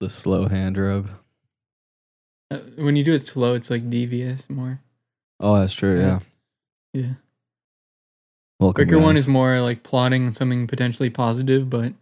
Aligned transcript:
the 0.00 0.08
slow 0.08 0.48
hand 0.48 0.76
rub. 0.76 1.08
Uh, 2.50 2.58
when 2.76 2.96
you 2.96 3.04
do 3.04 3.14
it 3.14 3.26
slow, 3.26 3.54
it's 3.54 3.70
like 3.70 3.88
devious 3.88 4.50
more. 4.50 4.80
Oh, 5.38 5.60
that's 5.60 5.72
true. 5.72 6.00
Yeah. 6.00 6.18
Yeah. 6.92 7.12
Welcome. 8.58 8.86
Quicker 8.86 9.00
one 9.00 9.16
is 9.16 9.28
more 9.28 9.60
like 9.60 9.82
plotting 9.82 10.34
something 10.34 10.66
potentially 10.66 11.10
positive, 11.10 11.70
but 11.70 11.92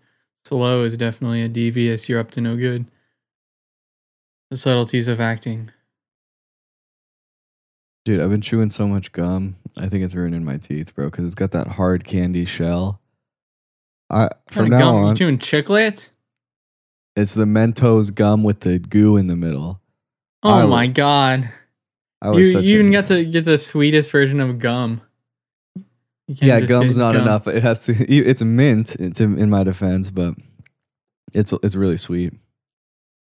slow 0.44 0.84
is 0.84 0.96
definitely 0.96 1.42
a 1.42 1.48
devious. 1.48 2.08
You're 2.08 2.18
up 2.18 2.30
to 2.32 2.40
no 2.40 2.56
good. 2.56 2.86
The 4.50 4.56
subtleties 4.56 5.08
of 5.08 5.20
acting. 5.20 5.70
Dude, 8.04 8.20
I've 8.20 8.30
been 8.30 8.40
chewing 8.40 8.70
so 8.70 8.88
much 8.88 9.12
gum. 9.12 9.56
I 9.76 9.88
think 9.88 10.02
it's 10.02 10.14
ruining 10.14 10.44
my 10.44 10.56
teeth, 10.56 10.94
bro, 10.94 11.10
because 11.10 11.26
it's 11.26 11.34
got 11.34 11.50
that 11.50 11.66
hard 11.66 12.04
candy 12.04 12.46
shell. 12.46 13.00
I 14.08 14.30
from 14.50 14.70
now 14.70 14.92
gum? 14.92 14.94
You 14.94 15.08
on, 15.08 15.14
doing 15.16 15.38
chiclets? 15.38 16.08
It's 17.16 17.34
the 17.34 17.44
Mentos 17.44 18.14
gum 18.14 18.42
with 18.44 18.60
the 18.60 18.78
goo 18.78 19.16
in 19.16 19.26
the 19.26 19.36
middle. 19.36 19.80
Oh 20.42 20.50
I 20.50 20.62
my 20.66 20.86
w- 20.86 20.92
god! 20.92 21.50
I 22.22 22.30
was 22.30 22.38
You 22.46 22.52
such 22.52 22.64
you 22.64 22.78
even 22.80 22.92
got 22.92 23.08
the 23.08 23.24
get 23.24 23.44
the 23.44 23.58
sweetest 23.58 24.10
version 24.10 24.40
of 24.40 24.58
gum. 24.58 25.00
Yeah, 26.28 26.60
gum's 26.60 26.98
not 26.98 27.14
gum. 27.14 27.22
enough. 27.22 27.46
It 27.46 27.62
has 27.62 27.84
to. 27.86 27.92
It's 28.12 28.42
mint. 28.42 28.96
It's 28.96 29.20
in 29.20 29.38
in 29.38 29.50
my 29.50 29.64
defense, 29.64 30.10
but 30.10 30.34
it's 31.32 31.52
it's 31.62 31.74
really 31.74 31.96
sweet. 31.96 32.34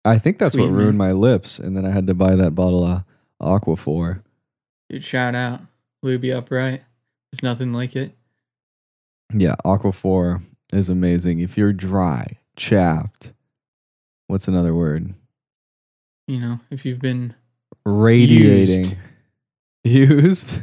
I 0.04 0.18
think 0.18 0.38
that's 0.38 0.54
Sweet 0.54 0.62
what 0.64 0.70
ruined 0.72 0.98
mint. 0.98 0.98
my 0.98 1.12
lips, 1.12 1.58
and 1.58 1.76
then 1.76 1.84
I 1.86 1.90
had 1.90 2.06
to 2.08 2.14
buy 2.14 2.34
that 2.36 2.52
bottle 2.54 2.84
of 2.84 3.04
Aquaphor. 3.40 4.22
Dude, 4.88 5.04
shout 5.04 5.34
out, 5.34 5.60
Luby 6.04 6.34
upright. 6.36 6.82
There's 7.30 7.42
nothing 7.42 7.72
like 7.72 7.94
it. 7.96 8.12
Yeah, 9.32 9.54
Aquaphor 9.64 10.42
is 10.72 10.88
amazing. 10.88 11.38
If 11.40 11.56
you're 11.56 11.72
dry, 11.72 12.38
chapped, 12.56 13.32
what's 14.26 14.48
another 14.48 14.74
word? 14.74 15.14
You 16.26 16.40
know, 16.40 16.60
if 16.70 16.84
you've 16.84 17.00
been 17.00 17.34
Radiating. 17.84 18.96
Used. 19.84 20.62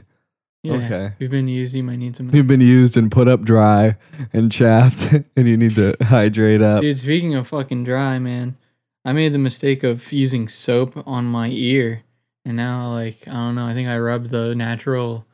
yeah, 0.64 0.74
Okay. 0.76 1.06
if 1.08 1.14
you've 1.20 1.32
been 1.32 1.50
used, 1.50 1.74
you 1.76 1.84
might 1.84 1.98
need 1.98 2.16
some. 2.16 2.34
You've 2.34 2.48
been 2.48 2.62
used 2.62 2.96
and 2.96 3.12
put 3.12 3.28
up 3.28 3.42
dry 3.42 3.98
and 4.32 4.50
chapped, 4.52 5.12
and 5.36 5.48
you 5.48 5.58
need 5.58 5.76
to 5.76 5.96
hydrate 6.02 6.62
up. 6.62 6.82
Dude, 6.82 7.00
speaking 7.00 7.36
of 7.36 7.48
fucking 7.48 7.84
dry, 7.84 8.18
man, 8.20 8.56
I 9.04 9.12
made 9.12 9.34
the 9.34 9.38
mistake 9.40 9.84
of 9.84 10.12
using 10.14 10.48
soap 10.48 11.06
on 11.06 11.26
my 11.26 11.50
ear, 11.50 12.04
and 12.46 12.56
now 12.56 12.94
like 12.94 13.28
I 13.28 13.34
don't 13.34 13.56
know. 13.56 13.66
I 13.68 13.74
think 13.74 13.90
I 13.90 13.98
rubbed 14.00 14.30
the 14.30 14.56
natural, 14.56 15.26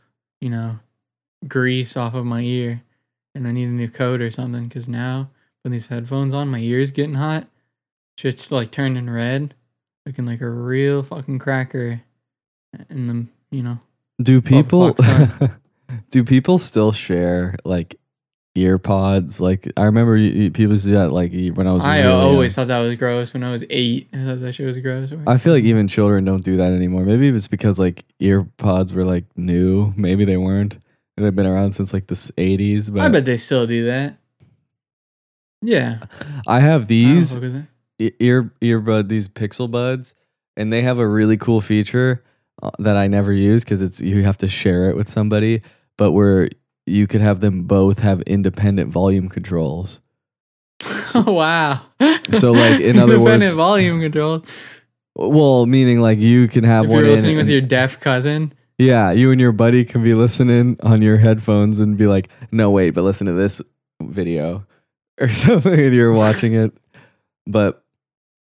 you 0.41 0.49
know, 0.49 0.79
grease 1.47 1.95
off 1.95 2.15
of 2.15 2.25
my 2.25 2.41
ear, 2.41 2.81
and 3.35 3.47
I 3.47 3.51
need 3.51 3.67
a 3.67 3.71
new 3.71 3.89
coat 3.89 4.19
or 4.21 4.31
something. 4.31 4.67
Cause 4.69 4.87
now 4.87 5.29
when 5.61 5.71
these 5.71 5.87
headphones 5.87 6.33
on, 6.33 6.49
my 6.49 6.59
ear's 6.59 6.89
getting 6.89 7.15
hot. 7.15 7.47
Shit's 8.17 8.51
like 8.51 8.71
turning 8.71 9.09
red, 9.09 9.53
looking 10.05 10.25
like 10.25 10.41
a 10.41 10.49
real 10.49 11.03
fucking 11.03 11.39
cracker. 11.39 12.01
In 12.89 13.07
the 13.07 13.25
you 13.55 13.63
know, 13.63 13.79
Do 14.21 14.41
people 14.41 14.95
do 16.11 16.23
people 16.23 16.57
still 16.59 16.91
share 16.91 17.55
like 17.63 17.95
ear 18.55 18.77
pods? 18.77 19.39
Like 19.39 19.71
I 19.77 19.85
remember 19.85 20.17
you, 20.17 20.43
you- 20.43 20.51
people 20.51 20.73
used 20.73 20.85
to 20.85 20.91
do 20.91 20.95
that 20.97 21.11
like 21.11 21.31
when 21.55 21.67
I 21.67 21.73
was. 21.73 21.83
I 21.83 22.01
really 22.01 22.11
always 22.13 22.55
young. 22.57 22.67
thought 22.67 22.73
that 22.73 22.79
was 22.79 22.95
gross 22.95 23.33
when 23.33 23.43
I 23.43 23.51
was 23.51 23.63
eight. 23.69 24.07
I 24.13 24.17
thought 24.25 24.41
that 24.41 24.53
shit 24.53 24.65
was 24.65 24.77
gross. 24.77 25.13
I 25.27 25.37
feel 25.37 25.53
like 25.53 25.63
even 25.63 25.87
children 25.87 26.25
don't 26.25 26.43
do 26.43 26.55
that 26.57 26.71
anymore. 26.73 27.03
Maybe 27.05 27.27
it's 27.29 27.47
because 27.47 27.79
like 27.79 28.03
ear 28.19 28.43
pods 28.57 28.93
were 28.93 29.05
like 29.05 29.25
new. 29.37 29.93
Maybe 29.95 30.25
they 30.25 30.37
weren't. 30.37 30.77
And 31.17 31.25
they've 31.25 31.35
been 31.35 31.45
around 31.45 31.71
since 31.71 31.93
like 31.93 32.07
the 32.07 32.31
eighties. 32.37 32.89
But 32.89 33.01
I 33.03 33.09
bet 33.09 33.23
they 33.25 33.37
still 33.37 33.65
do 33.67 33.85
that. 33.85 34.17
Yeah. 35.61 35.99
I 36.45 36.59
have 36.59 36.83
I 36.83 36.85
these 36.85 37.33
fuck 37.33 37.41
with 37.41 37.53
that. 37.53 37.59
e- 37.61 37.67
ear 37.99 38.51
earbud 38.61 39.07
these 39.09 39.27
pixel 39.27 39.69
buds 39.69 40.13
and 40.57 40.71
they 40.71 40.81
have 40.81 40.99
a 40.99 41.07
really 41.07 41.37
cool 41.37 41.61
feature 41.61 42.23
uh, 42.61 42.71
that 42.79 42.95
i 42.97 43.07
never 43.07 43.31
use 43.33 43.63
because 43.63 43.81
it's 43.81 44.01
you 44.01 44.23
have 44.23 44.37
to 44.37 44.47
share 44.47 44.89
it 44.89 44.95
with 44.95 45.09
somebody 45.09 45.61
but 45.97 46.11
where 46.11 46.49
you 46.85 47.07
could 47.07 47.21
have 47.21 47.39
them 47.39 47.63
both 47.63 47.99
have 47.99 48.21
independent 48.23 48.91
volume 48.91 49.29
controls 49.29 50.01
Oh 51.15 51.31
wow. 51.31 51.79
So, 52.31 52.51
like, 52.51 52.81
in 52.81 52.97
other 52.99 53.13
words, 53.19 53.31
Independent 53.31 53.55
volume 53.55 54.01
control. 54.01 54.43
well 55.15 55.65
meaning 55.65 56.01
like 56.01 56.17
you 56.19 56.47
can 56.49 56.63
have 56.65 56.85
If 56.85 56.91
one 56.91 56.99
you're 56.99 57.07
in 57.07 57.13
listening 57.13 57.37
with 57.37 57.47
your 57.49 57.61
deaf 57.61 57.99
cousin, 58.01 58.53
yeah 58.77 59.11
you 59.11 59.31
and 59.31 59.39
your 59.39 59.53
buddy 59.53 59.85
can 59.85 60.03
be 60.03 60.13
listening 60.13 60.77
on 60.83 61.01
your 61.01 61.15
headphones 61.17 61.79
and 61.79 61.97
be 61.97 62.07
like 62.07 62.27
no 62.51 62.69
wait 62.71 62.89
but 62.89 63.03
listen 63.03 63.27
to 63.27 63.33
this 63.33 63.61
video 64.01 64.65
or 65.21 65.29
something 65.45 65.79
and 65.79 65.93
you're 65.95 66.11
watching 66.11 66.53
it 66.53 66.73
but 67.47 67.84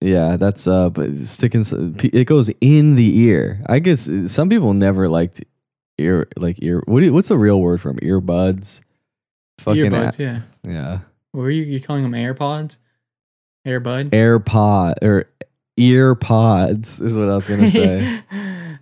yeah 0.00 0.36
that's 0.36 0.66
uh 0.66 0.88
but 0.90 1.14
sticking 1.16 1.62
it 2.02 2.24
goes 2.24 2.50
in 2.60 2.94
the 2.94 3.18
ear 3.20 3.60
i 3.68 3.78
guess 3.78 4.08
uh, 4.08 4.26
some 4.26 4.48
people 4.48 4.72
never 4.72 5.08
liked 5.08 5.42
ear 5.98 6.26
like 6.36 6.56
ear 6.62 6.82
what 6.86 7.02
you, 7.02 7.12
what's 7.12 7.28
the 7.28 7.36
real 7.36 7.60
word 7.60 7.80
for 7.80 7.88
them 7.92 7.98
earbuds 7.98 8.80
fucking 9.58 9.90
earbuds, 9.90 10.18
a- 10.18 10.22
yeah. 10.22 10.40
yeah 10.64 10.98
What 11.32 11.42
were 11.42 11.50
you, 11.50 11.62
you 11.64 11.80
calling 11.80 12.02
them 12.02 12.12
AirPods? 12.12 12.78
Airbud? 13.66 14.10
airpod 14.10 14.94
or 15.02 15.26
ear 15.76 16.14
pods 16.14 16.98
is 17.00 17.14
what 17.16 17.28
i 17.28 17.34
was 17.34 17.46
gonna 17.48 17.70
say 17.70 18.22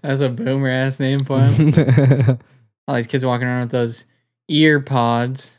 That's 0.01 0.21
a 0.21 0.29
boomer 0.29 0.69
ass 0.69 1.01
name 1.01 1.25
for 1.25 1.41
them. 1.41 2.39
All 2.87 2.95
these 2.95 3.09
kids 3.09 3.25
walking 3.25 3.49
around 3.49 3.63
with 3.63 3.71
those 3.73 4.05
ear 4.47 4.79
pods. 4.79 5.51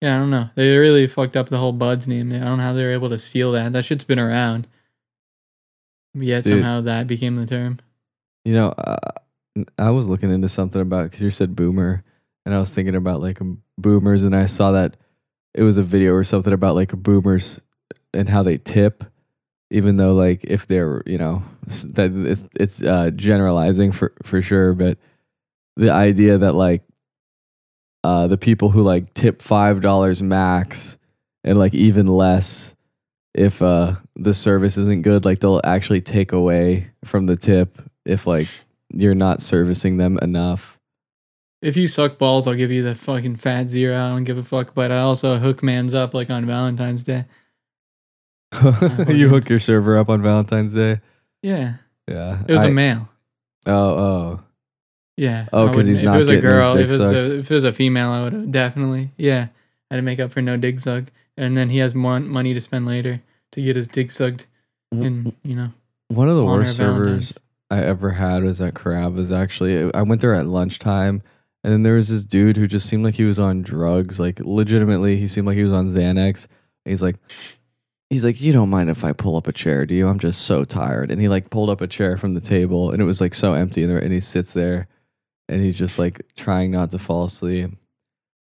Yeah, 0.00 0.16
I 0.16 0.18
don't 0.18 0.30
know. 0.30 0.48
They 0.54 0.76
really 0.76 1.08
fucked 1.08 1.36
up 1.36 1.48
the 1.48 1.58
whole 1.58 1.72
Buds 1.72 2.06
name. 2.06 2.32
I 2.32 2.38
don't 2.38 2.58
know 2.58 2.64
how 2.64 2.72
they 2.72 2.84
were 2.84 2.92
able 2.92 3.08
to 3.10 3.18
steal 3.18 3.52
that. 3.52 3.72
That 3.72 3.84
shit's 3.84 4.04
been 4.04 4.18
around. 4.18 4.68
Yet 6.14 6.44
Dude. 6.44 6.54
somehow 6.54 6.80
that 6.82 7.06
became 7.06 7.36
the 7.36 7.46
term. 7.46 7.80
You 8.44 8.54
know, 8.54 8.68
uh, 8.70 9.10
I 9.78 9.90
was 9.90 10.08
looking 10.08 10.30
into 10.30 10.48
something 10.48 10.80
about 10.80 11.04
because 11.04 11.20
you 11.20 11.30
said 11.30 11.56
boomer, 11.56 12.04
and 12.46 12.54
I 12.54 12.60
was 12.60 12.72
thinking 12.72 12.94
about 12.94 13.20
like 13.20 13.40
um, 13.40 13.62
boomers, 13.76 14.22
and 14.22 14.34
I 14.34 14.46
saw 14.46 14.72
that 14.72 14.96
it 15.54 15.62
was 15.62 15.78
a 15.78 15.82
video 15.82 16.14
or 16.14 16.24
something 16.24 16.52
about 16.52 16.74
like 16.74 16.92
boomers 16.92 17.60
and 18.14 18.28
how 18.28 18.42
they 18.42 18.56
tip, 18.56 19.04
even 19.70 19.96
though 19.96 20.14
like 20.14 20.44
if 20.44 20.66
they're 20.66 21.02
you 21.06 21.18
know 21.18 21.42
that 21.66 22.12
it's 22.14 22.48
it's 22.54 22.82
uh, 22.82 23.10
generalizing 23.10 23.92
for 23.92 24.12
for 24.22 24.40
sure, 24.40 24.74
but 24.74 24.98
the 25.76 25.90
idea 25.90 26.38
that 26.38 26.54
like 26.54 26.82
uh, 28.04 28.26
the 28.26 28.38
people 28.38 28.70
who 28.70 28.82
like 28.82 29.12
tip 29.14 29.42
five 29.42 29.80
dollars 29.80 30.22
max 30.22 30.96
and 31.44 31.58
like 31.58 31.74
even 31.74 32.06
less 32.06 32.74
if 33.34 33.60
uh 33.62 33.94
the 34.16 34.34
service 34.34 34.76
isn't 34.76 35.02
good 35.02 35.24
like 35.24 35.40
they'll 35.40 35.60
actually 35.64 36.00
take 36.00 36.32
away 36.32 36.90
from 37.04 37.26
the 37.26 37.36
tip 37.36 37.78
if 38.04 38.26
like 38.26 38.48
you're 38.92 39.14
not 39.14 39.40
servicing 39.40 39.96
them 39.98 40.18
enough 40.22 40.78
If 41.60 41.76
you 41.76 41.88
suck 41.88 42.18
balls, 42.18 42.46
I'll 42.46 42.54
give 42.54 42.70
you 42.70 42.82
the 42.84 42.94
fucking 42.94 43.36
fat 43.36 43.68
zero. 43.68 43.96
I 43.96 44.08
don't 44.08 44.24
give 44.24 44.38
a 44.38 44.44
fuck. 44.44 44.74
But 44.74 44.92
I 44.92 45.00
also 45.00 45.38
hook 45.38 45.60
man's 45.62 45.92
up 45.94 46.14
like 46.14 46.30
on 46.30 46.46
Valentine's 46.46 47.02
Day. 47.02 47.24
you 49.08 49.28
hook 49.28 49.48
your 49.48 49.58
server 49.58 49.98
up 49.98 50.08
on 50.08 50.22
valentine's 50.22 50.72
day 50.72 51.00
Yeah. 51.42 51.74
yeah 52.08 52.38
It 52.48 52.52
was 52.54 52.64
a 52.64 52.68
a 52.68 52.70
male. 52.70 53.08
oh 53.66 53.90
oh 54.06 54.40
Yeah. 55.18 55.48
Oh, 55.52 55.68
because 55.68 55.88
he's 55.88 55.98
if 55.98 56.04
not 56.04 56.16
it 56.16 56.20
was 56.20 56.28
a 56.28 56.40
girl, 56.40 56.76
if 56.76 56.90
it 56.90 56.98
was 56.98 57.12
a, 57.12 57.38
if 57.40 57.50
it 57.50 57.54
was 57.54 57.64
a 57.64 57.72
female, 57.72 58.10
I 58.10 58.22
would 58.22 58.32
have 58.32 58.50
definitely. 58.52 59.10
Yeah. 59.16 59.48
I 59.90 59.94
had 59.94 59.96
to 59.96 60.02
make 60.02 60.20
up 60.20 60.30
for 60.30 60.40
no 60.40 60.56
dig 60.56 60.80
suck. 60.80 61.04
And 61.36 61.56
then 61.56 61.70
he 61.70 61.78
has 61.78 61.94
more 61.94 62.20
money 62.20 62.54
to 62.54 62.60
spend 62.60 62.86
later 62.86 63.20
to 63.52 63.62
get 63.62 63.76
his 63.76 63.88
dig 63.88 64.12
sucked. 64.12 64.46
And, 64.92 65.34
you 65.42 65.56
know, 65.56 65.72
one 66.08 66.28
of 66.28 66.36
the 66.36 66.44
worst 66.44 66.76
servers 66.76 67.38
I 67.70 67.82
ever 67.82 68.12
had 68.12 68.44
was 68.44 68.60
at 68.60 68.74
Carrabba's. 68.74 69.30
Actually, 69.30 69.92
I 69.92 70.02
went 70.02 70.20
there 70.20 70.34
at 70.34 70.46
lunchtime, 70.46 71.22
and 71.62 71.72
then 71.72 71.82
there 71.82 71.94
was 71.94 72.08
this 72.08 72.24
dude 72.24 72.56
who 72.56 72.66
just 72.66 72.88
seemed 72.88 73.04
like 73.04 73.16
he 73.16 73.24
was 73.24 73.38
on 73.38 73.62
drugs. 73.62 74.18
Like 74.18 74.40
legitimately, 74.40 75.16
he 75.16 75.28
seemed 75.28 75.46
like 75.46 75.56
he 75.56 75.64
was 75.64 75.72
on 75.72 75.88
Xanax. 75.88 76.46
He's 76.84 77.02
like, 77.02 77.16
he's 78.08 78.24
like, 78.24 78.40
you 78.40 78.52
don't 78.52 78.70
mind 78.70 78.88
if 78.88 79.04
I 79.04 79.12
pull 79.12 79.36
up 79.36 79.46
a 79.46 79.52
chair, 79.52 79.84
do 79.84 79.94
you? 79.94 80.08
I'm 80.08 80.18
just 80.18 80.42
so 80.42 80.64
tired. 80.64 81.10
And 81.10 81.20
he 81.20 81.28
like 81.28 81.50
pulled 81.50 81.70
up 81.70 81.80
a 81.80 81.86
chair 81.86 82.16
from 82.16 82.34
the 82.34 82.40
table, 82.40 82.90
and 82.90 83.02
it 83.02 83.04
was 83.04 83.20
like 83.20 83.34
so 83.34 83.52
empty, 83.52 83.82
and, 83.82 83.90
there, 83.90 83.98
and 83.98 84.12
he 84.12 84.20
sits 84.20 84.54
there, 84.54 84.88
and 85.48 85.60
he's 85.60 85.76
just 85.76 85.98
like 85.98 86.22
trying 86.36 86.70
not 86.70 86.90
to 86.90 86.98
fall 86.98 87.24
asleep. 87.24 87.70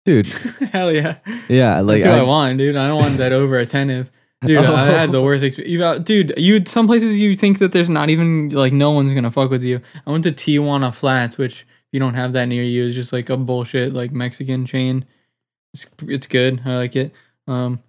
Dude, 0.04 0.26
hell 0.72 0.92
yeah. 0.92 1.16
yeah, 1.48 1.80
like 1.80 2.02
That's 2.02 2.10
what 2.10 2.18
I, 2.18 2.22
I, 2.22 2.24
want, 2.24 2.58
dude. 2.58 2.76
I 2.76 2.86
don't 2.86 3.00
want 3.00 3.18
that 3.18 3.32
over 3.32 3.58
attentive. 3.58 4.10
Dude, 4.46 4.58
I 4.58 4.86
had 4.86 5.12
the 5.12 5.22
worst 5.22 5.42
experience. 5.42 6.04
Dude, 6.04 6.34
you 6.36 6.62
some 6.66 6.86
places 6.86 7.16
you 7.16 7.34
think 7.34 7.58
that 7.58 7.72
there's 7.72 7.88
not 7.88 8.10
even 8.10 8.50
like 8.50 8.72
no 8.72 8.90
one's 8.90 9.14
gonna 9.14 9.30
fuck 9.30 9.50
with 9.50 9.62
you. 9.62 9.80
I 10.06 10.10
went 10.10 10.24
to 10.24 10.30
Tijuana 10.30 10.94
Flats, 10.94 11.38
which 11.38 11.62
if 11.62 11.88
you 11.90 11.98
don't 11.98 12.14
have 12.14 12.34
that 12.34 12.44
near 12.44 12.62
you, 12.62 12.86
It's 12.86 12.94
just 12.94 13.14
like 13.14 13.30
a 13.30 13.36
bullshit 13.38 13.94
like 13.94 14.12
Mexican 14.12 14.66
chain. 14.66 15.06
It's 15.72 15.86
it's 16.02 16.26
good. 16.26 16.60
I 16.66 16.76
like 16.76 16.94
it. 16.96 17.12
Um, 17.48 17.82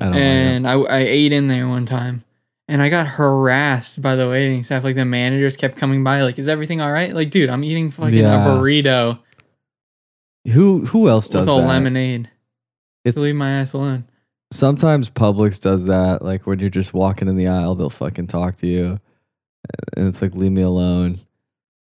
I 0.00 0.04
don't 0.04 0.12
know. 0.12 0.18
and 0.18 0.68
I 0.68 0.74
I 0.74 0.98
ate 0.98 1.32
in 1.32 1.48
there 1.48 1.66
one 1.66 1.84
time, 1.84 2.24
and 2.68 2.82
I 2.82 2.88
got 2.88 3.06
harassed 3.06 4.00
by 4.02 4.16
the 4.16 4.28
waiting 4.28 4.62
staff. 4.64 4.84
Like 4.84 4.96
the 4.96 5.04
managers 5.04 5.56
kept 5.56 5.76
coming 5.76 6.02
by, 6.04 6.22
like, 6.22 6.38
"Is 6.38 6.48
everything 6.48 6.80
all 6.80 6.90
right?" 6.92 7.14
Like, 7.14 7.30
dude, 7.30 7.48
I'm 7.50 7.64
eating 7.64 7.90
fucking 7.90 8.14
Yeah. 8.14 8.44
a 8.44 8.48
burrito 8.48 9.18
Who 10.52 10.86
who 10.86 11.08
else 11.08 11.26
does 11.26 11.46
with 11.46 11.48
a 11.56 11.60
that? 11.60 11.66
lemonade. 11.66 12.30
It's 13.04 13.16
Leave 13.16 13.34
my 13.36 13.50
ass 13.50 13.72
alone. 13.72 14.04
sometimes 14.52 15.10
Publix 15.10 15.60
does 15.60 15.86
that. 15.86 16.22
Like 16.22 16.46
when 16.46 16.58
you're 16.58 16.70
just 16.70 16.92
walking 16.94 17.28
in 17.28 17.36
the 17.36 17.48
aisle, 17.48 17.74
they'll 17.74 17.90
fucking 17.90 18.26
talk 18.28 18.56
to 18.56 18.66
you, 18.66 19.00
and 19.96 20.08
it's 20.08 20.20
like 20.22 20.36
leave 20.36 20.52
me 20.52 20.62
alone. 20.62 21.20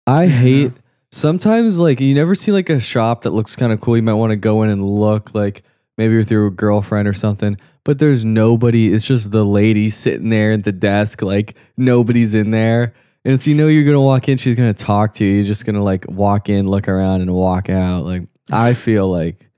I 0.07 0.25
Yeah. 0.25 0.31
hate 0.31 0.73
sometimes 1.13 1.79
like 1.81 2.01
you 2.01 2.15
never 2.15 2.35
see 2.35 2.53
like 2.53 2.71
a 2.71 2.79
shop 2.81 3.23
that 3.23 3.31
looks 3.31 3.57
kind 3.57 3.73
of 3.73 3.81
cool. 3.81 3.97
You 3.97 4.03
might 4.03 4.15
want 4.15 4.31
to 4.31 4.37
go 4.37 4.63
in 4.63 4.71
and 4.71 4.85
look 4.85 5.35
like 5.35 5.63
maybe 6.01 6.17
with 6.17 6.31
your 6.31 6.49
girlfriend 6.49 7.07
or 7.07 7.13
something. 7.13 7.59
But 7.85 7.99
there's 7.99 8.25
nobody. 8.25 8.95
It's 8.95 9.05
just 9.05 9.31
the 9.31 9.45
lady 9.45 9.91
sitting 9.91 10.31
there 10.31 10.53
at 10.53 10.65
the 10.65 10.73
desk. 10.73 11.21
Like 11.21 11.57
nobody's 11.77 12.33
in 12.33 12.51
there. 12.51 12.95
And 13.23 13.39
so 13.39 13.51
you 13.51 13.57
know 13.57 13.69
you're 13.69 13.85
gonna 13.85 14.01
walk 14.01 14.29
in. 14.31 14.39
She's 14.39 14.55
gonna 14.55 14.73
talk 14.73 15.13
to 15.15 15.25
you. 15.25 15.33
You're 15.35 15.45
just 15.45 15.67
gonna 15.67 15.85
like 15.85 16.09
walk 16.09 16.49
in, 16.49 16.67
look 16.67 16.89
around, 16.89 17.21
and 17.21 17.35
walk 17.35 17.69
out. 17.69 18.07
Like 18.07 18.23
I 18.51 18.73
feel 18.87 19.11
like 19.11 19.51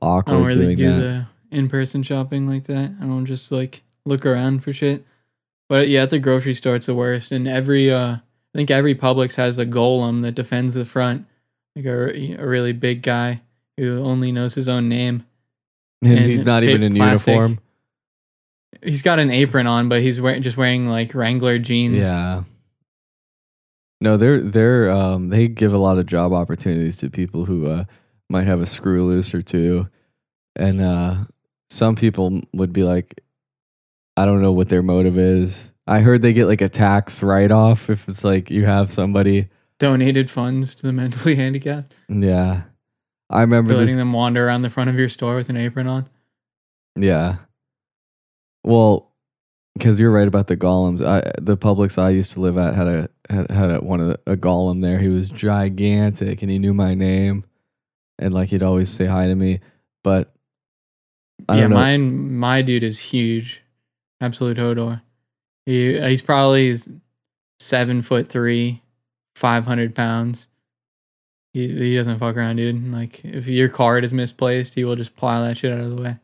I 0.00 0.06
awkward 0.06 0.32
don't 0.32 0.46
really 0.46 0.74
doing 0.74 0.76
do 0.76 1.02
that. 1.02 1.26
the 1.50 1.56
in 1.56 1.68
person 1.68 2.02
shopping 2.02 2.46
like 2.46 2.64
that. 2.64 2.94
I 2.98 3.04
don't 3.04 3.26
just 3.26 3.52
like 3.52 3.82
look 4.06 4.24
around 4.24 4.62
for 4.64 4.72
shit. 4.72 5.04
But 5.68 5.88
yeah, 5.88 6.02
at 6.02 6.10
the 6.10 6.18
grocery 6.18 6.54
store, 6.54 6.76
it's 6.76 6.86
the 6.86 6.94
worst. 6.94 7.32
And 7.32 7.46
every, 7.46 7.92
uh, 7.92 8.14
I 8.14 8.20
think 8.54 8.70
every 8.70 8.94
Publix 8.94 9.36
has 9.36 9.58
a 9.58 9.66
golem 9.66 10.22
that 10.22 10.34
defends 10.34 10.74
the 10.74 10.84
front, 10.84 11.26
like 11.76 11.84
a, 11.84 12.34
a 12.34 12.46
really 12.46 12.72
big 12.72 13.02
guy 13.02 13.42
who 13.76 14.02
only 14.02 14.32
knows 14.32 14.54
his 14.54 14.68
own 14.68 14.88
name. 14.88 15.24
And, 16.02 16.12
and 16.12 16.26
he's 16.26 16.46
not 16.46 16.64
even 16.64 16.82
in 16.82 16.94
plastic. 16.94 17.34
uniform. 17.34 17.58
He's 18.82 19.02
got 19.02 19.18
an 19.18 19.30
apron 19.30 19.66
on, 19.66 19.88
but 19.88 20.00
he's 20.00 20.20
wearing 20.20 20.42
just 20.42 20.56
wearing 20.56 20.86
like 20.86 21.14
Wrangler 21.14 21.58
jeans. 21.58 21.98
Yeah. 21.98 22.44
No, 24.00 24.16
they're 24.16 24.40
they're 24.40 24.90
um 24.90 25.28
they 25.28 25.48
give 25.48 25.74
a 25.74 25.78
lot 25.78 25.98
of 25.98 26.06
job 26.06 26.32
opportunities 26.32 26.96
to 26.98 27.10
people 27.10 27.44
who 27.44 27.66
uh 27.66 27.84
might 28.30 28.46
have 28.46 28.60
a 28.60 28.66
screw 28.66 29.06
loose 29.06 29.34
or 29.34 29.42
two. 29.42 29.88
And 30.56 30.80
uh 30.80 31.16
some 31.68 31.96
people 31.96 32.40
would 32.54 32.72
be 32.72 32.82
like 32.82 33.22
I 34.16 34.24
don't 34.24 34.40
know 34.40 34.52
what 34.52 34.68
their 34.68 34.82
motive 34.82 35.18
is. 35.18 35.70
I 35.86 36.00
heard 36.00 36.22
they 36.22 36.32
get 36.32 36.46
like 36.46 36.60
a 36.60 36.68
tax 36.68 37.22
write 37.22 37.50
off 37.50 37.90
if 37.90 38.08
it's 38.08 38.24
like 38.24 38.50
you 38.50 38.64
have 38.64 38.90
somebody 38.92 39.48
Donated 39.78 40.30
funds 40.30 40.74
to 40.76 40.86
the 40.86 40.92
mentally 40.92 41.34
handicapped, 41.36 41.94
yeah. 42.08 42.64
I 43.30 43.42
remember 43.42 43.72
letting 43.72 43.86
this 43.86 43.96
them 43.96 44.12
wander 44.12 44.46
around 44.46 44.62
the 44.62 44.70
front 44.70 44.90
of 44.90 44.96
your 44.96 45.08
store 45.08 45.36
with 45.36 45.48
an 45.48 45.56
apron 45.56 45.86
on. 45.86 46.08
Yeah. 46.96 47.36
Well, 48.64 49.10
because 49.74 50.00
you're 50.00 50.10
right 50.10 50.28
about 50.28 50.48
the 50.48 50.56
golems. 50.56 51.04
I 51.04 51.32
the 51.40 51.56
Publix 51.56 51.96
I 51.96 52.10
used 52.10 52.32
to 52.32 52.40
live 52.40 52.58
at 52.58 52.74
had 52.74 52.88
a 52.88 53.08
had, 53.28 53.50
had 53.50 53.70
a, 53.70 53.78
one 53.78 54.00
of 54.00 54.08
the, 54.08 54.32
a 54.32 54.36
golem 54.36 54.82
there. 54.82 54.98
He 54.98 55.08
was 55.08 55.30
gigantic 55.30 56.42
and 56.42 56.50
he 56.50 56.58
knew 56.58 56.74
my 56.74 56.94
name, 56.94 57.44
and 58.18 58.34
like 58.34 58.48
he'd 58.48 58.62
always 58.62 58.90
say 58.90 59.06
hi 59.06 59.28
to 59.28 59.34
me. 59.34 59.60
But 60.02 60.34
I 61.48 61.54
yeah, 61.54 61.60
don't 61.62 61.70
know. 61.70 61.76
mine, 61.76 62.36
my 62.36 62.62
dude 62.62 62.82
is 62.82 62.98
huge, 62.98 63.62
absolute 64.20 64.58
Hodor. 64.58 65.00
He 65.66 65.98
he's 66.00 66.22
probably 66.22 66.76
seven 67.60 68.02
foot 68.02 68.28
three, 68.28 68.82
five 69.36 69.64
hundred 69.64 69.94
pounds. 69.94 70.48
He 71.52 71.66
he 71.68 71.96
doesn't 71.96 72.18
fuck 72.18 72.36
around, 72.36 72.56
dude. 72.56 72.92
Like 72.92 73.24
if 73.24 73.46
your 73.46 73.68
card 73.68 74.04
is 74.04 74.12
misplaced, 74.12 74.74
he 74.74 74.84
will 74.84 74.96
just 74.96 75.16
plow 75.16 75.42
that 75.44 75.58
shit 75.58 75.72
out 75.72 75.80
of 75.80 75.96
the 75.96 76.02
way. 76.02 76.16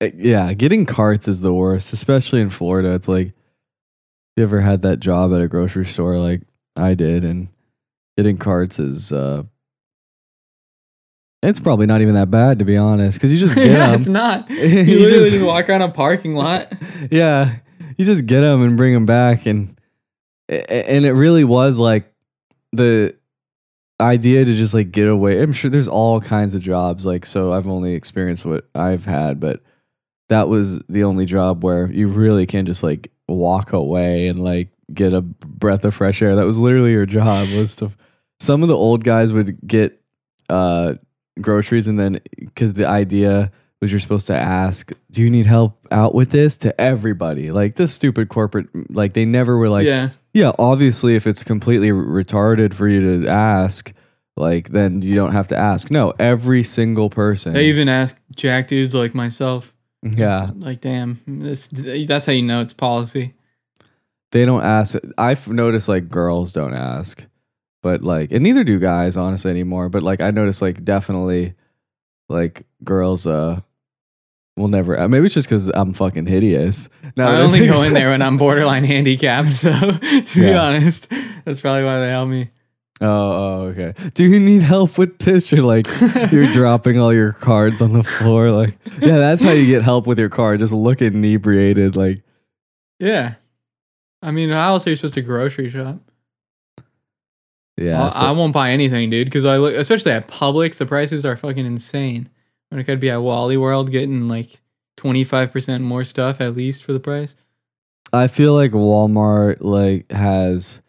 Uh, 0.00 0.08
yeah, 0.16 0.52
getting 0.54 0.86
carts 0.86 1.28
is 1.28 1.40
the 1.40 1.52
worst, 1.52 1.92
especially 1.92 2.40
in 2.40 2.50
Florida. 2.50 2.94
It's 2.94 3.08
like 3.08 3.32
you 4.36 4.42
ever 4.42 4.60
had 4.60 4.82
that 4.82 5.00
job 5.00 5.32
at 5.34 5.40
a 5.40 5.48
grocery 5.48 5.86
store 5.86 6.18
like 6.18 6.42
I 6.74 6.94
did, 6.94 7.24
and 7.24 7.48
getting 8.16 8.38
carts 8.38 8.78
is 8.78 9.12
uh 9.12 9.42
it's 11.42 11.60
probably 11.60 11.86
not 11.86 12.00
even 12.00 12.14
that 12.14 12.30
bad 12.30 12.58
to 12.60 12.64
be 12.64 12.76
honest, 12.76 13.18
because 13.18 13.32
you 13.32 13.38
just 13.38 13.54
get 13.56 13.66
yeah, 13.70 13.90
them. 13.90 13.98
it's 14.00 14.08
not. 14.08 14.48
You, 14.50 14.56
You 14.56 14.98
literally 15.00 15.10
just- 15.10 15.32
just 15.32 15.44
walk 15.44 15.68
around 15.68 15.82
a 15.82 15.90
parking 15.90 16.34
lot. 16.34 16.72
yeah, 17.10 17.56
you 17.96 18.04
just 18.06 18.26
get 18.26 18.40
them 18.40 18.62
and 18.62 18.76
bring 18.76 18.94
them 18.94 19.06
back, 19.06 19.46
and 19.46 19.78
and 20.48 21.04
it 21.04 21.12
really 21.12 21.44
was 21.44 21.78
like 21.78 22.10
the 22.76 23.16
idea 24.00 24.44
to 24.44 24.54
just 24.54 24.74
like 24.74 24.92
get 24.92 25.08
away. 25.08 25.40
I'm 25.40 25.52
sure 25.52 25.70
there's 25.70 25.88
all 25.88 26.20
kinds 26.20 26.54
of 26.54 26.60
jobs, 26.60 27.06
like 27.06 27.26
so. 27.26 27.52
I've 27.52 27.66
only 27.66 27.94
experienced 27.94 28.44
what 28.44 28.68
I've 28.74 29.04
had, 29.04 29.40
but 29.40 29.62
that 30.28 30.48
was 30.48 30.78
the 30.88 31.04
only 31.04 31.24
job 31.24 31.62
where 31.64 31.90
you 31.90 32.08
really 32.08 32.46
can 32.46 32.66
just 32.66 32.82
like 32.82 33.10
walk 33.28 33.72
away 33.72 34.28
and 34.28 34.42
like 34.42 34.68
get 34.92 35.12
a 35.12 35.20
breath 35.20 35.84
of 35.84 35.94
fresh 35.94 36.22
air. 36.22 36.36
That 36.36 36.46
was 36.46 36.58
literally 36.58 36.92
your 36.92 37.06
job. 37.06 37.48
Was 37.56 37.76
to 37.76 37.92
some 38.40 38.62
of 38.62 38.68
the 38.68 38.76
old 38.76 39.04
guys 39.04 39.32
would 39.32 39.58
get 39.66 40.00
uh 40.48 40.94
groceries 41.40 41.88
and 41.88 41.98
then 41.98 42.20
because 42.38 42.74
the 42.74 42.86
idea 42.86 43.50
was 43.80 43.90
you're 43.90 44.00
supposed 44.00 44.26
to 44.28 44.34
ask, 44.34 44.92
"Do 45.10 45.22
you 45.22 45.30
need 45.30 45.46
help 45.46 45.86
out 45.90 46.14
with 46.14 46.30
this?" 46.30 46.56
to 46.58 46.78
everybody. 46.80 47.50
Like 47.50 47.76
this 47.76 47.92
stupid 47.92 48.28
corporate, 48.28 48.68
like 48.90 49.12
they 49.12 49.24
never 49.24 49.56
were 49.56 49.68
like, 49.68 49.86
yeah, 49.86 50.10
"Yeah, 50.36 50.52
obviously, 50.58 51.16
if 51.16 51.26
it's 51.26 51.42
completely 51.42 51.88
retarded 51.88 52.74
for 52.74 52.86
you 52.86 53.22
to 53.22 53.26
ask, 53.26 53.94
like 54.36 54.68
then 54.68 55.00
you 55.00 55.14
don't 55.14 55.32
have 55.32 55.48
to 55.48 55.56
ask." 55.56 55.90
No, 55.90 56.12
every 56.18 56.62
single 56.62 57.08
person. 57.08 57.54
they 57.54 57.64
even 57.66 57.88
ask 57.88 58.14
jack 58.36 58.68
dudes 58.68 58.94
like 58.94 59.14
myself. 59.14 59.72
yeah, 60.02 60.50
like 60.56 60.82
damn, 60.82 61.20
this 61.26 61.68
that's 61.68 62.26
how 62.26 62.32
you 62.32 62.42
know 62.42 62.60
it's 62.60 62.74
policy. 62.74 63.32
they 64.32 64.44
don't 64.44 64.62
ask. 64.62 64.94
I've 65.16 65.48
noticed 65.48 65.88
like 65.88 66.10
girls 66.10 66.52
don't 66.52 66.74
ask, 66.74 67.24
but 67.82 68.02
like, 68.02 68.30
and 68.30 68.42
neither 68.42 68.62
do 68.62 68.78
guys, 68.78 69.16
honestly, 69.16 69.50
anymore. 69.50 69.88
But 69.88 70.02
like, 70.02 70.20
I 70.20 70.28
noticed 70.28 70.60
like 70.60 70.84
definitely, 70.84 71.54
like 72.28 72.66
girls, 72.84 73.26
uh, 73.26 73.60
will 74.56 74.68
never. 74.68 74.98
Uh, 74.98 75.08
maybe 75.08 75.26
it's 75.26 75.34
just 75.34 75.48
because 75.48 75.68
I'm 75.68 75.92
fucking 75.92 76.26
hideous. 76.26 76.88
Now 77.16 77.28
I 77.28 77.40
only 77.42 77.66
go 77.66 77.82
in 77.82 77.92
there 77.92 78.10
when 78.10 78.22
I'm 78.22 78.38
borderline 78.38 78.84
handicapped. 78.84 79.52
So 79.54 79.70
to 79.80 80.24
be 80.34 80.40
Yeah. 80.40 80.60
honest, 80.62 81.08
that's 81.44 81.60
probably 81.60 81.84
why 81.84 82.00
they 82.00 82.08
help 82.08 82.28
me. 82.28 82.50
Oh, 83.02 83.06
oh, 83.08 83.60
okay. 83.76 83.92
Do 84.14 84.24
you 84.24 84.40
need 84.40 84.62
help 84.62 84.96
with 84.96 85.18
this? 85.18 85.52
You're 85.52 85.62
like, 85.62 85.86
you're 86.32 86.50
dropping 86.52 86.98
all 86.98 87.12
your 87.12 87.32
cards 87.34 87.82
on 87.82 87.92
the 87.92 88.02
floor. 88.02 88.50
Like, 88.50 88.78
yeah, 89.02 89.18
that's 89.18 89.42
how 89.42 89.50
you 89.50 89.66
get 89.66 89.82
help 89.82 90.06
with 90.06 90.18
your 90.18 90.30
card. 90.30 90.60
Just 90.60 90.72
look 90.72 91.02
inebriated. 91.02 91.94
Like, 91.94 92.22
Yeah. 92.98 93.34
I 94.22 94.30
mean, 94.30 94.48
how 94.48 94.70
else 94.70 94.86
are 94.86 94.90
you 94.90 94.96
supposed 94.96 95.12
to 95.14 95.20
grocery 95.22 95.68
shop? 95.68 95.98
yeah. 97.76 98.04
I- 98.04 98.08
so- 98.08 98.24
I 98.26 98.30
won't 98.30 98.54
buy 98.54 98.70
anything, 98.70 99.10
dude, 99.10 99.26
because 99.26 99.44
I 99.44 99.58
look, 99.58 99.74
especially 99.74 100.12
at 100.12 100.28
Publix, 100.28 100.78
the 100.78 100.86
prices 100.86 101.26
are 101.26 101.36
fucking 101.36 101.66
insane. 101.66 102.30
When 102.76 102.82
I 102.82 102.84
could 102.84 103.00
be 103.00 103.08
at 103.08 103.22
Wally 103.22 103.56
World 103.56 103.90
getting 103.90 104.28
like 104.28 104.60
25% 104.98 105.80
more 105.80 106.04
stuff 106.04 106.42
at 106.42 106.54
least 106.54 106.84
for 106.84 106.92
the 106.92 107.00
price. 107.00 107.34
I 108.12 108.26
feel 108.26 108.52
like 108.52 108.72
Walmart 108.72 109.62
like 109.62 110.12
has 110.12 110.82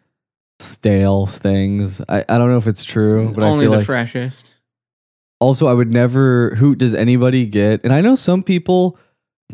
stale 0.60 1.24
things. 1.24 2.02
I, 2.06 2.26
I 2.28 2.36
don't 2.36 2.50
know 2.50 2.58
if 2.58 2.66
it's 2.66 2.84
true, 2.84 3.32
but 3.34 3.42
Only 3.42 3.60
I 3.60 3.62
feel 3.62 3.70
the 3.70 3.76
like 3.78 3.86
freshest. 3.86 4.52
also 5.40 5.66
I 5.66 5.72
would 5.72 5.90
never. 5.90 6.54
Who 6.56 6.74
does 6.74 6.92
anybody 6.92 7.46
get? 7.46 7.82
And 7.84 7.92
I 7.94 8.02
know 8.02 8.16
some 8.16 8.42
people 8.42 8.98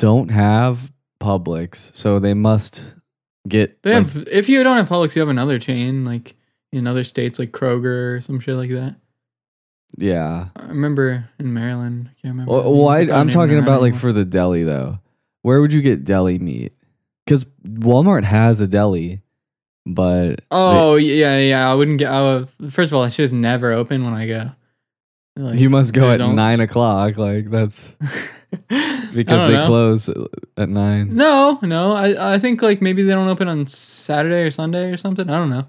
don't 0.01 0.33
have 0.33 0.93
Publix, 1.21 1.95
so 1.95 2.19
they 2.19 2.35
must 2.35 2.97
get. 3.47 3.81
They 3.85 3.95
like, 3.95 4.09
have, 4.09 4.27
if 4.27 4.49
you 4.49 4.65
don't 4.65 4.77
have 4.77 4.89
Publix, 4.89 5.15
you 5.15 5.21
have 5.21 5.29
another 5.29 5.61
chain 5.61 6.05
like 6.05 6.35
in 6.73 6.89
other 6.89 7.05
states 7.05 7.39
like 7.39 7.53
Kroger 7.53 8.17
or 8.17 8.21
some 8.23 8.41
shit 8.41 8.57
like 8.57 8.71
that. 8.71 8.97
Yeah. 9.97 10.49
I 10.57 10.67
remember 10.67 11.29
in 11.39 11.53
Maryland. 11.53 12.11
I 12.11 12.15
can't 12.21 12.35
remember. 12.35 12.53
Well, 12.53 12.73
why 12.73 13.01
I 13.01 13.07
oh, 13.07 13.15
I'm 13.15 13.31
talking 13.31 13.57
know 13.57 13.63
about 13.63 13.81
like 13.81 13.95
for 13.95 14.13
the 14.13 14.25
deli 14.25 14.65
though. 14.65 14.99
Where 15.43 15.61
would 15.61 15.73
you 15.73 15.83
get 15.83 16.05
deli 16.05 16.39
meat? 16.39 16.73
Because 17.25 17.45
Walmart 17.67 18.25
has 18.25 18.61
a 18.61 18.67
deli, 18.67 19.23
but 19.87 20.41
Oh 20.51 20.97
yeah, 20.97 21.39
yeah. 21.39 21.71
I 21.71 21.75
wouldn't 21.75 21.99
get. 21.99 22.11
I 22.11 22.23
would, 22.23 22.73
first 22.73 22.93
of 22.93 22.97
all, 22.97 23.03
that 23.03 23.13
shit's 23.13 23.33
never 23.33 23.73
open 23.73 24.05
when 24.05 24.15
I 24.15 24.27
go. 24.27 24.51
Like, 25.37 25.59
you 25.59 25.69
must 25.69 25.93
go 25.93 26.11
at 26.11 26.21
only- 26.21 26.37
nine 26.37 26.61
o'clock. 26.61 27.17
Like 27.17 27.51
that's 27.51 27.95
because 28.69 29.49
they 29.51 29.55
know. 29.55 29.67
close 29.67 30.09
at 30.57 30.69
nine. 30.69 31.15
No, 31.15 31.59
no. 31.63 31.95
I 31.95 32.35
I 32.35 32.39
think 32.39 32.63
like 32.63 32.81
maybe 32.81 33.03
they 33.03 33.13
don't 33.13 33.29
open 33.29 33.49
on 33.49 33.67
Saturday 33.67 34.43
or 34.43 34.51
Sunday 34.51 34.91
or 34.91 34.97
something. 34.97 35.29
I 35.29 35.37
don't 35.39 35.51
know. 35.51 35.67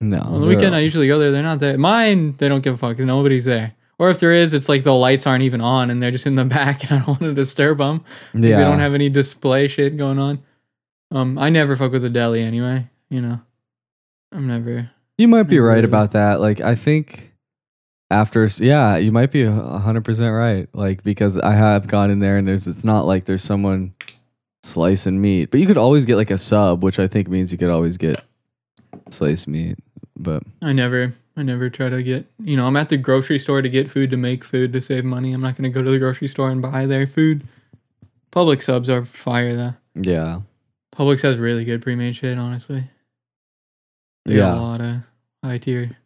No, 0.00 0.18
On 0.20 0.40
the 0.40 0.46
weekend, 0.46 0.74
I 0.74 0.80
usually 0.80 1.06
go 1.06 1.18
there. 1.18 1.30
They're 1.30 1.42
not 1.42 1.60
there. 1.60 1.78
Mine, 1.78 2.32
they 2.38 2.48
don't 2.48 2.62
give 2.62 2.74
a 2.74 2.76
fuck. 2.76 2.98
Nobody's 2.98 3.44
there. 3.46 3.74
Or 3.98 4.10
if 4.10 4.18
there 4.20 4.32
is, 4.32 4.52
it's 4.52 4.68
like 4.68 4.82
the 4.84 4.92
lights 4.94 5.26
aren't 5.26 5.44
even 5.44 5.60
on 5.60 5.88
and 5.88 6.02
they're 6.02 6.10
just 6.10 6.26
in 6.26 6.34
the 6.34 6.44
back, 6.58 6.82
and 6.90 6.92
I 6.92 6.96
don't 6.98 7.08
want 7.08 7.20
to 7.20 7.32
disturb 7.32 7.78
them. 7.78 8.04
yeah, 8.34 8.58
They 8.58 8.64
don't 8.64 8.80
have 8.80 8.92
any 8.94 9.08
display 9.08 9.68
shit 9.68 9.96
going 9.96 10.18
on. 10.18 10.42
Um, 11.10 11.38
I 11.38 11.48
never 11.48 11.76
fuck 11.76 11.92
with 11.92 12.02
the 12.02 12.10
deli 12.10 12.42
anyway. 12.42 12.88
You 13.08 13.20
know, 13.22 13.40
I'm 14.32 14.46
never. 14.48 14.90
You 15.16 15.28
might 15.28 15.44
be 15.44 15.56
Never 15.56 15.68
right 15.68 15.74
really. 15.76 15.84
about 15.86 16.10
that. 16.12 16.40
Like 16.40 16.60
I 16.60 16.74
think 16.74 17.32
after 18.10 18.48
yeah, 18.58 18.96
you 18.96 19.12
might 19.12 19.30
be 19.30 19.42
a 19.44 19.52
hundred 19.52 20.04
percent 20.04 20.34
right. 20.34 20.68
Like 20.72 21.04
because 21.04 21.38
I 21.38 21.54
have 21.54 21.86
gone 21.86 22.10
in 22.10 22.18
there 22.18 22.36
and 22.36 22.48
there's 22.48 22.66
it's 22.66 22.82
not 22.84 23.06
like 23.06 23.26
there's 23.26 23.44
someone 23.44 23.94
slicing 24.64 25.20
meat, 25.20 25.52
but 25.52 25.60
you 25.60 25.66
could 25.66 25.78
always 25.78 26.04
get 26.04 26.16
like 26.16 26.32
a 26.32 26.38
sub, 26.38 26.82
which 26.82 26.98
I 26.98 27.06
think 27.06 27.28
means 27.28 27.52
you 27.52 27.58
could 27.58 27.70
always 27.70 27.96
get 27.96 28.24
sliced 29.10 29.46
meat. 29.46 29.78
But 30.16 30.42
I 30.62 30.72
never 30.72 31.14
I 31.36 31.42
never 31.42 31.68
try 31.68 31.88
to 31.88 32.02
get, 32.02 32.26
you 32.38 32.56
know, 32.56 32.66
I'm 32.66 32.76
at 32.76 32.88
the 32.88 32.96
grocery 32.96 33.38
store 33.38 33.60
to 33.60 33.68
get 33.68 33.90
food 33.90 34.10
to 34.10 34.16
make 34.16 34.44
food 34.44 34.72
to 34.72 34.80
save 34.80 35.04
money. 35.04 35.32
I'm 35.32 35.40
not 35.40 35.56
going 35.56 35.64
to 35.64 35.74
go 35.74 35.82
to 35.82 35.90
the 35.90 35.98
grocery 35.98 36.28
store 36.28 36.50
and 36.50 36.62
buy 36.62 36.86
their 36.86 37.06
food. 37.06 37.42
Publix 38.32 38.62
subs 38.62 38.88
are 38.88 39.04
fire 39.04 39.54
though. 39.54 39.74
Yeah. 39.94 40.40
Publix 40.94 41.22
has 41.22 41.36
really 41.36 41.64
good 41.64 41.82
pre-made 41.82 42.14
shit, 42.16 42.38
honestly. 42.38 42.84
They 44.24 44.36
Yeah. 44.36 44.54
a 44.54 44.60
lot 44.60 44.80
of 44.80 44.96
high 45.42 45.58
tier 45.58 45.96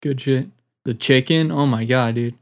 good 0.00 0.20
shit. 0.20 0.48
The 0.84 0.94
chicken, 0.94 1.52
oh 1.52 1.66
my 1.66 1.84
god, 1.84 2.14
dude. 2.16 2.34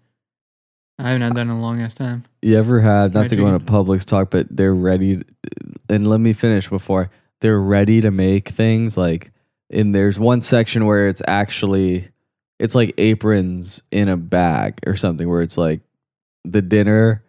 I 0.99 1.09
haven't 1.09 1.23
had 1.23 1.35
that 1.35 1.43
in 1.43 1.51
a 1.51 1.61
long 1.61 1.81
ass 1.81 1.95
time. 1.95 2.25
You 2.43 2.57
ever 2.59 2.81
had 2.81 3.15
not 3.15 3.29
to 3.31 3.37
go 3.37 3.47
into 3.47 3.65
Publix 3.65 4.05
talk, 4.05 4.31
but 4.31 4.47
they're 4.51 4.75
ready. 4.75 5.23
And 5.89 6.09
let 6.09 6.21
me 6.21 6.33
finish 6.33 6.69
before 6.69 7.11
they're 7.41 7.61
ready 7.61 8.01
to 8.01 8.11
make 8.11 8.51
things 8.51 8.97
like. 8.97 9.31
And 9.71 9.95
there's 9.95 10.19
one 10.19 10.41
section 10.43 10.85
where 10.87 11.07
it's 11.09 11.23
actually, 11.29 12.09
it's 12.59 12.75
like 12.75 12.93
aprons 12.99 13.83
in 13.91 14.09
a 14.09 14.17
bag 14.17 14.81
or 14.87 14.97
something 14.97 15.29
where 15.29 15.43
it's 15.43 15.57
like 15.57 15.81
the 16.45 16.61
dinner, 16.61 17.23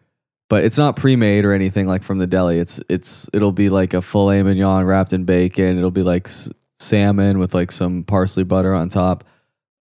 but 0.50 0.64
it's 0.64 0.78
not 0.78 0.96
pre-made 0.96 1.46
or 1.46 1.54
anything 1.54 1.88
like 1.88 2.02
from 2.04 2.18
the 2.18 2.28
deli. 2.28 2.58
It's 2.60 2.80
it's 2.90 3.30
it'll 3.32 3.52
be 3.52 3.70
like 3.70 3.94
a 3.94 4.02
filet 4.02 4.42
mignon 4.44 4.86
wrapped 4.86 5.14
in 5.14 5.24
bacon. 5.24 5.78
It'll 5.78 5.92
be 5.92 6.04
like 6.04 6.28
s- 6.28 6.50
salmon 6.80 7.38
with 7.40 7.54
like 7.54 7.72
some 7.72 8.04
parsley 8.04 8.44
butter 8.44 8.74
on 8.74 8.90
top. 8.90 9.24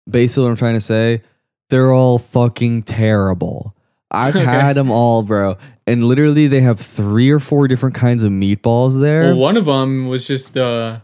Basically, 0.09 0.45
what 0.45 0.51
I'm 0.51 0.57
trying 0.57 0.75
to 0.75 0.81
say, 0.81 1.23
they're 1.71 1.93
all 1.93 2.19
fucking 2.19 2.85
terrible. 2.85 3.75
I've 4.11 4.37
Okay. 4.37 4.45
had 4.45 4.75
them 4.77 4.91
all, 4.91 5.23
bro. 5.23 5.57
And 5.87 6.05
literally, 6.05 6.47
they 6.47 6.61
have 6.61 6.79
three 6.81 7.31
or 7.31 7.41
four 7.41 7.67
different 7.69 7.95
kinds 7.97 8.23
of 8.23 8.31
meatballs 8.31 9.01
there. 9.01 9.25
Well, 9.25 9.37
one 9.37 9.57
of 9.57 9.65
them 9.65 10.07
was 10.09 10.25
just 10.25 10.57
uh 10.57 11.01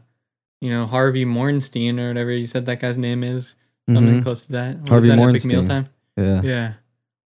you 0.60 0.70
know, 0.70 0.86
Harvey 0.86 1.24
Mornstein 1.24 1.98
or 1.98 2.08
whatever 2.08 2.30
you 2.32 2.46
said 2.46 2.66
that 2.66 2.80
guy's 2.80 2.98
name 2.98 3.22
is. 3.24 3.56
Something 3.88 4.20
Mhm. 4.20 4.22
close 4.22 4.42
to 4.42 4.52
that. 4.52 4.78
What 4.80 4.88
Harvey 4.88 5.08
that, 5.08 5.18
Mornstein. 5.18 5.46
Mealtime? 5.50 5.88
Yeah. 6.16 6.42
Yeah. 6.42 6.72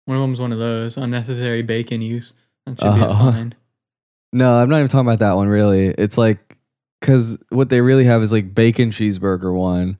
One 0.04 0.16
of 0.18 0.22
them's 0.22 0.40
one 0.40 0.52
of 0.52 0.58
those 0.58 0.96
unnecessary 0.96 1.62
bacon 1.62 2.02
use. 2.02 2.32
That 2.66 2.78
should 2.78 2.94
be 2.94 3.00
Oh. 3.02 3.14
fine. 3.30 3.54
No, 4.32 4.54
I'm 4.58 4.68
not 4.68 4.76
even 4.78 4.88
talking 4.88 5.08
about 5.08 5.18
that 5.20 5.34
one. 5.34 5.49
Really, 5.49 5.87
it's 5.88 6.16
like 6.16 6.56
because 7.00 7.37
what 7.49 7.68
they 7.68 7.80
really 7.80 8.04
have 8.04 8.22
is 8.22 8.30
like 8.30 8.54
bacon 8.54 8.90
cheeseburger 8.90 9.52
one. 9.52 9.99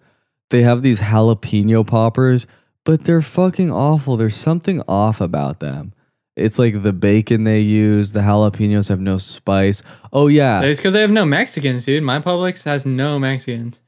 They 0.51 0.63
have 0.63 0.83
these 0.83 1.01
jalapeno 1.01 1.85
poppers, 1.85 2.47
but 2.85 3.03
they're 3.05 3.23
fucking 3.23 3.73
awful. 3.73 4.17
There's 4.17 4.37
something 4.37 4.83
off 4.87 5.21
about 5.21 5.59
them. 5.59 5.93
It's 6.41 6.59
like 6.59 6.83
the 6.83 6.93
bacon 6.93 7.45
they 7.45 7.61
use. 7.61 8.13
The 8.13 8.21
jalapenos 8.21 8.89
have 8.89 9.01
no 9.01 9.19
spice. 9.19 9.83
Oh 10.13 10.27
yeah, 10.27 10.63
It's 10.63 10.81
because 10.81 10.93
they 10.93 11.01
have 11.01 11.11
no 11.11 11.25
Mexicans, 11.25 11.85
dude. 11.85 12.03
My 12.03 12.19
Publix 12.19 12.65
has 12.65 12.85
no 12.85 13.19
Mexicans. 13.19 13.81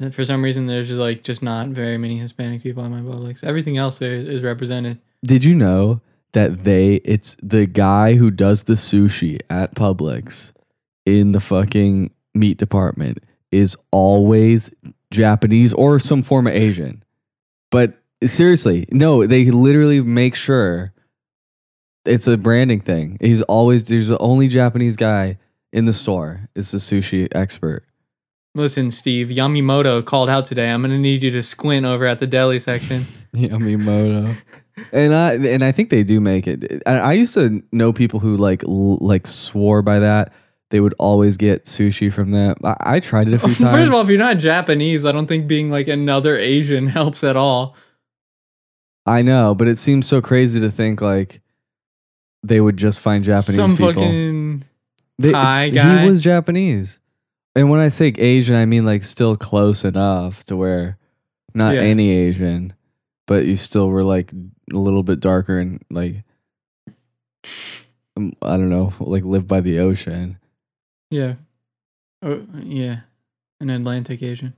And 0.00 0.14
for 0.14 0.24
some 0.24 0.42
reason, 0.42 0.66
there's 0.66 0.88
just 0.88 1.00
like 1.00 1.22
just 1.22 1.42
not 1.42 1.68
very 1.68 1.96
many 1.96 2.18
Hispanic 2.18 2.62
people 2.62 2.84
in 2.84 2.90
my 2.90 3.00
Publix. 3.00 3.44
Everything 3.44 3.76
else 3.76 3.98
there 3.98 4.14
is, 4.14 4.28
is 4.28 4.42
represented. 4.42 4.98
Did 5.22 5.44
you 5.44 5.54
know 5.54 6.00
that 6.32 6.64
they 6.64 6.96
it's 7.04 7.36
the 7.42 7.66
guy 7.66 8.14
who 8.14 8.30
does 8.30 8.64
the 8.64 8.74
sushi 8.74 9.40
at 9.48 9.74
Publix 9.74 10.52
in 11.06 11.32
the 11.32 11.40
fucking 11.40 12.10
meat 12.34 12.58
department 12.58 13.22
is 13.50 13.76
always 13.90 14.74
Japanese 15.10 15.72
or 15.74 15.98
some 15.98 16.22
form 16.22 16.46
of 16.46 16.54
Asian. 16.54 17.04
But 17.70 17.94
seriously, 18.24 18.86
no, 18.90 19.26
they 19.26 19.50
literally 19.50 20.00
make 20.00 20.34
sure 20.34 20.92
it's 22.04 22.26
a 22.26 22.36
branding 22.36 22.80
thing. 22.80 23.18
He's 23.20 23.42
always 23.42 23.84
there's 23.84 24.08
the 24.08 24.18
only 24.18 24.48
Japanese 24.48 24.96
guy 24.96 25.38
in 25.72 25.84
the 25.86 25.92
store 25.92 26.48
is 26.54 26.70
the 26.70 26.78
sushi 26.78 27.28
expert. 27.32 27.84
Listen, 28.54 28.90
Steve, 28.90 29.28
Yamimoto 29.28 30.04
called 30.04 30.28
out 30.28 30.44
today. 30.44 30.70
I'm 30.70 30.82
gonna 30.82 30.98
need 30.98 31.22
you 31.22 31.30
to 31.30 31.42
squint 31.42 31.86
over 31.86 32.04
at 32.06 32.18
the 32.18 32.26
deli 32.26 32.58
section. 32.58 33.02
Yamimoto. 33.34 34.36
and 34.92 35.14
I 35.14 35.34
and 35.34 35.62
I 35.62 35.72
think 35.72 35.90
they 35.90 36.02
do 36.02 36.20
make 36.20 36.46
it. 36.46 36.82
I, 36.86 36.98
I 36.98 37.12
used 37.14 37.34
to 37.34 37.62
know 37.72 37.92
people 37.92 38.20
who 38.20 38.36
like 38.36 38.62
l- 38.64 38.98
like 38.98 39.26
swore 39.26 39.80
by 39.82 40.00
that. 40.00 40.32
They 40.70 40.80
would 40.80 40.94
always 40.98 41.36
get 41.36 41.64
sushi 41.64 42.10
from 42.12 42.30
them. 42.30 42.56
I, 42.64 42.76
I 42.80 43.00
tried 43.00 43.28
it 43.28 43.34
a 43.34 43.38
few 43.38 43.54
times. 43.54 43.58
First 43.76 43.88
of 43.88 43.94
all, 43.94 44.02
if 44.02 44.08
you're 44.08 44.18
not 44.18 44.38
Japanese, 44.38 45.04
I 45.04 45.12
don't 45.12 45.26
think 45.26 45.46
being 45.46 45.70
like 45.70 45.88
another 45.88 46.36
Asian 46.36 46.86
helps 46.88 47.22
at 47.24 47.36
all. 47.36 47.76
I 49.06 49.22
know, 49.22 49.54
but 49.54 49.66
it 49.68 49.78
seems 49.78 50.06
so 50.06 50.20
crazy 50.20 50.60
to 50.60 50.70
think 50.70 51.00
like 51.00 51.40
they 52.42 52.60
would 52.60 52.76
just 52.76 53.00
find 53.00 53.24
Japanese 53.24 53.54
Some 53.56 53.76
people. 53.76 53.92
fucking 53.94 54.64
They- 55.18 55.32
Thai 55.32 55.68
guy. 55.70 56.02
He 56.02 56.08
was 56.10 56.22
Japanese, 56.22 56.98
and 57.54 57.70
when 57.70 57.80
I 57.80 57.88
say 57.88 58.12
Asian, 58.18 58.54
I 58.56 58.66
mean 58.66 58.84
like 58.84 59.02
still 59.04 59.36
close 59.36 59.84
enough 59.84 60.44
to 60.46 60.56
where 60.56 60.98
not 61.54 61.74
Yeah. 61.74 61.82
any 61.82 62.10
Asian, 62.10 62.72
but 63.26 63.46
you 63.46 63.56
still 63.56 63.88
were 63.88 64.04
like 64.04 64.32
a 64.72 64.76
little 64.76 65.02
bit 65.02 65.20
darker 65.20 65.58
and 65.58 65.82
like 65.90 66.24
um, 68.16 68.32
I 68.42 68.56
don't 68.56 68.70
know, 68.70 68.92
like 69.00 69.24
live 69.24 69.46
by 69.46 69.60
the 69.60 69.78
ocean. 69.78 70.38
yeah, 71.10 71.34
oh 72.22 72.44
yeah, 72.62 73.00
an 73.60 73.70
Atlantic 73.70 74.22
Asian. 74.22 74.54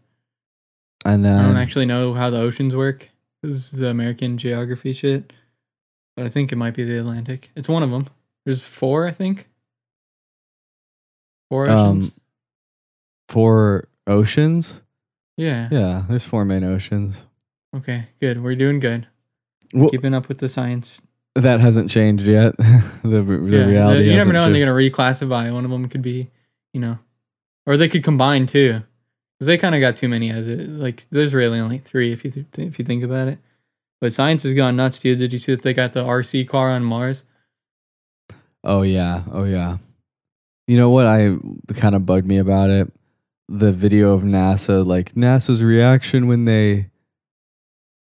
And 1.04 1.26
I 1.26 1.42
don't 1.42 1.56
actually 1.58 1.84
know 1.86 2.14
how 2.14 2.30
the 2.30 2.38
oceans 2.38 2.74
work. 2.74 3.10
This 3.42 3.56
is 3.56 3.70
the 3.72 3.88
American 3.88 4.38
geography 4.38 4.92
shit, 4.94 5.32
but 6.16 6.26
I 6.26 6.28
think 6.28 6.52
it 6.52 6.56
might 6.56 6.74
be 6.74 6.84
the 6.84 6.98
Atlantic. 6.98 7.50
It's 7.56 7.68
one 7.68 7.82
of 7.82 7.90
them. 7.90 8.08
There's 8.44 8.64
four, 8.64 9.06
I 9.06 9.10
think. 9.10 9.48
Four 11.50 11.68
oceans. 11.68 12.06
um, 12.08 12.12
four 13.28 13.84
oceans. 14.06 14.80
yeah. 15.36 15.68
Yeah, 15.70 16.04
there's 16.08 16.24
four 16.24 16.44
main 16.44 16.64
oceans. 16.64 17.18
Okay. 17.76 18.06
Good. 18.20 18.42
We're 18.42 18.54
doing 18.56 18.80
good. 18.80 19.06
Well, 19.72 19.88
Keeping 19.90 20.14
up 20.14 20.28
with 20.28 20.38
the 20.38 20.48
science. 20.48 21.02
that 21.34 21.60
hasn't 21.60 21.90
changed 21.90 22.26
yet. 22.26 22.56
the 22.58 23.22
the 23.22 23.56
yeah. 23.56 23.66
reality. 23.66 24.04
you 24.10 24.16
never 24.16 24.32
know 24.32 24.44
when 24.44 24.52
they're 24.52 24.64
gonna 24.64 24.78
reclassify. 24.78 25.52
One 25.52 25.64
of 25.64 25.70
them 25.70 25.88
could 25.88 26.02
be, 26.02 26.30
you 26.72 26.80
know, 26.80 26.98
or 27.66 27.76
they 27.76 27.88
could 27.88 28.04
combine 28.04 28.46
too, 28.46 28.82
because 29.38 29.46
they 29.48 29.58
kind 29.58 29.74
of 29.74 29.80
got 29.80 29.96
too 29.96 30.08
many 30.08 30.30
as 30.30 30.46
it. 30.46 30.68
Like, 30.68 31.08
there's 31.10 31.34
really 31.34 31.58
only 31.58 31.78
three 31.78 32.12
if 32.12 32.24
you 32.24 32.30
th- 32.30 32.46
if 32.56 32.78
you 32.78 32.84
think 32.84 33.02
about 33.02 33.26
it. 33.28 33.38
But 34.00 34.12
science 34.12 34.42
has 34.42 34.52
gone 34.54 34.76
nuts, 34.76 34.98
dude. 34.98 35.18
Did 35.18 35.32
you 35.32 35.38
see 35.38 35.54
that 35.54 35.62
they 35.62 35.72
got 35.74 35.92
the 35.92 36.04
RC 36.04 36.46
car 36.48 36.70
on 36.70 36.84
Mars? 36.84 37.24
Oh 38.62 38.82
yeah, 38.82 39.22
oh 39.32 39.44
yeah. 39.44 39.78
You 40.66 40.76
know 40.78 40.90
what 40.90 41.06
I 41.06 41.36
kind 41.74 41.94
of 41.94 42.06
bugged 42.06 42.26
me 42.26 42.38
about 42.38 42.70
it? 42.70 42.92
The 43.48 43.72
video 43.72 44.12
of 44.12 44.22
NASA, 44.22 44.84
like 44.86 45.14
NASA's 45.14 45.62
reaction 45.62 46.26
when 46.26 46.44
they 46.46 46.90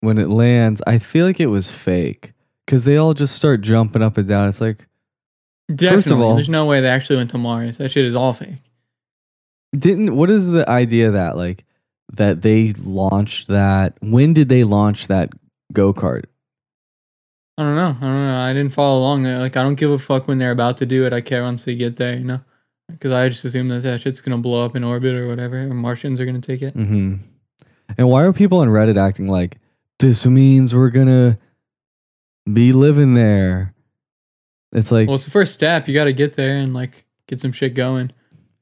when 0.01 0.17
it 0.17 0.29
lands. 0.29 0.81
I 0.85 0.97
feel 0.99 1.25
like 1.25 1.39
it 1.39 1.47
was 1.47 1.71
fake 1.71 2.33
because 2.65 2.85
they 2.85 2.97
all 2.97 3.13
just 3.13 3.35
start 3.35 3.61
jumping 3.61 4.01
up 4.03 4.17
and 4.17 4.27
down. 4.27 4.47
It's 4.49 4.61
like, 4.61 4.87
Definitely. 5.73 6.23
all- 6.23 6.35
there's 6.35 6.49
no 6.49 6.65
way 6.65 6.81
they 6.81 6.89
actually 6.89 7.15
went 7.17 7.31
to 7.31 7.37
Mars. 7.37 7.77
That 7.79 7.89
shit 7.91 8.05
is 8.05 8.15
all 8.15 8.33
fake. 8.33 8.57
didn't 9.75 10.15
what 10.15 10.29
is 10.29 10.49
the 10.51 10.69
idea 10.69 11.11
that 11.11 11.35
like 11.37 11.65
that 12.13 12.41
they 12.43 12.73
launched 12.73 13.47
that? 13.47 13.97
When 14.01 14.33
did 14.33 14.49
they 14.49 14.63
launch 14.63 15.07
that 15.07 15.31
go 15.73 15.93
kart? 15.93 16.25
I 17.57 17.63
don't 17.63 17.75
know. 17.75 17.97
I 17.99 18.05
don't 18.05 18.27
know. 18.27 18.39
I 18.39 18.53
didn't 18.53 18.73
follow 18.73 18.99
along. 18.99 19.23
Like, 19.23 19.57
I 19.57 19.63
don't 19.63 19.75
give 19.75 19.91
a 19.91 19.99
fuck 19.99 20.27
when 20.27 20.37
they're 20.37 20.51
about 20.51 20.77
to 20.77 20.85
do 20.85 21.05
it. 21.05 21.13
I 21.13 21.21
care 21.21 21.43
once 21.43 21.65
they 21.65 21.75
get 21.75 21.97
there, 21.97 22.17
you 22.17 22.23
know? 22.23 22.41
Because 22.89 23.11
I 23.11 23.29
just 23.29 23.45
assume 23.45 23.69
that 23.69 23.83
that 23.83 24.01
shit's 24.01 24.21
going 24.21 24.35
to 24.37 24.41
blow 24.41 24.65
up 24.65 24.75
in 24.75 24.83
orbit 24.83 25.13
or 25.13 25.27
whatever, 25.27 25.61
or 25.61 25.73
Martians 25.73 26.19
are 26.19 26.25
going 26.25 26.39
to 26.39 26.45
take 26.45 26.61
it. 26.61 26.75
Mm-hmm. 26.75 27.15
And 27.97 28.09
why 28.09 28.23
are 28.23 28.33
people 28.33 28.59
on 28.59 28.69
Reddit 28.69 28.97
acting 28.97 29.27
like 29.27 29.59
this 29.99 30.25
means 30.25 30.73
we're 30.73 30.89
gonna 30.89 31.37
be 32.51 32.73
living 32.73 33.13
there? 33.13 33.75
It's 34.71 34.91
like 34.91 35.07
Well, 35.07 35.15
it's 35.15 35.25
the 35.25 35.31
first 35.31 35.53
step. 35.53 35.87
You 35.87 35.93
got 35.93 36.05
to 36.05 36.13
get 36.13 36.35
there 36.35 36.57
and, 36.57 36.73
like, 36.73 37.05
get 37.27 37.39
some 37.39 37.51
shit 37.51 37.75
going. 37.75 38.11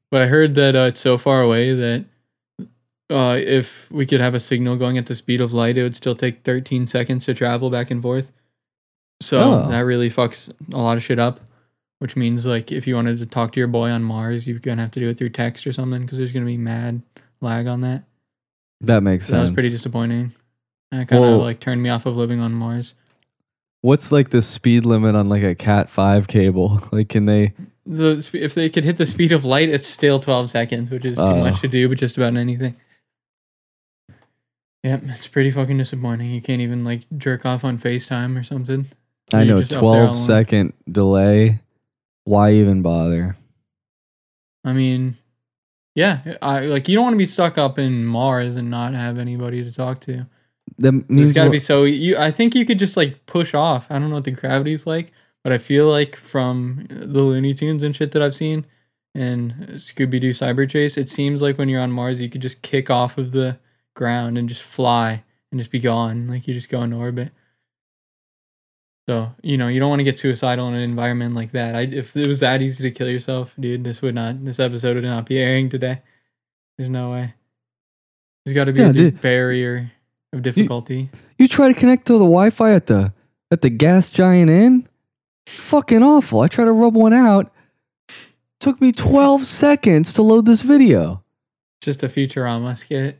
But 0.10 0.22
I 0.22 0.28
heard 0.28 0.56
that 0.56 0.76
uh, 0.76 0.88
it's 0.90 1.00
so 1.00 1.18
far 1.18 1.42
away 1.42 1.74
that 1.74 2.06
uh, 3.12 3.36
if 3.38 3.90
we 3.92 4.06
could 4.06 4.22
have 4.22 4.34
a 4.34 4.40
signal 4.40 4.76
going 4.78 4.98
at 4.98 5.06
the 5.06 5.16
speed 5.16 5.42
of 5.42 5.54
light, 5.54 5.78
it 5.78 5.84
would 5.84 5.96
still 5.96 6.16
take 6.16 6.44
13 6.44 6.88
seconds 6.88 7.26
to 7.26 7.34
travel 7.34 7.70
back 7.70 7.92
and 7.92 8.02
forth. 8.02 8.32
So 9.22 9.38
Oh. 9.66 9.70
that 9.70 9.82
really 9.82 10.10
fucks 10.10 10.52
a 10.74 10.78
lot 10.78 10.98
of 10.98 11.04
shit 11.04 11.20
up. 11.20 11.42
Which 12.00 12.16
means, 12.16 12.48
like, 12.48 12.72
if 12.72 12.88
you 12.88 12.96
wanted 12.96 13.20
to 13.20 13.28
talk 13.28 13.52
to 13.52 13.60
your 13.60 13.68
boy 13.68 13.92
on 13.92 14.04
Mars, 14.04 14.48
you're 14.48 14.58
gonna 14.58 14.82
have 14.82 14.90
to 14.92 15.00
do 15.00 15.10
it 15.10 15.18
through 15.20 15.30
text 15.30 15.68
or 15.68 15.72
something 15.74 16.02
because 16.02 16.18
there's 16.18 16.32
gonna 16.32 16.48
be 16.48 16.58
mad 16.58 17.04
lag 17.42 17.68
on 17.68 17.82
that. 17.82 18.04
that 18.80 19.04
makes 19.04 19.28
So 19.28 19.36
that 19.36 19.42
was 19.42 19.52
pretty 19.52 19.70
disappointing. 19.70 20.32
That 20.90 21.08
kind 21.08 21.24
of 21.24 21.40
like 21.42 21.60
turned 21.60 21.84
me 21.84 21.92
off 21.92 22.08
of 22.08 22.18
living 22.18 22.40
on 22.40 22.54
Mars. 22.54 22.96
What's 23.82 24.12
like 24.12 24.30
the 24.32 24.42
speed 24.42 24.84
limit 24.86 25.14
on 25.16 25.30
like 25.30 25.44
a 25.44 25.54
Cat 25.54 25.90
five 25.92 26.28
cable? 26.28 26.82
Like, 26.92 27.10
can 27.10 27.26
they? 27.26 27.54
The 27.86 28.28
if 28.34 28.56
they 28.56 28.70
could 28.70 28.84
hit 28.86 28.98
the 28.98 29.06
speed 29.06 29.32
of 29.32 29.46
light, 29.46 29.70
it's 29.70 29.86
still 29.88 30.20
12 30.20 30.50
seconds, 30.50 30.90
which 30.90 31.06
is 31.06 31.18
too 31.18 31.24
Oh. 31.24 31.44
much 31.44 31.62
to 31.62 31.68
do, 31.68 31.88
but 31.88 32.00
just 32.00 32.18
about 32.18 32.36
anything. 32.36 32.76
Yep, 34.84 35.04
it's 35.06 35.28
pretty 35.28 35.52
fucking 35.52 35.78
disappointing. 35.78 36.32
You 36.32 36.42
can't 36.42 36.62
even 36.62 36.84
like 36.84 37.02
jerk 37.18 37.46
off 37.46 37.64
on 37.64 37.78
FaceTime 37.78 38.40
or 38.40 38.44
something. 38.44 38.88
I 39.34 39.44
know 39.44 39.60
just 39.60 39.74
up 39.74 39.82
there 39.82 39.90
all 39.90 39.96
twelve 39.96 40.16
alone. 40.16 40.74
delay. 40.92 41.60
Why 42.24 42.54
even 42.54 42.82
bother? 42.82 43.38
I 44.64 44.74
mean, 44.74 45.18
yeah, 45.96 46.36
I 46.42 46.62
like 46.62 46.88
you 46.88 46.96
don't 46.96 47.04
want 47.04 47.14
to 47.14 47.18
be 47.20 47.26
stuck 47.26 47.58
up 47.58 47.78
in 47.78 48.06
Mars 48.06 48.56
and 48.56 48.70
not 48.70 48.94
have 48.94 49.18
anybody 49.18 49.64
to 49.64 49.72
talk 49.72 50.00
to. 50.02 50.26
that 50.80 50.94
It's 50.96 51.10
means 51.10 51.32
got 51.34 51.46
to 51.46 51.50
be 51.52 51.60
so 51.60 51.84
you. 51.84 52.18
I 52.18 52.32
think 52.32 52.56
you 52.56 52.66
could 52.66 52.80
just 52.80 52.98
like 52.98 53.26
push 53.26 53.54
off. 53.54 53.88
I 53.90 54.00
don't 54.00 54.10
know 54.10 54.16
what 54.16 54.24
the 54.24 54.32
gravity's 54.32 54.88
like, 54.88 55.12
but 55.44 55.54
I 55.54 55.58
feel 55.58 55.90
like 55.90 56.16
from 56.16 56.88
the 56.90 57.22
Looney 57.22 57.54
Tunes 57.54 57.84
and 57.84 57.96
shit 57.96 58.12
that 58.14 58.22
I've 58.22 58.36
seen 58.36 58.66
and 59.14 59.54
Scooby 59.74 60.20
Doo 60.22 60.32
Cyber 60.32 60.70
Chase, 60.70 60.98
it 60.98 61.10
seems 61.10 61.42
like 61.42 61.58
when 61.58 61.70
you're 61.70 61.82
on 61.82 61.92
Mars, 61.92 62.22
you 62.22 62.30
could 62.30 62.42
just 62.42 62.62
kick 62.62 62.90
off 62.90 63.18
of 63.18 63.32
the 63.32 63.58
ground 63.96 64.38
and 64.38 64.48
just 64.50 64.64
fly 64.64 65.24
and 65.52 65.60
just 65.60 65.72
be 65.72 65.80
gone. 65.80 66.28
Like 66.28 66.48
you 66.48 66.54
just 66.54 66.70
go 66.70 66.82
into 66.84 66.98
orbit. 66.98 67.32
So 69.10 69.34
you 69.42 69.58
know 69.58 69.68
you 69.68 69.80
don't 69.80 69.90
want 69.90 70.00
to 70.00 70.04
get 70.04 70.20
suicidal 70.20 70.68
in 70.70 70.76
an 70.76 70.82
environment 70.82 71.36
like 71.36 71.52
that. 71.52 71.76
I 71.76 71.82
if 71.82 72.16
it 72.16 72.28
was 72.28 72.40
that 72.42 72.62
easy 72.62 72.84
to 72.84 72.92
kill 72.92 73.10
yourself, 73.10 73.54
dude, 73.60 73.84
this 73.84 74.02
would 74.02 74.16
not. 74.16 74.46
This 74.46 74.60
episode 74.60 74.96
would 74.96 75.04
not 75.04 75.26
be 75.26 75.40
airing 75.40 75.70
today. 75.70 76.02
There's 76.78 76.90
no 76.90 77.12
way. 77.12 77.34
There's 78.46 78.56
got 78.56 78.66
to 78.66 78.74
be 78.74 78.80
Yeah, 78.82 78.90
a 78.90 78.94
dude. 78.94 79.22
barrier 79.22 79.92
of 80.34 80.42
difficulty. 80.44 81.10
you 81.38 81.48
try 81.48 81.68
to 81.68 81.74
connect 81.80 82.08
to 82.08 82.14
the 82.14 82.20
Wi-Fi 82.20 82.72
at 82.74 82.88
the 82.88 83.14
at 83.52 83.62
the 83.62 83.70
gas 83.70 84.10
giant 84.10 84.50
inn. 84.50 84.88
Fucking 85.48 86.02
awful. 86.04 86.40
I 86.42 86.48
tried 86.48 86.66
to 86.66 86.72
rub 86.72 86.96
one 86.96 87.14
out. 87.14 87.52
Took 88.60 88.80
me 88.80 88.92
12 88.92 89.44
seconds 89.44 90.14
to 90.14 90.22
load 90.22 90.46
this 90.46 90.62
video. 90.62 91.24
just 91.82 92.04
a 92.04 92.08
Futurama 92.08 92.78
skit. 92.78 93.20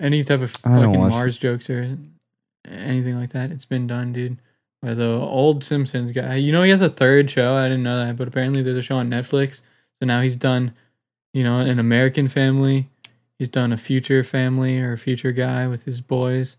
Any 0.00 0.24
type 0.24 0.40
of 0.40 0.50
fucking 0.50 0.98
Mars 0.98 1.38
jokes 1.38 1.70
or 1.70 1.96
anything 2.68 3.18
like 3.18 3.30
that, 3.30 3.50
it's 3.50 3.64
been 3.64 3.86
done, 3.86 4.12
dude. 4.12 4.38
By 4.82 4.92
the 4.94 5.06
old 5.08 5.64
Simpsons 5.64 6.12
guy. 6.12 6.34
You 6.34 6.52
know 6.52 6.62
he 6.62 6.70
has 6.70 6.82
a 6.82 6.90
third 6.90 7.30
show. 7.30 7.56
I 7.56 7.64
didn't 7.68 7.84
know 7.84 8.04
that, 8.04 8.16
but 8.16 8.28
apparently 8.28 8.62
there's 8.62 8.76
a 8.76 8.82
show 8.82 8.96
on 8.96 9.08
Netflix. 9.08 9.62
So 9.98 10.06
now 10.06 10.20
he's 10.20 10.36
done, 10.36 10.74
you 11.32 11.42
know, 11.42 11.60
an 11.60 11.78
American 11.78 12.28
Family. 12.28 12.88
He's 13.38 13.48
done 13.48 13.72
a 13.72 13.78
Future 13.78 14.22
Family 14.22 14.78
or 14.80 14.92
a 14.92 14.98
Future 14.98 15.32
Guy 15.32 15.66
with 15.68 15.86
his 15.86 16.00
boys 16.02 16.56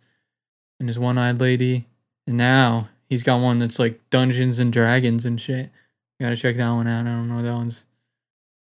and 0.80 0.90
his 0.90 0.98
one-eyed 0.98 1.40
lady. 1.40 1.86
And 2.26 2.38
now 2.38 2.90
he's 3.10 3.22
got 3.22 3.42
one 3.42 3.60
that's 3.60 3.78
like 3.78 4.02
Dungeons 4.10 4.58
and 4.58 4.74
Dragons 4.74 5.26
and 5.26 5.40
shit. 5.40 5.70
You 6.20 6.26
gotta 6.26 6.38
check 6.38 6.56
that 6.58 6.70
one 6.70 6.88
out. 6.88 7.02
I 7.02 7.10
don't 7.10 7.30
know 7.30 7.44
that 7.44 7.54
one's. 7.54 7.84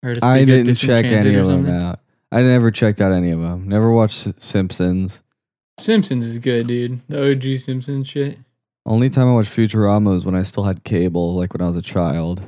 heard 0.01 0.23
I 0.23 0.43
didn't 0.43 0.73
check 0.75 1.05
any 1.05 1.35
of 1.35 1.45
them 1.45 1.69
out. 1.69 1.99
I 2.31 2.43
never 2.43 2.71
checked 2.71 3.01
out 3.01 3.11
any 3.11 3.31
of 3.31 3.41
them. 3.41 3.67
Never 3.67 3.91
watched 3.91 4.41
Simpsons. 4.41 5.21
Simpsons 5.79 6.27
is 6.27 6.37
good, 6.39 6.67
dude. 6.67 7.01
The 7.09 7.31
OG 7.31 7.59
Simpsons 7.59 8.07
shit. 8.07 8.37
Only 8.85 9.09
time 9.09 9.27
I 9.27 9.33
watched 9.33 9.51
Futurama 9.55 10.11
was 10.13 10.25
when 10.25 10.35
I 10.35 10.43
still 10.43 10.63
had 10.63 10.83
cable, 10.83 11.35
like 11.35 11.53
when 11.53 11.61
I 11.61 11.67
was 11.67 11.75
a 11.75 11.81
child. 11.81 12.41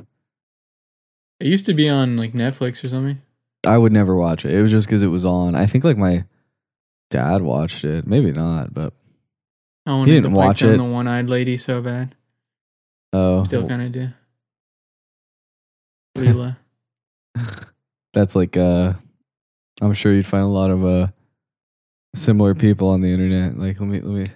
It 1.40 1.46
used 1.48 1.66
to 1.66 1.74
be 1.74 1.88
on 1.88 2.16
like 2.16 2.32
Netflix 2.32 2.82
or 2.82 2.88
something. 2.88 3.20
I 3.66 3.78
would 3.78 3.92
never 3.92 4.14
watch 4.14 4.44
it. 4.44 4.52
It 4.52 4.62
was 4.62 4.70
just 4.70 4.86
because 4.86 5.02
it 5.02 5.08
was 5.08 5.24
on. 5.24 5.54
I 5.54 5.66
think 5.66 5.84
like 5.84 5.96
my 5.96 6.24
dad 7.10 7.42
watched 7.42 7.84
it. 7.84 8.06
Maybe 8.06 8.32
not, 8.32 8.72
but 8.74 8.92
I 9.86 9.92
wanted 9.92 10.12
didn't 10.12 10.30
to 10.30 10.36
watch 10.36 10.62
it. 10.62 10.76
the 10.76 10.84
one-eyed 10.84 11.28
lady 11.28 11.56
so 11.56 11.80
bad. 11.82 12.14
oh, 13.12 13.44
Still 13.44 13.68
kind 13.68 13.82
of 13.82 13.92
do. 13.92 14.08
Leela. 16.18 16.56
that's 18.12 18.34
like 18.36 18.56
uh, 18.56 18.94
I'm 19.80 19.92
sure 19.94 20.12
you'd 20.12 20.26
find 20.26 20.44
a 20.44 20.48
lot 20.48 20.70
of 20.70 20.84
uh, 20.84 21.08
similar 22.14 22.54
people 22.54 22.88
on 22.88 23.00
the 23.00 23.12
internet. 23.12 23.58
Like 23.58 23.80
let 23.80 23.88
me 23.88 24.00
let 24.00 24.14
me. 24.28 24.34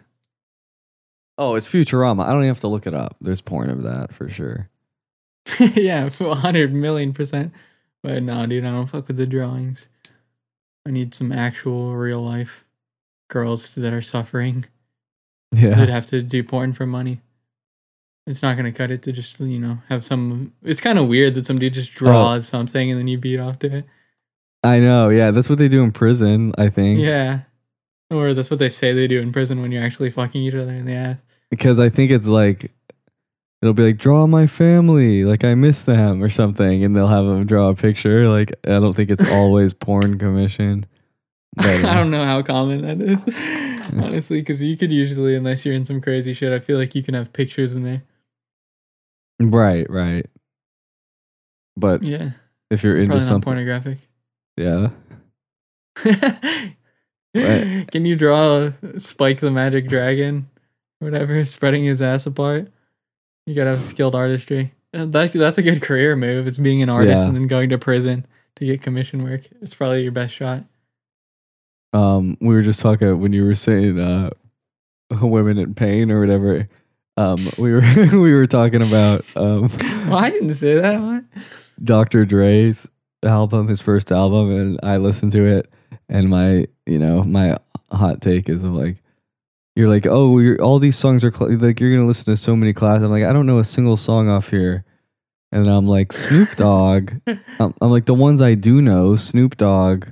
Oh, 1.37 1.55
it's 1.55 1.69
Futurama. 1.69 2.25
I 2.25 2.29
don't 2.31 2.39
even 2.41 2.49
have 2.49 2.61
to 2.61 2.69
look 2.69 2.87
it 2.87 2.95
up. 2.95 3.17
There's 3.21 3.41
porn 3.41 3.71
of 3.71 3.83
that 3.85 4.13
for 4.13 4.29
sure. 4.29 4.69
yeah, 5.75 6.09
for 6.09 6.29
100 6.29 6.73
million 6.73 7.13
percent. 7.13 7.53
But 8.03 8.23
no, 8.23 8.45
dude, 8.47 8.65
I 8.65 8.71
don't 8.71 8.87
fuck 8.87 9.09
with 9.09 9.17
the 9.17 9.27
drawings. 9.27 9.89
I 10.87 10.91
need 10.91 11.15
some 11.15 11.33
actual 11.33 11.95
real 11.97 12.21
life 12.23 12.65
girls 13.29 13.75
that 13.75 13.93
are 13.93 14.03
suffering. 14.03 14.65
Yeah, 15.53 15.75
have 15.87 16.07
to 16.07 16.23
do 16.23 16.43
porn 16.43 16.73
for 16.75 16.87
money. 16.87 17.21
It's 18.27 18.43
not 18.43 18.57
gonna 18.57 18.73
cut 18.73 18.91
it 18.91 19.03
to 19.03 19.13
just 19.13 19.41
you 19.41 19.59
know 19.59 19.79
have 19.89 20.05
some. 20.05 20.53
It's 20.63 20.81
kind 20.81 20.99
of 20.99 21.09
weird 21.09 21.35
that 21.35 21.47
somebody 21.47 21.71
just 21.71 21.93
Oh. 21.97 21.99
draws 22.07 22.47
something 22.47 22.91
and 22.91 22.99
then 23.01 23.09
you 23.09 23.17
beat 23.19 23.41
off 23.41 23.59
to 23.61 23.79
it. 23.79 23.85
I 24.63 24.81
know. 24.81 25.09
Yeah, 25.09 25.31
that's 25.31 25.49
what 25.49 25.59
they 25.59 25.69
do 25.69 25.83
in 25.83 25.93
prison. 25.93 26.53
I 26.59 26.69
think. 26.69 27.01
Yeah. 27.01 27.41
Or 28.11 28.33
that's 28.35 28.51
what 28.51 28.59
they 28.59 28.71
say 28.71 28.93
they 28.93 29.07
do 29.07 29.21
in 29.21 29.33
prison 29.33 29.61
when 29.61 29.71
you're 29.71 29.85
actually 29.85 30.11
fucking 30.11 30.43
each 30.43 30.55
other 30.55 30.73
in 30.73 30.87
the 30.87 30.95
ass. 30.95 31.19
because 31.51 31.79
I 31.79 31.91
think 31.91 32.11
it's 32.11 32.27
like 32.27 32.73
it'll 33.61 33.75
be 33.75 33.85
like 33.85 33.99
draw 33.99 34.27
my 34.27 34.47
family, 34.47 35.25
like 35.25 35.45
I 35.45 35.55
miss 35.55 35.83
them 35.83 36.23
or 36.23 36.31
something, 36.31 36.83
and 36.85 36.97
they'll 36.97 37.09
have 37.09 37.27
them 37.27 37.47
draw 37.47 37.69
a 37.69 37.75
picture. 37.75 38.29
Like 38.29 38.53
I 38.65 38.81
don't 38.81 38.95
think 38.95 39.11
it's 39.11 39.31
always 39.33 39.73
porn 39.75 40.19
commission. 40.19 40.87
But, 41.57 41.67
I 41.85 41.91
uh, 41.91 41.95
don't 41.95 42.11
know 42.11 42.25
how 42.25 42.43
common 42.43 42.83
that 42.83 43.01
is, 43.01 43.23
honestly, 44.03 44.41
because 44.41 44.63
you 44.63 44.77
could 44.77 44.93
usually, 44.93 45.35
unless 45.35 45.67
you're 45.67 45.75
in 45.75 45.87
some 45.87 46.01
crazy 46.01 46.33
shit, 46.33 46.53
I 46.53 46.61
feel 46.61 46.79
like 46.79 46.95
you 46.95 47.03
can 47.03 47.15
have 47.15 47.33
pictures 47.33 47.75
in 47.75 47.83
there. 47.83 48.03
Right, 49.41 49.89
right. 49.91 50.27
But 51.77 52.03
Yeah, 52.03 52.31
if 52.71 52.83
you're 52.83 52.97
into 52.97 53.09
probably 53.09 53.27
something, 53.27 53.43
pornographic. 53.43 53.99
Yeah, 54.59 54.91
Can 57.35 58.05
you 58.05 58.17
draw 58.17 58.71
Spike 58.99 59.41
the 59.41 59.51
Magic 59.51 59.89
Dragon, 59.89 60.49
whatever, 60.99 61.45
spreading 61.47 61.85
his 61.85 62.03
ass 62.03 62.27
apart? 62.27 62.71
You 63.47 63.55
gotta 63.55 63.71
have 63.71 63.83
skilled 63.83 64.15
artistry. 64.15 64.73
Uh, 64.95 65.05
That 65.07 65.33
that's 65.33 65.59
a 65.59 65.63
good 65.63 65.83
career 65.83 66.17
move. 66.17 66.47
It's 66.47 66.59
being 66.59 66.83
an 66.83 66.89
artist 66.89 67.17
Yeah. 67.19 67.27
and 67.27 67.37
then 67.37 67.47
going 67.47 67.71
to 67.71 67.79
prison 67.79 68.27
to 68.57 68.67
get 68.67 68.83
commission 68.83 69.23
work. 69.23 69.43
It's 69.63 69.75
probably 69.75 70.03
your 70.03 70.13
best 70.13 70.35
shot. 70.35 70.65
um, 71.93 72.37
we 72.41 72.55
were 72.55 72.63
just 72.63 72.81
talking 72.81 73.19
when 73.21 73.33
you 73.33 73.45
were 73.45 73.55
saying 73.55 73.99
uh, 73.99 74.31
women 75.21 75.59
in 75.59 75.75
pain 75.75 76.11
or 76.11 76.21
whatever. 76.21 76.69
Um, 77.17 77.39
we 77.59 77.73
were 77.73 77.83
we 78.13 78.33
were 78.35 78.47
talking 78.47 78.83
about 78.83 79.25
um, 79.37 79.71
Well, 80.09 80.17
I 80.17 80.31
didn't 80.31 80.55
say 80.55 80.81
that. 80.81 81.01
What? 81.01 81.25
Dr. 81.83 82.25
Dre's 82.25 82.87
album, 83.23 83.69
his 83.69 83.81
first 83.81 84.13
album, 84.13 84.51
and 84.51 84.81
I 84.83 84.97
listened 84.97 85.33
to 85.33 85.45
it, 85.45 85.71
and 86.09 86.29
my, 86.29 86.67
you 86.87 86.99
know, 86.99 87.23
my 87.25 87.57
hot 87.91 88.21
take 88.21 88.49
is 88.49 88.63
like, 88.63 89.03
you're 89.77 89.89
like, 89.89 90.07
oh, 90.07 90.39
you're, 90.39 90.61
all 90.61 90.79
these 90.79 90.99
songs 90.99 91.23
are 91.25 91.33
cl- 91.33 91.57
like 91.59 91.81
you're 91.81 91.95
gonna 91.95 92.07
listen 92.07 92.25
to 92.27 92.37
so 92.37 92.57
many 92.57 92.73
classics. 92.73 93.05
I'm 93.05 93.11
like, 93.11 93.25
I 93.25 93.33
don't 93.33 93.47
know 93.47 93.59
a 93.59 93.65
single 93.65 93.97
song 93.97 94.29
off 94.29 94.51
here, 94.51 94.85
and 95.53 95.65
then 95.65 95.73
I'm 95.73 95.87
like, 95.87 96.13
Snoop 96.13 96.57
Dogg. 96.57 97.13
I'm, 97.27 97.75
I'm 97.81 97.91
like, 97.91 98.07
the 98.07 98.15
ones 98.15 98.43
I 98.43 98.55
do 98.55 98.83
know, 98.83 99.17
Snoop 99.17 99.57
Dogg, 99.57 100.09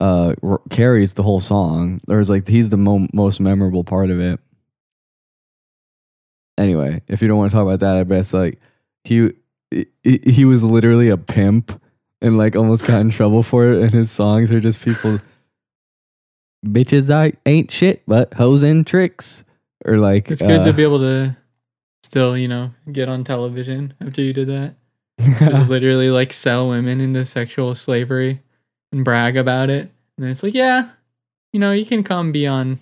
uh, 0.00 0.34
r- 0.42 0.60
carries 0.70 1.14
the 1.14 1.22
whole 1.22 1.40
song, 1.40 2.00
or 2.08 2.20
is 2.20 2.30
like 2.30 2.48
he's 2.48 2.70
the 2.70 2.76
mo- 2.76 3.08
most 3.12 3.40
memorable 3.40 3.84
part 3.84 4.10
of 4.10 4.20
it. 4.20 4.40
Anyway, 6.56 7.02
if 7.08 7.22
you 7.22 7.28
don't 7.28 7.38
want 7.38 7.50
to 7.50 7.54
talk 7.54 7.62
about 7.62 7.80
that, 7.80 7.96
I 7.96 8.04
bet 8.04 8.20
it's 8.20 8.32
like 8.32 8.58
he 9.04 9.32
he, 9.70 9.86
he 10.02 10.44
was 10.44 10.64
literally 10.64 11.08
a 11.08 11.16
pimp 11.16 11.80
and 12.20 12.36
like 12.36 12.56
almost 12.56 12.86
got 12.86 13.00
in 13.00 13.10
trouble 13.10 13.42
for 13.42 13.72
it 13.72 13.82
and 13.82 13.92
his 13.92 14.10
songs 14.10 14.50
are 14.50 14.60
just 14.60 14.82
people 14.82 15.20
bitches 16.66 17.10
I 17.10 17.34
ain't 17.46 17.70
shit 17.70 18.02
but 18.06 18.34
hoes 18.34 18.62
and 18.62 18.86
tricks 18.86 19.44
or 19.84 19.98
like 19.98 20.30
It's 20.30 20.42
good 20.42 20.60
uh, 20.60 20.64
to 20.64 20.72
be 20.72 20.82
able 20.82 20.98
to 20.98 21.36
still, 22.08 22.36
you 22.36 22.48
know, 22.48 22.72
get 22.90 23.08
on 23.08 23.24
television 23.24 23.94
after 24.00 24.22
you 24.22 24.32
did 24.32 24.48
that. 24.48 24.74
Just 25.20 25.68
literally 25.70 26.10
like 26.10 26.32
sell 26.32 26.68
women 26.68 27.00
into 27.00 27.24
sexual 27.24 27.74
slavery 27.74 28.40
and 28.92 29.04
brag 29.04 29.36
about 29.36 29.70
it. 29.70 29.90
And 30.16 30.26
it's 30.26 30.42
like, 30.42 30.54
yeah, 30.54 30.90
you 31.52 31.60
know, 31.60 31.72
you 31.72 31.84
can 31.84 32.02
come 32.02 32.32
be 32.32 32.46
on 32.46 32.80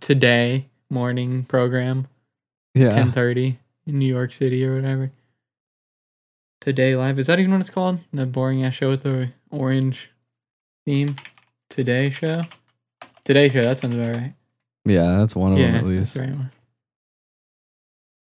today 0.00 0.66
morning 0.90 1.44
program, 1.44 2.08
yeah 2.74 2.90
ten 2.90 3.12
thirty 3.12 3.58
in 3.86 3.98
New 3.98 4.06
York 4.06 4.32
City 4.32 4.64
or 4.66 4.74
whatever. 4.74 5.10
Today 6.62 6.94
live 6.94 7.18
is 7.18 7.26
that 7.26 7.40
even 7.40 7.50
what 7.50 7.60
it's 7.60 7.70
called? 7.70 7.98
That 8.12 8.30
boring 8.30 8.64
ass 8.64 8.74
show 8.74 8.90
with 8.90 9.02
the 9.02 9.30
orange 9.50 10.10
theme. 10.86 11.16
Today 11.68 12.08
show. 12.10 12.42
Today 13.24 13.48
show. 13.48 13.62
That 13.62 13.78
sounds 13.78 13.94
about 13.96 14.14
right. 14.14 14.34
yeah 14.84 15.16
that's 15.18 15.34
one 15.34 15.52
of 15.54 15.58
yeah, 15.58 15.66
them 15.66 15.74
at 15.74 15.80
that's 15.84 15.88
least 15.88 16.14
the 16.14 16.20
right 16.20 16.30
one. 16.30 16.50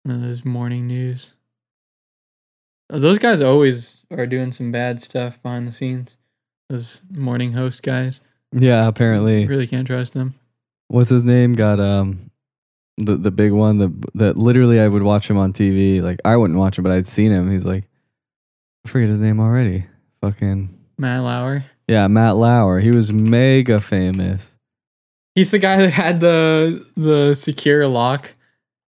One 0.05 0.16
of 0.16 0.22
those 0.22 0.44
morning 0.46 0.87
news. 0.87 1.33
Uh, 2.90 2.98
Those 2.98 3.18
guys 3.18 3.42
always 3.42 3.98
are 4.11 4.26
doing 4.26 4.53
some 4.53 4.72
bad 4.72 5.03
stuff 5.03 5.40
behind 5.42 5.68
the 5.68 5.72
scenes. 5.72 6.16
Those 6.70 7.03
morning 7.12 7.53
host 7.53 7.83
guys. 7.83 8.22
yeah 8.53 8.88
apparently 8.88 9.46
Really 9.46 9.66
can't 9.66 9.87
trust 9.87 10.14
them. 10.14 10.35
what's 10.88 11.11
his 11.11 11.24
name 11.26 11.55
got 11.57 11.79
um 11.79 12.31
the 12.96 13.16
the 13.16 13.31
big 13.31 13.53
one 13.53 13.76
that 13.79 13.92
that 14.14 14.37
literally 14.38 14.81
I 14.81 14.88
would 14.88 15.03
watch 15.03 15.29
him 15.29 15.37
on 15.37 15.53
TV 15.53 16.00
like 16.00 16.20
I 16.24 16.37
wouldn't 16.38 16.59
watch 16.59 16.79
him 16.79 16.85
but 16.85 16.92
I'd 16.92 17.07
seen 17.07 17.33
him 17.33 17.50
he's 17.50 17.64
like 17.66 17.85
I 18.85 18.88
forget 18.88 19.09
his 19.09 19.21
name 19.21 19.40
already 19.40 19.87
fucking 20.23 20.77
Matt 20.99 21.23
Lauer. 21.23 21.64
yeah 21.88 22.07
Matt 22.09 22.37
Lauer 22.37 22.81
he 22.81 22.90
was 22.90 23.12
mega 23.12 23.81
famous 23.81 24.55
He's 25.37 25.51
the 25.53 25.59
guy 25.61 25.77
that 25.79 25.93
had 25.93 26.21
the 26.21 26.85
the 26.97 27.35
secure 27.37 27.87
lock. 27.87 28.33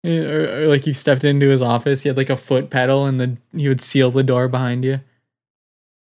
Eh, 0.04 0.20
Or, 0.20 0.62
or 0.62 0.66
like 0.68 0.86
you 0.86 0.94
stepped 0.94 1.24
into 1.24 1.48
his 1.48 1.60
office, 1.60 2.02
he 2.04 2.08
had 2.08 2.16
like 2.16 2.30
a 2.30 2.36
foot 2.36 2.70
pedal, 2.70 3.06
and 3.06 3.18
then 3.18 3.38
he 3.52 3.66
would 3.68 3.80
seal 3.80 4.12
the 4.12 4.22
door 4.22 4.46
behind 4.46 4.84
you. 4.84 5.00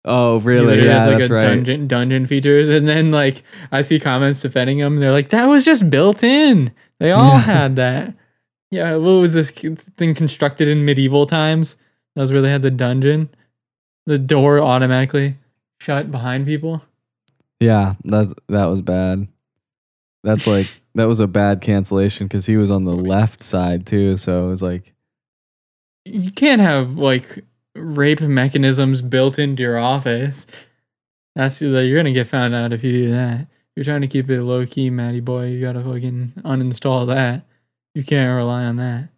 Oh, 0.04 0.40
really? 0.40 0.84
Yeah, 0.84 1.06
like 1.06 1.18
that's 1.18 1.30
a 1.30 1.34
right. 1.34 1.40
dungeon 1.42 1.86
dungeon 1.86 2.26
features, 2.26 2.68
and 2.68 2.88
then 2.88 3.12
like 3.12 3.42
I 3.70 3.82
see 3.82 4.00
comments 4.00 4.40
defending 4.42 4.78
him. 4.78 4.96
They're 4.96 5.12
like, 5.12 5.28
"That 5.28 5.46
was 5.46 5.64
just 5.64 5.88
built 5.88 6.22
in. 6.24 6.72
They 6.98 7.12
all 7.12 7.34
Yeah. 7.34 7.40
had 7.40 7.76
that." 7.76 8.14
Yeah, 8.72 8.96
what 8.96 9.12
was 9.20 9.34
this 9.34 9.50
thing 9.50 10.14
constructed 10.14 10.66
in 10.68 10.84
medieval 10.84 11.26
times? 11.26 11.76
That 12.16 12.22
was 12.22 12.32
where 12.32 12.42
they 12.42 12.50
had 12.50 12.62
the 12.62 12.70
dungeon, 12.72 13.28
the 14.08 14.18
door 14.18 14.58
automatically 14.58 15.34
shut 15.82 16.10
behind 16.10 16.46
people. 16.46 16.82
Yeah, 17.60 17.94
that's 18.04 18.32
that 18.48 18.64
was 18.64 18.80
bad. 18.80 19.28
That's 20.24 20.46
like 20.46 20.66
that 20.94 21.04
was 21.04 21.20
a 21.20 21.26
bad 21.26 21.60
cancellation 21.60 22.26
because 22.26 22.46
he 22.46 22.56
was 22.56 22.70
on 22.70 22.84
the 22.84 22.96
left 22.96 23.42
side 23.42 23.86
too. 23.86 24.16
So 24.16 24.46
it 24.46 24.48
was 24.48 24.62
like, 24.62 24.94
You 26.06 26.32
can't 26.32 26.62
have 26.62 26.96
like 26.96 27.44
rape 27.76 28.22
mechanisms 28.22 29.02
built 29.02 29.38
into 29.38 29.62
your 29.62 29.78
office. 29.78 30.46
That's 31.36 31.60
you're 31.60 31.96
gonna 31.96 32.12
get 32.12 32.28
found 32.28 32.54
out 32.54 32.72
if 32.72 32.82
you 32.82 32.92
do 32.92 33.10
that. 33.10 33.46
You're 33.76 33.84
trying 33.84 34.00
to 34.00 34.08
keep 34.08 34.30
it 34.30 34.42
low 34.42 34.64
key, 34.64 34.88
Matty 34.88 35.20
boy. 35.20 35.48
You 35.48 35.60
gotta 35.60 35.84
fucking 35.84 36.32
uninstall 36.38 37.06
that. 37.08 37.44
You 37.94 38.02
can't 38.02 38.34
rely 38.34 38.64
on 38.64 38.76
that. 38.76 39.10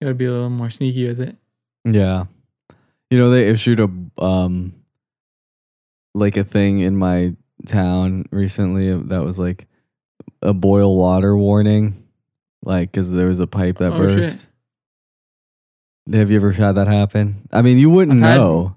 You 0.00 0.06
gotta 0.06 0.14
be 0.14 0.24
a 0.24 0.32
little 0.32 0.50
more 0.50 0.70
sneaky 0.70 1.06
with 1.06 1.20
it. 1.20 1.36
yeah, 1.84 2.24
you 3.10 3.18
know 3.18 3.30
they 3.30 3.48
issued 3.48 3.80
a 3.80 3.90
um 4.22 4.74
like 6.14 6.36
a 6.36 6.44
thing 6.44 6.80
in 6.80 6.96
my 6.96 7.34
town 7.66 8.24
recently 8.30 8.92
that 8.96 9.22
was 9.22 9.38
like 9.38 9.66
a 10.42 10.52
boil 10.54 10.96
water 10.96 11.36
warning, 11.36 12.06
like 12.64 12.90
because 12.92 13.12
there 13.12 13.26
was 13.26 13.40
a 13.40 13.46
pipe 13.46 13.78
that 13.78 13.92
Oh, 13.92 14.06
shit. 14.08 14.16
burst. 14.16 14.46
Have 16.12 16.30
you 16.30 16.36
ever 16.36 16.52
had 16.52 16.72
that 16.72 16.88
happen? 16.88 17.48
I 17.52 17.62
mean, 17.62 17.78
you 17.78 17.90
wouldn't 17.90 18.22
I've 18.22 18.30
had- 18.30 18.36
know 18.38 18.76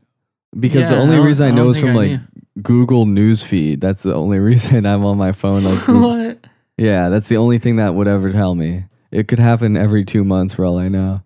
because 0.59 0.87
the 0.87 0.97
only 0.97 1.15
don't- 1.17 1.25
reason 1.25 1.47
I, 1.51 1.55
know 1.55 1.69
is 1.69 1.77
from 1.79 1.89
I 1.91 1.93
like 1.95 2.09
knew. 2.11 2.19
Google 2.61 3.05
News 3.07 3.41
feed. 3.43 3.81
That's 3.81 4.03
the 4.03 4.13
only 4.13 4.39
reason 4.51 4.85
I'm 4.85 5.03
on 5.05 5.17
my 5.17 5.31
phone. 5.31 5.63
Like, 5.63 5.87
what? 5.87 6.45
yeah, 6.77 7.09
that's 7.09 7.27
the 7.29 7.37
only 7.37 7.57
thing 7.57 7.77
that 7.77 7.95
would 7.95 8.07
ever 8.07 8.31
tell 8.31 8.53
me. 8.53 8.85
It 9.09 9.27
could 9.27 9.39
happen 9.39 9.75
every 9.77 10.03
two 10.05 10.23
months 10.23 10.53
for 10.53 10.65
all 10.65 10.77
I 10.77 10.89
know. 10.89 11.23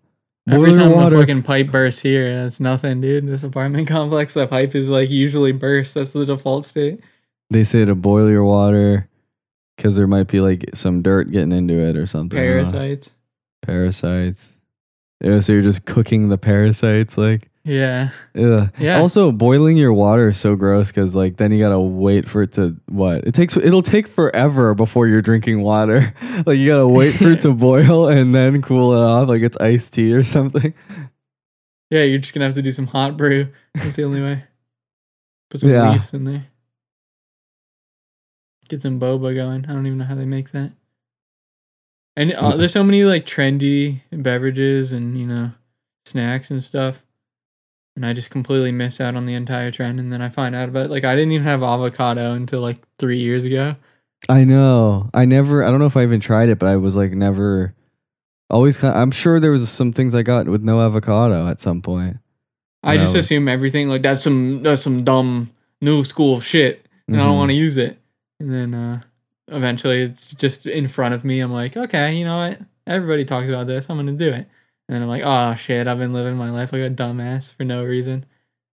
Every 0.50 0.72
time 0.74 0.92
water. 0.92 1.16
the 1.16 1.22
fucking 1.22 1.44
pipe 1.44 1.72
bursts 1.72 2.02
here, 2.02 2.46
it's 2.46 2.60
nothing, 2.60 3.02
dude. 3.02 3.28
This 3.28 3.44
apartment 3.44 3.88
complex, 3.90 4.34
that 4.36 4.50
pipe 4.50 4.76
is 4.76 4.90
like 4.90 5.10
usually 5.10 5.52
burst. 5.52 5.94
That's 5.96 6.14
the 6.14 6.26
default 6.26 6.66
state. 6.66 7.00
They 7.50 7.64
say 7.64 7.86
to 7.86 7.96
boil 7.96 8.30
your 8.30 8.44
water 8.44 9.10
because 9.76 9.96
there 9.96 10.08
might 10.08 10.28
be 10.28 10.40
like 10.40 10.70
some 10.74 11.02
dirt 11.02 11.32
getting 11.32 11.52
into 11.52 11.74
it 11.74 11.98
or 11.98 12.06
something. 12.06 12.38
Parasites. 12.38 13.12
Parasites. 13.62 14.54
Yeah, 15.22 15.40
so 15.40 15.54
you're 15.54 15.62
just 15.62 15.86
cooking 15.86 16.30
the 16.30 16.38
parasites, 16.38 17.18
like. 17.18 17.50
Yeah. 17.68 18.12
Ugh. 18.36 18.70
Yeah. 18.80 19.00
Also, 19.00 19.32
boiling 19.34 19.76
your 19.76 19.92
water 19.92 20.30
is 20.30 20.40
so 20.40 20.56
gross 20.56 20.88
because 20.88 21.14
like 21.16 21.36
then 21.36 21.52
you 21.52 21.60
gotta 21.60 21.80
wait 21.80 22.30
for 22.30 22.42
it 22.42 22.54
to 22.54 22.78
what? 22.88 23.26
It 23.28 23.34
takes 23.34 23.58
it'll 23.58 23.82
take 23.82 24.08
forever 24.08 24.74
before 24.74 25.06
you're 25.08 25.22
drinking 25.22 25.62
water. 25.62 26.14
like 26.46 26.58
you 26.58 26.68
gotta 26.68 26.88
wait 26.88 27.12
for 27.16 27.30
it 27.32 27.42
to 27.42 27.54
boil 27.54 28.08
and 28.08 28.34
then 28.34 28.62
cool 28.62 28.94
it 28.94 29.00
off 29.06 29.28
like 29.28 29.42
it's 29.42 29.58
iced 29.58 29.94
tea 29.94 30.14
or 30.14 30.24
something. 30.24 30.74
Yeah, 31.90 32.04
you're 32.04 32.20
just 32.20 32.34
gonna 32.34 32.46
have 32.46 32.56
to 32.56 32.62
do 32.62 32.72
some 32.72 32.88
hot 32.88 33.18
brew. 33.18 33.50
That's 33.76 33.98
the 33.98 34.04
only 34.06 34.22
way. 34.22 34.44
Put 35.50 35.60
some 35.62 35.70
Yeah. 35.70 35.92
leaves 35.92 36.14
in 36.14 36.24
there. 36.24 36.46
Get 38.70 38.82
some 38.82 39.00
boba 39.00 39.34
going. 39.34 39.66
I 39.66 39.74
don't 39.74 39.86
even 39.88 39.98
know 39.98 40.06
how 40.06 40.16
they 40.16 40.26
make 40.26 40.52
that. 40.52 40.72
And 42.18 42.34
uh, 42.34 42.54
Mm. 42.54 42.58
there's 42.58 42.74
so 42.74 42.84
many 42.84 43.04
like 43.06 43.26
trendy 43.26 44.02
beverages 44.12 44.92
and 44.92 45.18
you 45.18 45.26
know 45.28 45.52
snacks 46.06 46.52
and 46.52 46.64
stuff, 46.64 47.04
and 47.98 48.06
I 48.06 48.14
just 48.14 48.30
completely 48.30 48.72
miss 48.72 49.02
out 49.02 49.16
on 49.16 49.26
the 49.26 49.34
entire 49.34 49.72
trend. 49.72 50.00
And 50.00 50.14
then 50.14 50.22
I 50.22 50.30
find 50.30 50.56
out 50.56 50.70
about 50.70 50.86
it. 50.86 50.92
like 50.92 51.04
I 51.04 51.16
didn't 51.16 51.32
even 51.32 51.48
have 51.48 51.64
avocado 51.64 52.34
until 52.34 52.62
like 52.62 52.78
three 53.00 53.18
years 53.18 53.44
ago. 53.44 53.76
I 54.30 54.44
know. 54.44 55.10
I 55.16 55.26
never. 55.26 55.64
I 55.64 55.72
don't 55.72 55.80
know 55.80 55.88
if 55.88 55.98
I 55.98 56.04
even 56.04 56.20
tried 56.20 56.50
it, 56.50 56.60
but 56.60 56.68
I 56.70 56.76
was 56.78 56.96
like 56.96 57.12
never. 57.12 57.74
Always, 58.50 58.78
kind. 58.78 58.96
I'm 58.96 59.12
sure 59.12 59.40
there 59.40 59.52
was 59.52 59.68
some 59.70 59.92
things 59.92 60.14
I 60.16 60.22
got 60.22 60.48
with 60.48 60.62
no 60.62 60.80
avocado 60.80 61.48
at 61.48 61.60
some 61.60 61.82
point. 61.82 62.18
I 62.84 62.98
just 62.98 63.16
No. 63.16 63.20
assume 63.20 63.48
everything 63.50 63.90
like 63.90 64.04
that's 64.04 64.22
some 64.24 64.62
that's 64.64 64.82
some 64.84 65.04
dumb 65.04 65.50
new 65.82 66.04
school 66.04 66.40
shit. 66.40 66.86
and 67.08 67.16
I 67.18 67.24
don't 67.24 67.34
Mhm. 67.36 67.38
want 67.38 67.50
to 67.50 67.56
use 67.56 67.78
it. 67.78 67.98
And 68.40 68.54
then 68.54 68.74
uh, 68.74 69.02
eventually 69.48 70.04
it's 70.04 70.34
just 70.36 70.68
in 70.68 70.88
front 70.88 71.14
of 71.16 71.26
me. 71.26 71.40
I'm 71.40 71.52
like, 71.52 71.76
okay, 71.76 72.14
you 72.16 72.26
know 72.26 72.38
what? 72.38 72.60
Everybody 72.86 73.26
talks 73.26 73.50
about 73.50 73.66
this. 73.68 73.88
I'm 73.90 73.98
gonna 73.98 74.12
do 74.14 74.30
it. 74.30 74.48
And 74.90 75.04
I'm 75.04 75.10
like, 75.10 75.24
oh 75.26 75.56
shit, 75.56 75.88
I've 75.88 75.98
been 76.00 76.14
living 76.14 76.38
my 76.38 76.50
life 76.50 76.72
like 76.72 76.82
a 76.82 76.90
dumbass 76.90 77.54
for 77.54 77.64
no 77.66 77.84
reason, 77.84 78.26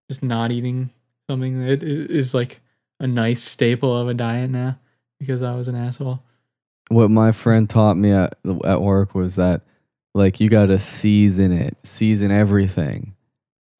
just 0.08 0.22
not 0.22 0.52
eating 0.52 0.90
something 1.28 1.66
that 1.66 1.82
is 1.82 2.34
like 2.34 2.60
a 3.00 3.06
nice 3.06 3.42
staple 3.42 3.96
of 3.96 4.08
a 4.08 4.14
diet 4.14 4.50
now 4.50 4.78
because 5.18 5.42
I 5.42 5.54
was 5.54 5.66
an 5.68 5.74
asshole. 5.74 6.22
What 6.88 7.10
my 7.10 7.32
friend 7.32 7.68
taught 7.68 7.96
me 7.96 8.12
at 8.12 8.36
at 8.64 8.80
work 8.82 9.14
was 9.14 9.36
that 9.36 9.62
like 10.14 10.38
you 10.38 10.48
gotta 10.48 10.78
season 10.78 11.50
it, 11.50 11.76
season 11.84 12.30
everything. 12.30 13.14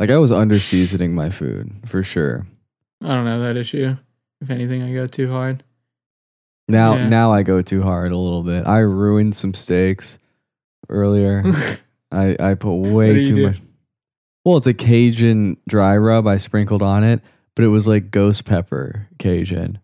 Like 0.01 0.11
I 0.11 0.17
was 0.19 0.33
under 0.33 0.59
seasoning 0.59 1.15
my 1.15 1.31
food 1.31 1.71
for 1.87 2.03
sure. 2.03 2.47
I 3.01 3.09
don't 3.09 3.27
have 3.27 3.41
that 3.41 3.57
issue. 3.57 3.97
If 4.41 4.51
anything, 4.51 4.83
I 4.83 4.93
go 4.93 5.07
too 5.07 5.31
hard. 5.31 5.63
Now 6.67 6.97
Yeah. 6.97 7.09
now 7.09 7.33
I 7.33 7.43
go 7.45 7.61
too 7.63 7.83
hard 7.83 8.11
a 8.11 8.17
little 8.17 8.43
bit. 8.43 8.67
I 8.67 8.79
ruined 8.81 9.37
some 9.37 9.55
steaks 9.55 10.19
earlier. 10.89 11.45
I 12.15 12.37
I 12.39 12.55
put 12.55 12.75
way 12.75 13.25
too 13.25 13.37
do? 13.37 13.47
much. 13.49 13.61
Well, 14.45 14.57
it's 14.57 14.67
a 14.67 14.75
Cajun 14.75 15.57
dry 15.67 15.97
rub 15.97 16.27
I 16.27 16.37
sprinkled 16.37 16.83
on 16.83 17.03
it, 17.03 17.21
but 17.55 17.65
it 17.65 17.69
was 17.69 17.87
like 17.87 18.11
ghost 18.11 18.45
pepper 18.45 19.09
Cajun. 19.19 19.79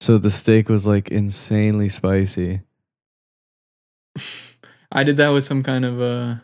So 0.00 0.18
the 0.18 0.30
steak 0.30 0.68
was 0.68 0.86
like 0.86 1.10
insanely 1.10 1.88
spicy. 1.88 2.60
I 4.92 5.04
did 5.04 5.16
that 5.18 5.30
with 5.30 5.44
some 5.44 5.62
kind 5.62 5.84
of 5.84 6.00
uh 6.00 6.36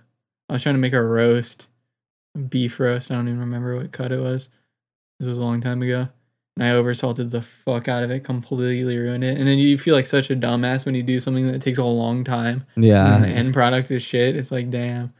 I 0.48 0.52
was 0.52 0.62
trying 0.62 0.74
to 0.74 0.80
make 0.80 0.92
a 0.92 1.02
roast, 1.02 1.68
beef 2.48 2.78
roast. 2.78 3.10
I 3.10 3.14
don't 3.14 3.28
even 3.28 3.40
remember 3.40 3.76
what 3.76 3.92
cut 3.92 4.12
it 4.12 4.20
was. 4.20 4.50
This 5.18 5.28
was 5.28 5.38
a 5.38 5.42
long 5.42 5.60
time 5.60 5.82
ago. 5.82 6.08
And 6.56 6.64
I 6.64 6.70
oversalted 6.70 7.30
the 7.30 7.42
fuck 7.42 7.88
out 7.88 8.04
of 8.04 8.10
it, 8.10 8.22
completely 8.22 8.96
ruined 8.96 9.24
it. 9.24 9.36
And 9.36 9.46
then 9.46 9.58
you 9.58 9.76
feel 9.76 9.94
like 9.94 10.06
such 10.06 10.30
a 10.30 10.36
dumbass 10.36 10.86
when 10.86 10.94
you 10.94 11.02
do 11.02 11.18
something 11.18 11.50
that 11.50 11.62
takes 11.62 11.78
a 11.78 11.84
long 11.84 12.22
time. 12.22 12.64
Yeah. 12.76 13.16
and 13.16 13.24
the 13.24 13.28
end 13.28 13.52
product 13.52 13.90
is 13.90 14.02
shit. 14.02 14.36
It's 14.36 14.52
like, 14.52 14.70
damn. 14.70 15.12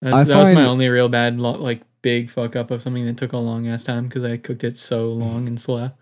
That's, 0.00 0.28
that 0.28 0.38
was 0.38 0.54
my 0.54 0.64
only 0.64 0.88
real 0.88 1.08
bad, 1.08 1.40
like, 1.40 1.82
big 2.02 2.30
fuck 2.30 2.56
up 2.56 2.70
of 2.70 2.82
something 2.82 3.06
that 3.06 3.16
took 3.16 3.32
a 3.32 3.38
long 3.38 3.68
ass 3.68 3.84
time 3.84 4.08
because 4.08 4.24
I 4.24 4.36
cooked 4.36 4.64
it 4.64 4.76
so 4.76 5.08
long 5.12 5.46
and 5.46 5.60
slow. 5.60 5.92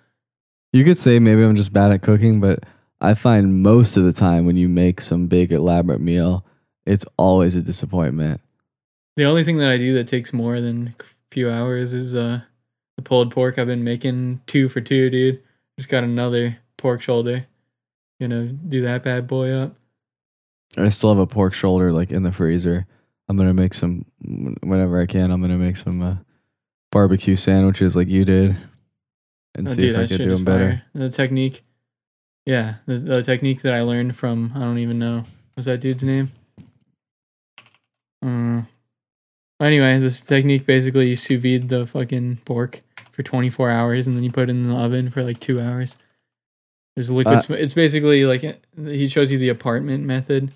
You 0.73 0.85
could 0.85 0.99
say 0.99 1.19
maybe 1.19 1.43
I'm 1.43 1.57
just 1.57 1.73
bad 1.73 1.93
at 1.93 2.03
cooking, 2.03 2.41
but 2.41 2.61
I 3.01 3.15
find 3.15 3.63
most 3.63 3.97
of 3.97 4.05
the 4.05 4.13
time 4.13 4.47
when 4.47 4.57
you 4.57 4.69
make 4.69 5.01
some 5.01 5.27
big 5.27 5.53
elaborate 5.53 6.01
meal, 6.01 6.45
it's 6.87 7.05
always 7.17 7.55
a 7.55 7.63
disappointment. 7.63 8.41
The 9.17 9.25
only 9.25 9.45
thing 9.45 9.59
that 9.59 9.71
I 9.71 9.77
do 9.77 9.95
that 9.95 10.09
takes 10.09 10.33
more 10.33 10.61
than 10.61 10.95
a 10.99 11.05
few 11.31 11.51
hours 11.51 11.93
is 11.93 12.15
uh 12.15 12.41
the 13.03 13.09
pulled 13.09 13.33
pork. 13.33 13.59
I've 13.59 13.67
been 13.67 13.85
making 13.85 14.41
two 14.47 14.69
for 14.69 14.81
two, 14.81 15.11
dude. 15.11 15.43
Just 15.79 15.89
got 15.89 16.05
another 16.05 16.59
pork 16.77 17.03
shoulder. 17.03 17.47
Gonna 18.21 18.47
do 18.47 18.83
that 18.83 19.03
bad 19.03 19.27
boy 19.27 19.51
up. 19.53 19.75
I 20.77 20.89
still 20.91 21.11
have 21.11 21.19
a 21.19 21.27
pork 21.27 21.55
shoulder 21.55 21.93
like 21.93 22.11
in 22.11 22.23
the 22.23 22.33
freezer. 22.33 22.87
I'm 23.29 23.37
gonna 23.37 23.55
make 23.55 23.75
some 23.75 24.05
whenever 24.63 25.01
I 25.01 25.07
can. 25.07 25.31
I'm 25.31 25.41
gonna 25.41 25.57
make 25.59 25.77
some 25.77 26.03
uh, 26.03 26.17
barbecue 26.93 27.37
sandwiches 27.37 27.97
like 27.97 28.09
you 28.09 28.25
did, 28.25 28.57
and 29.55 29.67
Oh, 29.67 29.71
see 29.71 29.81
dude, 29.83 29.91
if 29.93 29.97
I 29.97 30.07
could 30.07 30.19
do 30.19 30.35
them 30.35 30.45
better. 30.45 30.71
fire. 30.71 30.83
The 30.95 31.09
technique, 31.11 31.63
yeah, 32.45 32.75
the, 32.87 32.99
the 32.99 33.23
technique 33.23 33.63
that 33.63 33.73
I 33.73 33.83
learned 33.83 34.17
from 34.17 34.53
I 34.55 34.61
don't 34.61 34.79
even 34.79 34.99
know 34.99 35.25
what's 35.55 35.67
that 35.67 35.81
dude's 35.81 36.03
name. 36.05 36.31
Um. 38.23 38.67
Anyway, 39.61 39.99
this 39.99 40.21
technique 40.21 40.67
basically 40.67 41.09
you 41.09 41.17
sous 41.17 41.41
vide 41.43 41.69
the 41.69 41.87
fucking 41.87 42.39
pork 42.45 42.81
for 43.21 43.29
24 43.29 43.71
hours 43.71 44.07
and 44.07 44.17
then 44.17 44.25
you 44.25 44.31
put 44.31 44.49
it 44.49 44.51
in 44.51 44.69
the 44.69 44.75
oven 44.75 45.11
for 45.11 45.23
like 45.23 45.41
two 45.41 45.61
hours. 45.61 45.97
There's 46.97 47.11
liquid. 47.11 47.37
Uh, 47.37 47.41
sm- 47.43 47.53
it's 47.55 47.75
basically 47.75 48.25
like 48.25 48.61
he 48.77 49.09
shows 49.09 49.31
you 49.31 49.39
the 49.39 49.51
apartment 49.51 50.05
method, 50.05 50.55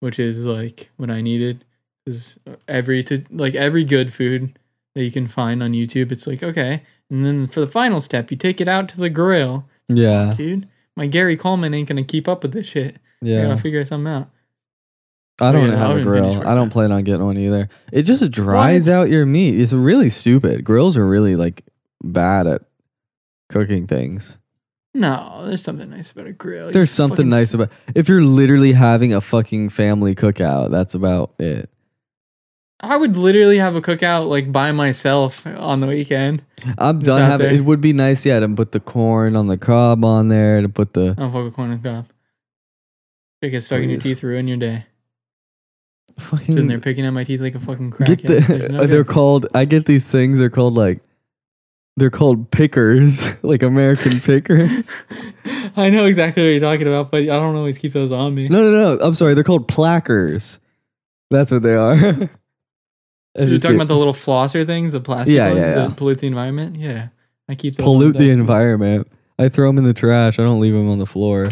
which 0.00 0.18
is 0.18 0.46
like 0.46 0.90
what 0.96 1.10
I 1.10 1.20
needed. 1.20 1.64
Is 2.06 2.38
every 2.68 3.02
to 3.04 3.24
like 3.30 3.54
every 3.54 3.84
good 3.84 4.12
food 4.12 4.58
that 4.94 5.02
you 5.04 5.10
can 5.10 5.26
find 5.26 5.62
on 5.62 5.72
YouTube. 5.72 6.12
It's 6.12 6.26
like 6.26 6.42
okay, 6.42 6.82
and 7.10 7.24
then 7.24 7.48
for 7.48 7.60
the 7.60 7.66
final 7.66 8.00
step, 8.00 8.30
you 8.30 8.36
take 8.36 8.60
it 8.60 8.68
out 8.68 8.88
to 8.90 8.96
the 8.98 9.10
grill, 9.10 9.66
Yeah, 9.88 10.34
dude. 10.36 10.68
My 10.96 11.06
Gary 11.06 11.36
Coleman 11.36 11.74
ain't 11.74 11.88
gonna 11.88 12.04
keep 12.04 12.28
up 12.28 12.42
with 12.42 12.52
this 12.52 12.66
shit. 12.66 12.96
Yeah, 13.20 13.40
I 13.40 13.42
gotta 13.44 13.60
figure 13.60 13.84
something 13.84 14.12
out. 14.12 14.30
I 15.40 15.50
don't 15.50 15.70
yeah, 15.70 15.76
have 15.76 15.96
a 15.96 16.02
grill. 16.02 16.46
I 16.46 16.54
don't 16.54 16.70
plan 16.70 16.92
on 16.92 17.02
getting 17.02 17.24
one 17.24 17.38
either. 17.38 17.68
It 17.92 18.02
just 18.02 18.30
dries 18.30 18.86
What? 18.86 18.94
out 18.94 19.10
your 19.10 19.26
meat. 19.26 19.60
It's 19.60 19.72
really 19.72 20.08
stupid. 20.10 20.64
Grills 20.64 20.96
are 20.96 21.06
really 21.06 21.34
like 21.34 21.64
bad 22.02 22.46
at 22.46 22.62
cooking 23.48 23.86
things. 23.86 24.36
No, 24.96 25.42
there's 25.46 25.62
something 25.62 25.90
nice 25.90 26.12
about 26.12 26.28
a 26.28 26.32
grill. 26.32 26.66
You 26.66 26.72
There's 26.72 26.90
something 26.90 27.16
fucking 27.16 27.28
nice 27.28 27.52
about 27.52 27.70
if 27.94 28.08
you're 28.08 28.22
literally 28.22 28.72
having 28.72 29.12
a 29.12 29.20
fucking 29.20 29.70
family 29.70 30.14
cookout. 30.14 30.70
That's 30.70 30.94
about 30.94 31.34
it. 31.38 31.68
I 32.80 32.96
would 32.96 33.16
literally 33.16 33.58
have 33.58 33.74
a 33.76 33.80
cookout 33.80 34.28
like 34.28 34.52
by 34.52 34.70
myself 34.72 35.46
on 35.46 35.80
the 35.80 35.86
weekend. 35.86 36.44
I'm 36.78 37.00
done 37.00 37.22
out 37.22 37.30
having. 37.30 37.46
there. 37.46 37.56
It 37.56 37.64
would 37.64 37.80
be 37.80 37.92
nice, 37.92 38.24
yeah, 38.26 38.40
to 38.40 38.48
put 38.48 38.72
the 38.72 38.80
corn 38.80 39.36
on 39.36 39.46
the 39.48 39.58
cob 39.58 40.04
on 40.04 40.28
there, 40.28 40.60
to 40.62 40.68
put 40.68 40.92
the 40.92 41.14
I 41.16 41.20
don't 41.20 41.32
fuck 41.32 41.44
with 41.44 41.54
corn 41.54 41.70
and 41.72 41.82
cob. 41.82 42.06
It 43.42 43.50
gets 43.50 43.66
stuck 43.66 43.80
in 43.82 43.90
your 43.90 44.00
Please. 44.00 44.16
teeth, 44.16 44.22
ruin 44.22 44.46
your 44.48 44.56
day. 44.58 44.86
fucking. 46.18 46.46
Sitting 46.46 46.68
there 46.68 46.78
picking 46.78 47.04
at 47.04 47.10
my 47.12 47.24
teeth 47.24 47.40
like 47.40 47.54
a 47.54 47.60
fucking 47.60 47.90
get 47.90 48.20
crackhead. 48.20 48.46
There's 48.46 48.70
no 48.70 48.82
uh, 48.82 48.86
they're 48.86 49.02
good. 49.04 49.12
called. 49.12 49.46
I 49.54 49.64
get 49.64 49.86
these 49.86 50.08
things. 50.10 50.38
They're 50.38 50.50
called 50.50 50.74
like. 50.74 51.00
They're 51.96 52.10
called 52.10 52.50
pickers, 52.50 53.42
like 53.44 53.62
American 53.62 54.18
pickers. 54.20 54.90
I 55.76 55.90
know 55.90 56.06
exactly 56.06 56.42
what 56.42 56.48
you're 56.48 56.60
talking 56.60 56.88
about, 56.88 57.10
but 57.10 57.22
I 57.22 57.26
don't 57.26 57.54
always 57.54 57.78
keep 57.78 57.92
those 57.92 58.10
on 58.10 58.34
me. 58.34 58.48
No, 58.48 58.70
no, 58.70 58.96
no. 58.96 59.04
I'm 59.04 59.14
sorry. 59.14 59.34
They're 59.34 59.44
called 59.44 59.68
plackers. 59.68 60.58
That's 61.30 61.50
what 61.50 61.62
they 61.62 61.74
are. 61.74 61.94
You're 63.36 63.58
talking 63.58 63.74
about 63.76 63.88
the 63.88 63.96
little 63.96 64.12
flosser 64.12 64.64
things, 64.64 64.92
the 64.92 65.00
plastic 65.00 65.34
Yeah, 65.34 65.48
ones 65.48 65.58
yeah, 65.58 65.74
that 65.74 65.96
pollute 65.96 66.20
the 66.20 66.28
environment? 66.28 66.76
Yeah. 66.76 67.08
I 67.48 67.56
keep 67.56 67.74
those 67.74 67.84
pollute 67.84 68.16
the 68.16 68.30
environment. 68.30 69.08
I 69.40 69.48
throw 69.48 69.68
them 69.68 69.78
in 69.78 69.84
the 69.84 69.94
trash. 69.94 70.38
I 70.38 70.42
don't 70.42 70.60
leave 70.60 70.72
them 70.74 70.88
on 70.88 70.98
the 70.98 71.06
floor. 71.06 71.50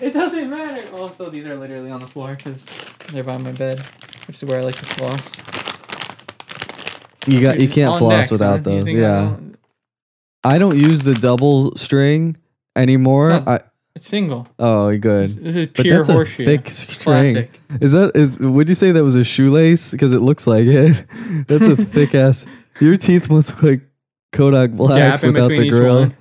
It 0.00 0.12
doesn't 0.12 0.50
matter. 0.50 0.96
Also, 0.96 1.30
these 1.30 1.46
are 1.46 1.56
literally 1.56 1.90
on 1.92 2.00
the 2.00 2.08
floor 2.08 2.34
because 2.34 2.64
they're 3.12 3.22
by 3.22 3.38
my 3.38 3.52
bed, 3.52 3.78
which 4.26 4.42
is 4.42 4.44
where 4.48 4.58
I 4.58 4.64
like 4.64 4.74
to 4.74 4.86
floss. 4.86 5.22
You 7.28 7.40
got. 7.40 7.60
You 7.60 7.68
can't 7.68 7.96
floss 7.98 8.24
deck, 8.24 8.30
without. 8.32 8.64
Those. 8.64 8.90
Yeah. 8.90 9.36
I 10.44 10.58
don't 10.58 10.76
use 10.76 11.02
the 11.02 11.14
double 11.14 11.74
string 11.76 12.36
anymore. 12.76 13.30
No. 13.30 13.44
I 13.46 13.60
It's 13.94 14.08
single. 14.08 14.48
oh 14.58 14.96
good. 14.96 15.28
this 15.30 15.56
is 15.56 15.66
But 15.66 15.82
pure 15.84 16.02
that's 16.04 16.08
a 16.08 16.24
thick 16.24 16.70
string. 16.70 17.34
Classic. 17.34 17.60
Is 17.80 17.92
that 17.92 18.12
is? 18.14 18.38
Would 18.38 18.68
you 18.68 18.74
say 18.74 18.92
that 18.92 19.04
was 19.04 19.16
a 19.16 19.24
shoelace? 19.24 19.90
Because 19.90 20.12
it 20.12 20.20
looks 20.20 20.46
like 20.46 20.64
it. 20.66 21.06
That's 21.48 21.64
a 21.64 21.76
thick 21.84 22.14
ass. 22.14 22.46
Your 22.80 22.96
teeth 22.96 23.28
must 23.30 23.50
look 23.50 23.62
like 23.62 23.80
Kodak 24.32 24.70
blacks 24.72 25.22
without 25.22 25.48
the 25.48 25.68
grill. 25.68 26.12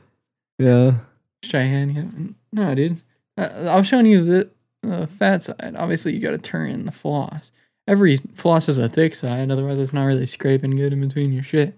Yeah. 0.58 0.96
Try 1.44 1.62
hand. 1.62 1.96
Yeah. 1.96 2.04
No, 2.52 2.76
dude. 2.76 3.02
Uh, 3.38 3.70
I 3.70 3.76
was 3.78 3.88
showing 3.88 4.06
you 4.08 4.24
the 4.26 4.50
uh, 4.86 5.06
fat 5.06 5.44
side. 5.44 5.76
Obviously, 5.78 6.14
you 6.14 6.20
got 6.20 6.32
to 6.32 6.38
turn 6.38 6.70
in 6.70 6.86
the 6.86 6.92
floss. 6.92 7.52
Every 7.88 8.18
floss 8.36 8.66
has 8.66 8.78
a 8.78 8.90
thick 8.90 9.16
side. 9.16 9.50
Otherwise, 9.50 9.80
it's 9.80 9.94
not 9.94 10.04
really 10.04 10.26
scraping 10.26 10.76
good 10.76 10.92
in 10.92 11.00
between 11.02 11.32
your 11.32 11.44
shit. 11.44 11.78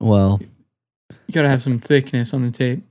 Well, 0.00 0.40
You 1.26 1.34
got 1.34 1.42
to 1.42 1.48
have 1.48 1.62
some 1.62 1.78
thickness 1.78 2.32
on 2.34 2.42
the 2.42 2.50
tape. 2.50 2.82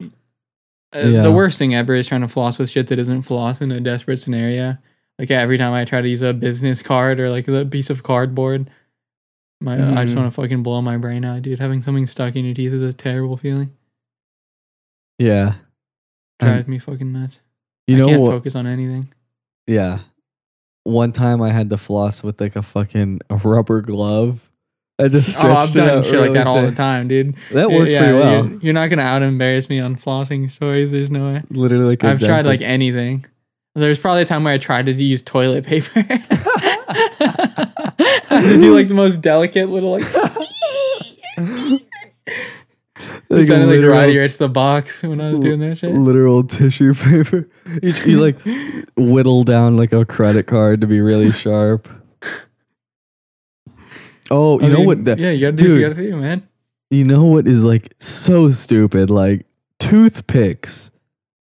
Uh, 0.00 0.98
Yeah. 0.98 1.22
The 1.22 1.32
worst 1.32 1.58
thing 1.58 1.74
ever 1.74 1.94
is 1.94 2.06
trying 2.06 2.20
to 2.20 2.28
floss 2.28 2.58
with 2.58 2.70
shit 2.70 2.86
that 2.88 2.98
isn't 2.98 3.22
floss 3.22 3.60
in 3.60 3.72
a 3.72 3.80
desperate 3.80 4.18
scenario. 4.18 4.78
Like 5.18 5.30
every 5.30 5.58
time 5.58 5.72
I 5.72 5.84
try 5.84 6.00
to 6.00 6.08
use 6.08 6.22
a 6.22 6.32
business 6.32 6.82
card 6.82 7.20
or 7.20 7.30
like 7.30 7.46
a 7.48 7.64
piece 7.64 7.90
of 7.90 8.02
cardboard, 8.02 8.68
my 9.60 9.74
I 9.74 10.04
just 10.04 10.14
Mhm. 10.14 10.16
want 10.18 10.26
to 10.34 10.40
fucking 10.42 10.62
blow 10.62 10.80
my 10.82 10.96
brain 10.96 11.24
out, 11.24 11.42
dude. 11.42 11.58
Having 11.60 11.82
something 11.82 12.06
stuck 12.06 12.34
in 12.36 12.44
your 12.44 12.54
teeth 12.54 12.72
is 12.72 12.82
a 12.82 12.92
terrible 12.92 13.36
feeling. 13.36 13.72
yeah. 15.18 15.54
Um, 16.40 16.48
Drives 16.48 16.68
me 16.68 16.78
fucking 16.80 17.12
nuts. 17.12 17.40
You 17.86 17.96
I 17.96 17.98
know 18.00 18.06
can't 18.08 18.20
what? 18.22 18.30
focus 18.32 18.56
on 18.56 18.66
anything. 18.66 19.12
Yeah. 19.66 20.00
One 20.82 21.12
time 21.12 21.40
I 21.40 21.50
had 21.50 21.70
to 21.70 21.76
floss 21.76 22.22
with 22.22 22.40
like 22.40 22.56
a 22.56 22.62
fucking 22.62 23.20
rubber 23.30 23.80
glove. 23.80 24.50
I 24.98 25.08
just 25.08 25.36
Oh, 25.42 25.52
I've 25.52 25.70
it 25.70 25.74
done 25.74 26.04
shit 26.04 26.12
like 26.12 26.22
really 26.22 26.34
that 26.34 26.46
all 26.46 26.62
the 26.62 26.70
time, 26.72 27.08
dude. 27.08 27.34
That 27.50 27.70
works 27.70 27.90
Yeah, 27.90 27.98
pretty 27.98 28.14
well. 28.14 28.46
You're, 28.46 28.60
you're 28.60 28.72
not 28.74 28.90
gonna 28.90 29.02
out 29.02 29.22
embarrass 29.22 29.68
me 29.68 29.80
on 29.80 29.96
flossing 29.96 30.48
stories. 30.50 30.92
There's 30.92 31.10
no 31.10 31.32
way. 31.32 31.40
Literally 31.50 31.84
like 31.84 32.04
I've 32.04 32.20
tried 32.20 32.44
like 32.46 32.62
anything. 32.62 33.24
There's 33.74 33.98
probably 33.98 34.22
a 34.22 34.24
time 34.24 34.44
where 34.44 34.54
I 34.54 34.58
tried 34.58 34.86
to 34.86 34.92
use 34.92 35.20
toilet 35.20 35.66
paper. 35.66 35.90
I 35.96 36.02
had 38.28 38.42
to 38.42 38.60
do 38.60 38.72
like 38.72 38.86
the 38.86 38.94
most 38.94 39.20
delicate 39.20 39.68
little 39.68 39.98
like. 39.98 40.14
like 41.36 41.80
it 43.40 43.48
sounded 43.48 43.66
like 43.66 43.76
literal, 43.76 43.98
Roddy 43.98 44.14
Ricch 44.14 44.38
the 44.38 44.48
box 44.48 45.02
when 45.02 45.20
I 45.20 45.30
was 45.30 45.40
doing 45.40 45.58
that 45.60 45.78
shit. 45.78 45.90
literal 45.90 46.44
tissue 46.44 46.94
paper. 46.94 47.48
You, 47.82 47.92
you 48.06 48.20
like 48.20 48.38
whittle 48.96 49.42
down 49.42 49.76
like 49.76 49.92
a 49.92 50.04
credit 50.04 50.46
card 50.46 50.80
to 50.82 50.86
be 50.86 51.00
really 51.00 51.32
sharp. 51.32 51.88
Oh, 54.30 54.60
you 54.60 54.66
I 54.66 54.68
know 54.70 54.76
mean, 54.78 54.86
what? 54.86 55.04
The, 55.04 55.16
yeah, 55.18 55.30
you 55.30 55.40
gotta 55.50 55.56
do 55.56 55.68
what 55.70 55.80
you 55.80 55.88
gotta 55.88 56.02
do, 56.02 56.16
man. 56.16 56.48
You 56.90 57.04
know 57.04 57.24
what 57.24 57.46
is 57.46 57.64
like 57.64 57.94
so 57.98 58.50
stupid? 58.50 59.10
Like 59.10 59.46
toothpicks. 59.78 60.90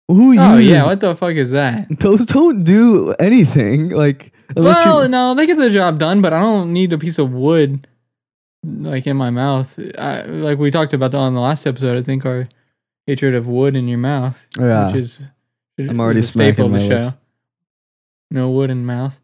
Who 0.09 0.39
Oh 0.39 0.57
uses 0.57 0.67
yeah, 0.71 0.87
what 0.87 1.01
the 1.01 1.15
fuck 1.17 1.35
is 1.35 1.51
that? 1.51 1.89
those? 2.01 2.27
Don't 2.27 2.63
do 2.65 3.13
anything. 3.19 3.91
Like 3.91 4.33
Well, 4.57 5.03
you, 5.03 5.09
no, 5.09 5.35
they 5.35 5.47
get 5.47 5.59
the 5.59 5.71
job 5.71 5.99
done, 5.99 6.23
but 6.23 6.33
I 6.33 6.41
don't 6.41 6.73
need 6.73 6.93
a 6.93 6.99
piece 6.99 7.19
of 7.19 7.33
wood 7.33 7.87
like 8.65 9.07
in 9.07 9.17
my 9.17 9.31
mouth. 9.31 9.79
I, 9.99 10.23
like 10.23 10.59
we 10.59 10.71
talked 10.71 10.93
about 10.93 11.11
that 11.13 11.19
on 11.19 11.35
the 11.35 11.41
last 11.41 11.67
episode. 11.67 11.97
I 11.97 12.03
think 12.03 12.25
our 12.25 12.47
hatred 13.07 13.35
of 13.35 13.47
wood 13.47 13.77
in 13.77 13.89
your 13.89 13.99
mouth, 13.99 14.47
yeah. 14.59 14.87
which 14.87 14.97
is 14.97 15.23
I'm 15.79 16.01
already 16.01 16.21
is 16.21 16.29
a 16.29 16.33
staple 16.33 16.67
of 16.67 16.73
the 16.73 16.81
show. 16.87 17.01
lips. 17.01 17.17
No 18.31 18.51
wood 18.51 18.71
in 18.71 18.85
mouth. 18.87 19.21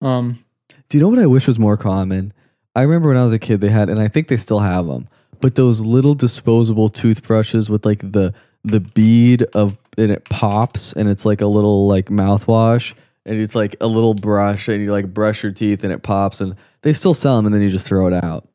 Um, 0.00 0.44
Do 0.88 0.96
you 0.96 1.02
know 1.02 1.08
what 1.08 1.18
I 1.18 1.26
wish 1.26 1.46
was 1.48 1.58
more 1.58 1.76
common? 1.76 2.32
I 2.78 2.82
remember 2.82 3.08
when 3.08 3.16
I 3.16 3.24
was 3.24 3.32
a 3.32 3.40
kid, 3.40 3.60
they 3.60 3.70
had, 3.70 3.88
and 3.88 3.98
I 3.98 4.06
think 4.06 4.28
they 4.28 4.36
still 4.36 4.60
have 4.60 4.86
them, 4.86 5.08
but 5.40 5.56
those 5.56 5.80
little 5.80 6.14
disposable 6.14 6.88
toothbrushes 6.88 7.68
with 7.68 7.84
like 7.84 8.12
the 8.12 8.32
the 8.62 8.78
bead 8.78 9.42
of 9.52 9.76
and 9.96 10.12
it 10.12 10.24
pops 10.26 10.92
and 10.92 11.08
it's 11.08 11.24
like 11.24 11.40
a 11.40 11.46
little 11.46 11.88
like 11.88 12.06
mouthwash 12.06 12.94
and 13.26 13.40
it's 13.40 13.56
like 13.56 13.74
a 13.80 13.88
little 13.88 14.14
brush 14.14 14.68
and 14.68 14.80
you 14.80 14.92
like 14.92 15.12
brush 15.12 15.42
your 15.42 15.50
teeth 15.50 15.82
and 15.82 15.92
it 15.92 16.04
pops 16.04 16.40
and 16.40 16.54
they 16.82 16.92
still 16.92 17.14
sell 17.14 17.34
them 17.36 17.46
and 17.46 17.54
then 17.54 17.62
you 17.62 17.70
just 17.70 17.86
throw 17.86 18.06
it 18.06 18.12
out. 18.12 18.46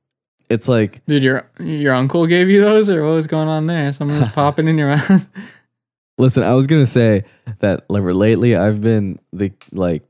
It's 0.50 0.70
like 0.70 1.06
Dude, 1.06 1.22
your 1.22 1.50
your 1.60 1.94
uncle 1.94 2.26
gave 2.26 2.48
you 2.48 2.62
those, 2.62 2.88
or 2.88 3.04
what 3.04 3.16
was 3.16 3.28
going 3.28 3.50
on 3.50 3.66
there? 3.66 3.92
Someone 3.92 4.22
was 4.22 4.30
popping 4.32 4.70
in 4.70 4.78
your 4.78 4.96
mouth. 4.96 5.28
Listen, 6.18 6.44
I 6.44 6.54
was 6.54 6.66
gonna 6.68 6.88
say 6.88 7.26
that 7.60 7.90
like 7.90 8.04
lately 8.04 8.56
I've 8.56 8.80
been 8.80 9.20
the 9.34 9.52
like 9.74 10.04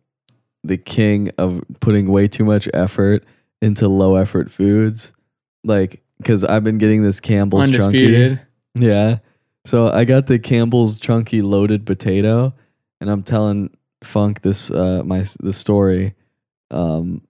the 0.64 0.78
king 0.78 1.32
of 1.40 1.64
putting 1.80 2.08
way 2.12 2.28
too 2.28 2.46
much 2.46 2.70
effort 2.76 3.24
into 3.64 3.88
low 3.88 4.16
effort 4.16 4.52
foods, 4.52 5.14
like 5.64 6.04
because 6.18 6.44
I've 6.44 6.64
been 6.64 6.78
getting 6.78 7.02
this 7.02 7.22
Campbell's 7.22 7.64
chunky. 7.72 7.98
Yeah, 8.76 9.20
so 9.66 9.90
I 9.90 10.04
got 10.04 10.28
the 10.28 10.38
Campbell's 10.38 11.00
chunky 11.00 11.42
loaded 11.42 11.86
potato, 11.86 12.54
and 13.00 13.10
I'm 13.10 13.24
telling 13.24 13.76
Funk 14.04 14.42
this 14.42 14.70
uh 14.70 15.02
my 15.06 15.24
the 15.40 15.54
story, 15.54 16.14
um 16.72 17.22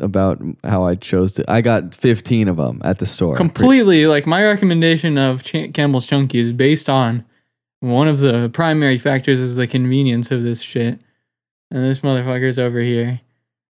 about 0.00 0.42
how 0.64 0.84
I 0.84 0.96
chose 0.96 1.34
to. 1.34 1.48
I 1.48 1.60
got 1.60 1.94
15 1.94 2.48
of 2.48 2.56
them 2.56 2.80
at 2.82 2.98
the 2.98 3.06
store. 3.06 3.36
completely 3.36 4.06
like 4.06 4.26
my 4.26 4.44
recommendation 4.44 5.16
of 5.16 5.44
Ch- 5.44 5.72
Campbell's 5.72 6.06
Chunky 6.06 6.40
is 6.40 6.50
based 6.50 6.88
on 6.88 7.24
one 7.78 8.08
of 8.08 8.18
the 8.18 8.50
primary 8.52 8.98
factors 8.98 9.38
is 9.38 9.54
the 9.54 9.68
convenience 9.68 10.32
of 10.32 10.42
this 10.42 10.60
shit. 10.60 11.00
And 11.70 11.84
this 11.84 12.00
motherfucker's 12.00 12.58
over 12.58 12.80
here 12.80 13.20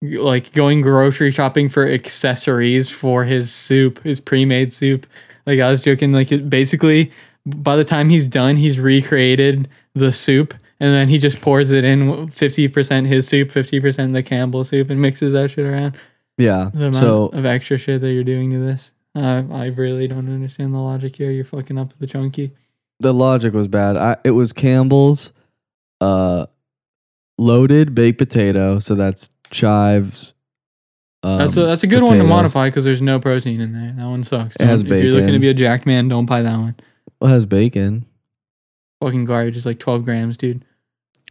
like 0.03 0.53
going 0.53 0.81
grocery 0.83 1.31
shopping 1.31 1.69
for 1.69 1.87
accessories 1.89 2.91
for 2.91 3.25
his 3.25 3.53
soup, 3.53 4.03
his 4.03 4.21
pre-made 4.21 4.73
soup. 4.73 5.07
Like 5.47 5.61
I 5.61 5.71
was 5.71 5.83
joking 5.83 6.13
like 6.13 6.31
it 6.33 6.51
basically 6.51 7.13
by 7.47 7.77
the 7.77 7.85
time 7.85 8.09
he's 8.09 8.27
done, 8.27 8.57
he's 8.57 8.79
recreated 8.79 9.69
the 9.95 10.13
soup 10.13 10.53
and 10.81 10.93
then 10.93 11.09
he 11.09 11.17
just 11.19 11.41
pours 11.41 11.71
it 11.71 11.85
in 11.85 12.29
50% 12.29 13.07
his 13.07 13.27
soup, 13.27 13.49
50% 13.49 14.13
the 14.13 14.23
Campbell 14.23 14.65
soup 14.65 14.91
and 14.91 15.01
mixes 15.01 15.33
that 15.33 15.51
shit 15.51 15.65
around 15.65 15.95
Yeah. 16.37 16.71
the 16.75 16.81
amount 16.89 16.97
So 16.97 17.27
of 17.29 17.47
extra 17.47 17.79
shit 17.79 18.01
that 18.03 18.13
you're 18.13 18.25
doing 18.25 18.51
to 18.51 18.59
this. 18.59 18.93
Uh, 19.15 19.45
I 19.53 19.67
really 19.67 20.07
don't 20.09 20.29
understand 20.29 20.75
the 20.75 20.79
logic 20.79 21.17
here. 21.17 21.31
You're 21.31 21.45
fucking 21.47 21.79
up 21.79 21.95
the 21.95 22.07
chunky. 22.07 22.53
the 23.01 23.15
logic 23.15 23.55
was 23.55 23.69
bad. 23.69 23.97
I 23.97 24.17
it 24.25 24.33
was 24.33 24.53
Campbell's 24.53 25.33
uh 26.03 26.47
loaded 27.39 27.95
baked 27.95 28.19
potato, 28.19 28.79
so 28.79 28.95
that's 28.95 29.29
chives. 29.51 30.35
Um, 31.23 31.39
that's 31.39 31.57
a 31.57 31.67
that's 31.67 31.83
a 31.83 31.87
good 31.87 32.03
one 32.03 32.19
to 32.19 32.25
modify 32.25 32.69
because 32.69 32.85
there's 32.85 33.03
no 33.03 33.19
protein 33.19 33.61
in 33.61 33.73
there. 33.73 33.93
That 33.97 34.07
one 34.07 34.23
sucks. 34.23 34.57
It 34.57 34.67
has 34.67 34.83
if 34.83 34.89
you're 34.89 35.13
looking 35.13 35.33
to 35.33 35.39
be 35.39 35.49
a 35.49 35.55
jacked 35.55 35.87
man, 35.87 36.09
don't 36.09 36.27
buy 36.27 36.43
that 36.43 36.57
one. 36.57 36.77
It 37.21 37.29
has 37.29 37.47
bacon. 37.47 38.07
Fucking 39.01 39.25
garbage. 39.25 39.57
is 39.57 39.67
like 39.67 39.79
12 39.79 40.05
grams, 40.05 40.37
dude. 40.37 40.65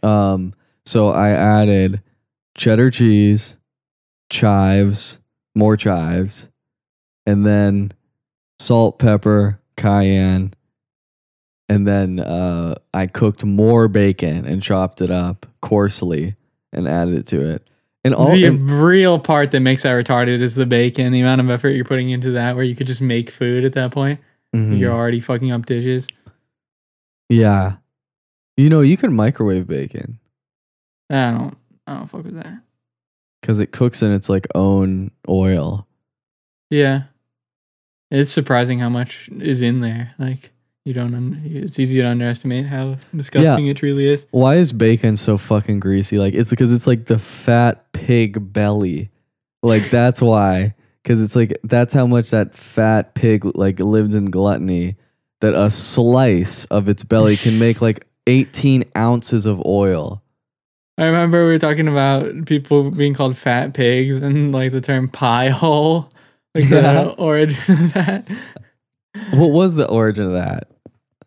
Um, 0.03 0.53
so 0.85 1.07
I 1.09 1.29
added 1.29 2.01
cheddar 2.55 2.91
cheese, 2.91 3.57
chives, 4.29 5.17
more 5.55 5.75
chives, 5.77 6.49
and 7.25 7.45
then 7.45 7.91
salt, 8.59 8.99
pepper, 8.99 9.59
cayenne, 9.77 10.53
and 11.67 11.87
then 11.87 12.19
uh, 12.19 12.75
I 12.93 13.07
cooked 13.07 13.43
more 13.43 13.87
bacon 13.87 14.45
and 14.45 14.61
chopped 14.61 15.01
it 15.01 15.11
up 15.11 15.45
coarsely 15.61 16.35
and 16.71 16.87
added 16.87 17.15
it 17.15 17.27
to 17.27 17.41
it. 17.41 17.67
And 18.05 18.13
all 18.13 18.31
the 18.31 18.45
and- 18.45 18.69
real 18.71 19.19
part 19.19 19.51
that 19.51 19.59
makes 19.59 19.83
that 19.83 19.91
retarded 19.91 20.39
is 20.39 20.55
the 20.55 20.65
bacon. 20.65 21.11
The 21.11 21.19
amount 21.19 21.41
of 21.41 21.49
effort 21.49 21.69
you're 21.71 21.83
putting 21.83 22.09
into 22.11 22.31
that, 22.31 22.55
where 22.55 22.63
you 22.63 22.75
could 22.75 22.87
just 22.87 23.01
make 23.01 23.29
food 23.29 23.65
at 23.65 23.73
that 23.73 23.91
point. 23.91 24.21
Mhm. 24.55 24.77
You're 24.79 24.93
already 24.93 25.19
fucking 25.19 25.51
up 25.51 25.65
dishes. 25.65 26.07
yeah, 27.29 27.77
you 28.55 28.69
know 28.69 28.81
you 28.81 28.95
can 28.97 29.11
microwave 29.13 29.67
bacon 29.67 30.19
I 31.09 31.31
don't. 31.31 31.57
I 31.87 31.95
don't 31.95 32.07
fuck 32.07 32.23
with 32.23 32.35
that. 32.41 32.61
because 33.41 33.59
it 33.59 33.71
cooks 33.71 34.01
in 34.01 34.11
its 34.11 34.29
like 34.29 34.47
own 34.55 35.11
oil. 35.27 35.87
Yeah. 36.69 37.03
It's 38.11 38.31
surprising 38.31 38.79
how 38.79 38.89
much 38.89 39.27
is 39.39 39.61
in 39.61 39.81
there. 39.81 40.13
Like 40.19 40.51
you 40.85 40.93
don't. 40.93 41.13
Un- 41.15 41.41
it's 41.45 41.79
easy 41.79 41.97
to 41.99 42.07
underestimate 42.07 42.65
how 42.67 42.95
disgusting 43.15 43.67
it 43.67 43.77
truly 43.77 44.07
is. 44.07 44.25
Why 44.31 44.55
is 44.55 44.71
bacon 44.71 45.17
so 45.17 45.37
fucking 45.37 45.79
greasy? 45.79 46.17
Like 46.19 46.33
it's 46.33 46.51
because 46.51 46.71
it's 46.71 46.87
like 46.87 47.05
the 47.05 47.17
fat 47.19 47.91
pig 47.91 48.53
belly. 48.53 49.09
Like 49.63 49.89
that's 49.89 50.21
why. 50.21 50.75
Because 51.03 51.21
it's 51.21 51.35
like 51.35 51.57
that's 51.63 51.93
how 51.93 52.05
much 52.07 52.29
that 52.29 52.53
fat 52.53 53.15
pig 53.15 53.43
like 53.57 53.79
lived 53.79 54.13
in 54.13 54.29
gluttony. 54.31 54.95
That 55.41 55.53
a 55.53 55.69
slice 55.69 56.65
of 56.65 56.87
its 56.87 57.03
belly 57.03 57.35
can 57.35 57.59
make 57.59 57.81
like 57.81 58.07
18 58.27 58.85
ounces 58.95 59.45
of 59.45 59.63
oil. 59.65 60.21
I 60.97 61.05
remember 61.05 61.45
we 61.45 61.51
were 61.51 61.59
talking 61.59 61.87
about 61.89 62.45
people 62.45 62.89
being 62.89 63.13
called 63.13 63.35
fat 63.37 63.73
pigs 63.73 64.21
and 64.21 64.53
like 64.53 64.71
the 64.71 64.79
term 64.81 65.09
pie 65.09 65.49
hole, 65.49 66.09
like 66.53 66.69
Yeah. 66.69 67.03
the 67.03 67.09
origin 67.17 67.83
of 67.85 67.93
that. 67.93 68.27
What 69.31 69.51
was 69.51 69.75
the 69.75 69.87
origin 69.87 70.25
of 70.25 70.31
that? 70.33 70.69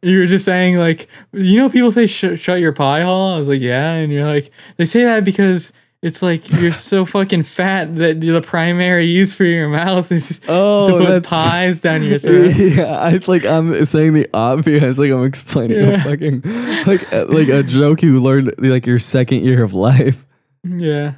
You 0.03 0.21
were 0.21 0.27
just 0.27 0.45
saying 0.45 0.77
like, 0.77 1.09
you 1.33 1.57
know, 1.57 1.69
people 1.69 1.91
say 1.91 2.07
sh- 2.07 2.39
shut 2.39 2.61
your 2.61 2.73
pie 2.73 3.03
hole. 3.03 3.35
I 3.35 3.39
was 3.39 3.49
like, 3.49 3.61
yeah, 3.61 3.95
and 3.95 4.13
you're 4.13 4.27
like, 4.27 4.51
they 4.77 4.85
say 4.87 5.05
that 5.05 5.25
because 5.25 5.73
it's 6.03 6.23
like 6.23 6.49
you're 6.53 6.73
so 6.73 7.05
fucking 7.05 7.43
fat 7.43 7.97
that 7.97 8.21
the 8.21 8.41
primary 8.41 9.07
use 9.07 9.35
for 9.35 9.43
your 9.45 9.69
mouth 9.69 10.13
is 10.13 10.41
Oh, 10.47 10.99
to 11.01 11.05
put 11.05 11.25
pies 11.25 11.81
down 11.81 12.05
your 12.05 12.19
throat. 12.21 12.55
Yeah, 12.57 12.85
I 12.97 13.19
like 13.27 13.45
I'm 13.45 13.85
saying 13.85 14.13
the 14.15 14.29
obvious, 14.33 14.99
like 14.99 15.11
I'm 15.11 15.25
explaining 15.25 15.81
a 15.81 15.99
fucking 15.99 16.43
like 16.87 17.11
like 17.29 17.49
a 17.49 17.63
joke 17.65 18.03
you 18.03 18.23
learned 18.23 18.55
like 18.59 18.87
your 18.87 19.01
second 19.01 19.43
year 19.43 19.63
of 19.65 19.75
life. 19.75 20.25
Yeah. 20.65 21.15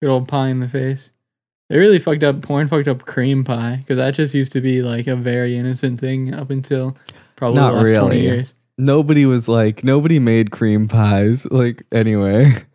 Good 0.00 0.10
old 0.10 0.28
pie 0.28 0.48
in 0.48 0.60
the 0.60 0.68
face. 0.68 1.10
They 1.70 1.78
really 1.78 1.98
fucked 1.98 2.22
up 2.22 2.42
porn 2.42 2.68
fucked 2.68 2.88
up 2.88 3.06
cream 3.06 3.42
pie 3.42 3.76
because 3.76 3.96
that 3.96 4.14
just 4.14 4.34
used 4.34 4.52
to 4.52 4.60
be 4.60 4.82
like 4.82 5.06
a 5.06 5.16
very 5.16 5.56
innocent 5.56 5.98
thing 5.98 6.32
up 6.32 6.50
until 6.50 6.96
probably 7.36 7.60
Not 7.60 7.70
the 7.72 7.76
last 7.78 7.88
20 7.90 7.98
really. 8.16 8.20
years. 8.22 8.54
Nobody 8.76 9.24
was 9.26 9.48
like 9.48 9.84
nobody 9.84 10.18
made 10.18 10.50
cream 10.50 10.88
pies 10.88 11.46
like 11.50 11.82
anyway. 11.92 12.52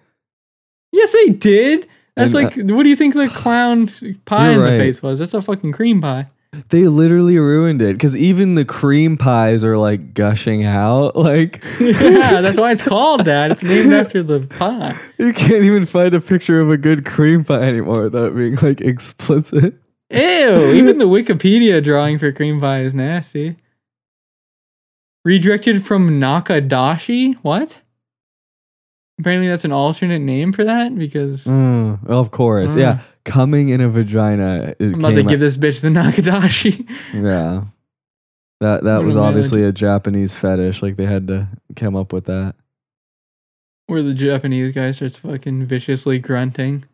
Yes, 0.91 1.11
they 1.13 1.27
did. 1.33 1.87
That's 2.15 2.33
And, 2.33 2.45
uh, 2.45 2.49
like, 2.49 2.55
what 2.75 2.81
do 2.83 2.89
you 2.89 2.95
think 2.95 3.13
the 3.13 3.29
clown 3.29 3.87
pie 4.25 4.49
in 4.49 4.55
You're 4.55 4.63
the 4.63 4.69
right. 4.71 4.77
face 4.79 5.03
was? 5.03 5.19
That's 5.19 5.33
a 5.35 5.41
fucking 5.41 5.71
cream 5.71 6.01
pie. 6.01 6.29
They 6.69 6.87
literally 6.87 7.37
ruined 7.37 7.79
it 7.83 7.93
because 7.93 8.15
even 8.15 8.55
the 8.55 8.65
cream 8.65 9.15
pies 9.15 9.63
are 9.63 9.77
like 9.77 10.15
gushing 10.15 10.63
out. 10.65 11.15
Like 11.19 11.63
yeah, 11.79 12.41
that's 12.41 12.57
why 12.57 12.71
it's 12.71 12.81
called 12.81 13.25
that. 13.25 13.51
It's 13.51 13.61
named 13.63 13.93
after 13.93 14.23
the 14.23 14.39
pie. 14.47 14.97
you 15.19 15.31
can't 15.31 15.63
even 15.63 15.85
find 15.85 16.15
a 16.15 16.19
picture 16.21 16.59
of 16.59 16.71
a 16.71 16.77
good 16.77 17.05
cream 17.05 17.43
pie 17.43 17.61
anymore 17.61 18.01
without 18.03 18.35
being 18.35 18.55
like 18.55 18.81
explicit. 18.81 19.75
Ew, 20.09 20.71
even 20.73 20.97
the 20.97 21.05
Wikipedia 21.07 21.83
drawing 21.83 22.17
for 22.17 22.31
cream 22.31 22.59
pie 22.59 22.81
is 22.81 22.95
nasty. 22.95 23.57
Redirected 25.25 25.83
from 25.85 26.19
Nakadashi? 26.19 27.35
What? 27.41 27.81
Apparently 29.19 29.49
that's 29.49 29.65
an 29.65 29.71
alternate 29.73 30.19
name 30.19 30.53
for 30.53 30.63
that 30.63 30.95
because 30.97 31.43
Mm, 31.45 32.05
of 32.07 32.31
course, 32.31 32.73
Mm. 32.75 32.79
yeah. 32.79 32.99
Coming 33.25 33.69
in 33.69 33.81
a 33.81 33.89
vagina. 33.89 34.75
it 34.79 34.81
I'm 34.81 34.95
about 34.95 35.09
to 35.09 35.15
came 35.17 35.27
give 35.27 35.39
this 35.41 35.57
bitch 35.57 35.81
the 35.81 35.89
Nakadashi. 35.89 36.87
Yeah. 37.13 37.65
That 38.61 38.83
that 38.85 39.03
was 39.03 39.15
Oh, 39.15 39.21
obviously 39.21 39.63
a 39.63 39.71
Japanese 39.71 40.33
fetish. 40.33 40.81
Like 40.81 40.95
they 40.95 41.05
had 41.05 41.27
to 41.27 41.47
come 41.75 41.95
up 41.95 42.11
with 42.13 42.25
that. 42.25 42.55
Where 43.87 44.01
the 44.03 44.13
Japanese 44.13 44.73
guy 44.73 44.91
starts 44.91 45.17
fucking 45.17 45.65
viciously 45.65 46.19
grunting. 46.19 46.85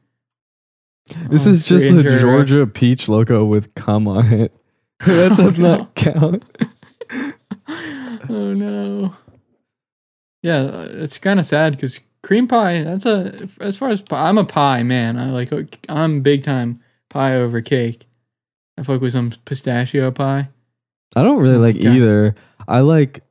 This 1.29 1.45
Oh, 1.45 1.51
is 1.51 1.65
just 1.65 1.87
the 1.91 2.01
her 2.03 2.19
Georgia 2.19 2.65
peach 2.67 3.07
logo 3.07 3.45
with 3.45 3.73
cum 3.75 4.07
on 4.07 4.25
it. 4.33 4.51
that 5.05 5.31
Oh, 5.33 5.35
does 5.35 5.59
no. 5.59 5.75
not 5.77 5.95
count. 5.95 6.43
Oh 8.29 8.53
no. 8.53 9.15
Yeah, 10.43 10.61
uh, 10.61 10.87
it's 10.91 11.17
kind 11.17 11.39
of 11.39 11.45
sad 11.45 11.73
because 11.73 11.99
cream 12.23 12.47
pie. 12.47 12.83
That's 12.83 13.05
a 13.05 13.47
as 13.59 13.77
far 13.77 13.89
as 13.89 14.01
pie, 14.01 14.29
I'm 14.29 14.37
a 14.37 14.45
pie 14.45 14.83
man. 14.83 15.17
I 15.17 15.31
like 15.31 15.79
I'm 15.89 16.21
big 16.21 16.43
time 16.43 16.81
pie 17.09 17.35
over 17.35 17.61
cake. 17.61 18.07
I 18.77 18.83
fuck 18.83 19.01
with 19.01 19.13
some 19.13 19.31
pistachio 19.45 20.11
pie. 20.11 20.49
I 21.15 21.23
don't 21.23 21.41
really 21.41 21.55
Oh 21.55 21.59
like 21.59 21.77
either. 21.77 22.35
I 22.67 22.81
like 22.81 23.23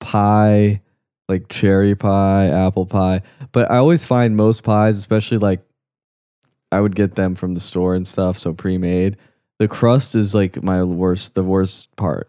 pie, 0.00 0.82
like 1.28 1.48
cherry 1.48 1.94
pie, 1.94 2.48
apple 2.48 2.86
pie, 2.86 3.22
but 3.52 3.70
I 3.70 3.78
always 3.78 4.04
find 4.04 4.36
most 4.36 4.62
pies, 4.62 4.96
especially 4.96 5.38
like 5.38 5.60
I 6.70 6.80
would 6.80 6.94
get 6.96 7.14
them 7.14 7.34
from 7.34 7.54
the 7.54 7.60
store 7.60 7.94
and 7.94 8.06
stuff, 8.06 8.36
so 8.38 8.52
pre-made. 8.52 9.16
The 9.58 9.68
crust 9.68 10.14
is 10.14 10.34
like 10.34 10.62
my 10.62 10.82
worst, 10.82 11.34
the 11.34 11.44
worst 11.44 11.94
part, 11.96 12.28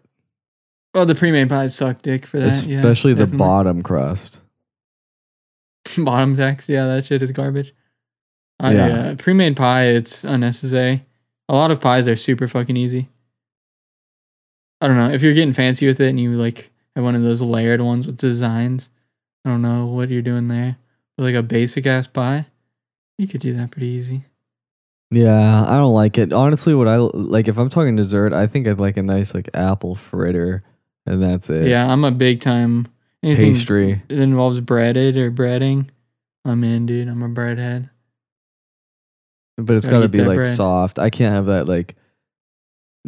Oh, 0.96 1.04
the 1.04 1.14
pre-made 1.14 1.48
pies 1.50 1.74
suck 1.74 2.00
dick 2.00 2.24
for 2.24 2.40
that. 2.40 2.64
yeah, 2.64 2.78
especially 2.78 3.12
the 3.12 3.20
definitely. 3.26 3.38
bottom 3.38 3.82
crust. 3.82 4.40
bottom 5.98 6.34
text. 6.34 6.68
Yeah, 6.68 6.86
that 6.86 7.04
shit 7.04 7.22
is 7.22 7.32
garbage. 7.32 7.74
I, 8.58 8.72
Yeah. 8.74 8.86
uh, 9.10 9.14
pre-made 9.16 9.56
pie, 9.56 9.88
it's 9.88 10.24
unnecessary. 10.24 11.04
A 11.48 11.54
lot 11.54 11.70
of 11.70 11.80
pies 11.80 12.08
are 12.08 12.16
super 12.16 12.48
fucking 12.48 12.76
easy. 12.76 13.08
I 14.80 14.86
don't 14.86 14.96
know 14.96 15.10
if 15.10 15.22
you're 15.22 15.34
getting 15.34 15.52
fancy 15.52 15.86
with 15.86 16.00
it 16.00 16.08
and 16.08 16.18
you 16.20 16.36
like 16.36 16.70
have 16.94 17.04
one 17.04 17.14
of 17.14 17.22
those 17.22 17.40
layered 17.42 17.80
ones 17.80 18.06
with 18.06 18.16
designs. 18.16 18.88
I 19.44 19.50
don't 19.50 19.62
know 19.62 19.86
what 19.86 20.08
you're 20.08 20.22
doing 20.22 20.48
there. 20.48 20.76
But 21.16 21.24
like 21.24 21.34
a 21.34 21.42
basic 21.42 21.86
ass 21.86 22.06
pie, 22.06 22.46
you 23.18 23.26
could 23.28 23.40
do 23.40 23.54
that 23.56 23.70
pretty 23.70 23.88
easy. 23.88 24.24
Yeah, 25.10 25.64
I 25.64 25.76
don't 25.78 25.94
like 25.94 26.18
it. 26.18 26.32
Honestly, 26.32 26.74
what 26.74 26.88
I 26.88 26.96
like 26.96 27.48
if 27.48 27.58
I'm 27.58 27.68
talking 27.70 27.94
dessert, 27.96 28.32
I 28.32 28.46
think 28.46 28.66
I'd 28.66 28.80
like 28.80 28.96
a 28.96 29.02
nice 29.02 29.34
like 29.34 29.48
apple 29.54 29.94
fritter, 29.94 30.64
and 31.06 31.22
that's 31.22 31.48
it. 31.50 31.68
Yeah, 31.68 31.90
I'm 31.90 32.04
a 32.04 32.10
big 32.10 32.40
time 32.40 32.88
anything 33.22 33.54
pastry. 33.54 34.02
that 34.08 34.18
involves 34.18 34.60
breaded 34.60 35.16
or 35.16 35.30
breading. 35.30 35.88
I'm 36.44 36.62
in, 36.64 36.86
dude. 36.86 37.08
I'm 37.08 37.22
a 37.22 37.28
breadhead. 37.28 37.90
But 39.56 39.76
it's 39.76 39.88
got 39.88 40.00
to 40.00 40.08
be 40.08 40.22
like 40.22 40.36
bread. 40.36 40.56
soft. 40.56 40.98
I 40.98 41.10
can't 41.10 41.34
have 41.34 41.46
that 41.46 41.66
like 41.66 41.96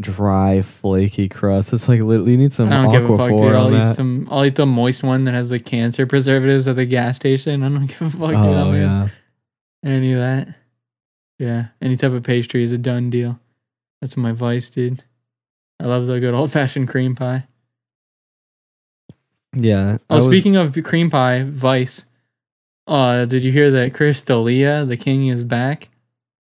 dry, 0.01 0.63
flaky 0.63 1.29
crust. 1.29 1.73
It's 1.73 1.89
like 1.89 1.99
you 1.99 2.37
need 2.37 2.53
some 2.53 2.73
I 2.73 2.83
don't 2.83 2.93
give 2.93 3.11
a 3.11 3.17
fuck, 3.19 3.31
dude. 3.31 3.53
I'll 3.53 3.69
eat 3.75 3.79
that. 3.79 3.97
some. 3.97 4.27
I'll 4.31 4.45
eat 4.45 4.55
the 4.55 4.67
moist 4.67 5.03
one 5.03 5.25
that 5.25 5.35
has 5.35 5.51
the 5.51 5.61
cancer 5.61 6.07
preservatives 6.07 6.67
at 6.67 6.77
the 6.77 6.87
gas 6.87 7.17
station. 7.17 7.63
I 7.63 7.69
don't 7.69 7.87
give 7.99 8.01
a 8.03 8.11
fuck, 8.11 8.31
dude. 8.31 8.37
oh 8.37 8.73
yeah, 8.73 9.09
Any 9.85 10.15
of 10.15 10.21
that. 10.21 10.55
Yeah. 11.39 11.67
Any 11.81 11.97
type 11.97 12.13
of 12.13 12.25
pastry 12.25 12.65
is 12.65 12.73
a 12.73 12.79
done 12.79 13.11
deal. 13.11 13.39
That's 14.01 14.17
my 14.17 14.33
vice, 14.33 14.69
dude. 14.69 15.05
I 15.81 15.85
love 15.85 16.07
the 16.07 16.19
good 16.19 16.35
old 16.35 16.51
fashioned 16.51 16.89
cream 16.89 17.15
pie. 17.15 17.47
Yeah. 19.55 19.99
Oh, 20.09 20.15
I 20.15 20.17
was- 20.17 20.25
speaking 20.27 20.57
of 20.57 20.77
cream 20.85 21.11
pie, 21.11 21.43
vice. 21.45 22.05
Uh, 22.87 23.25
did 23.27 23.43
you 23.43 23.53
hear 23.53 23.71
that 23.71 23.93
Chris 23.93 24.23
D'Elia, 24.23 24.85
the 24.85 24.97
king, 24.97 25.27
is 25.29 25.45
back? 25.45 25.89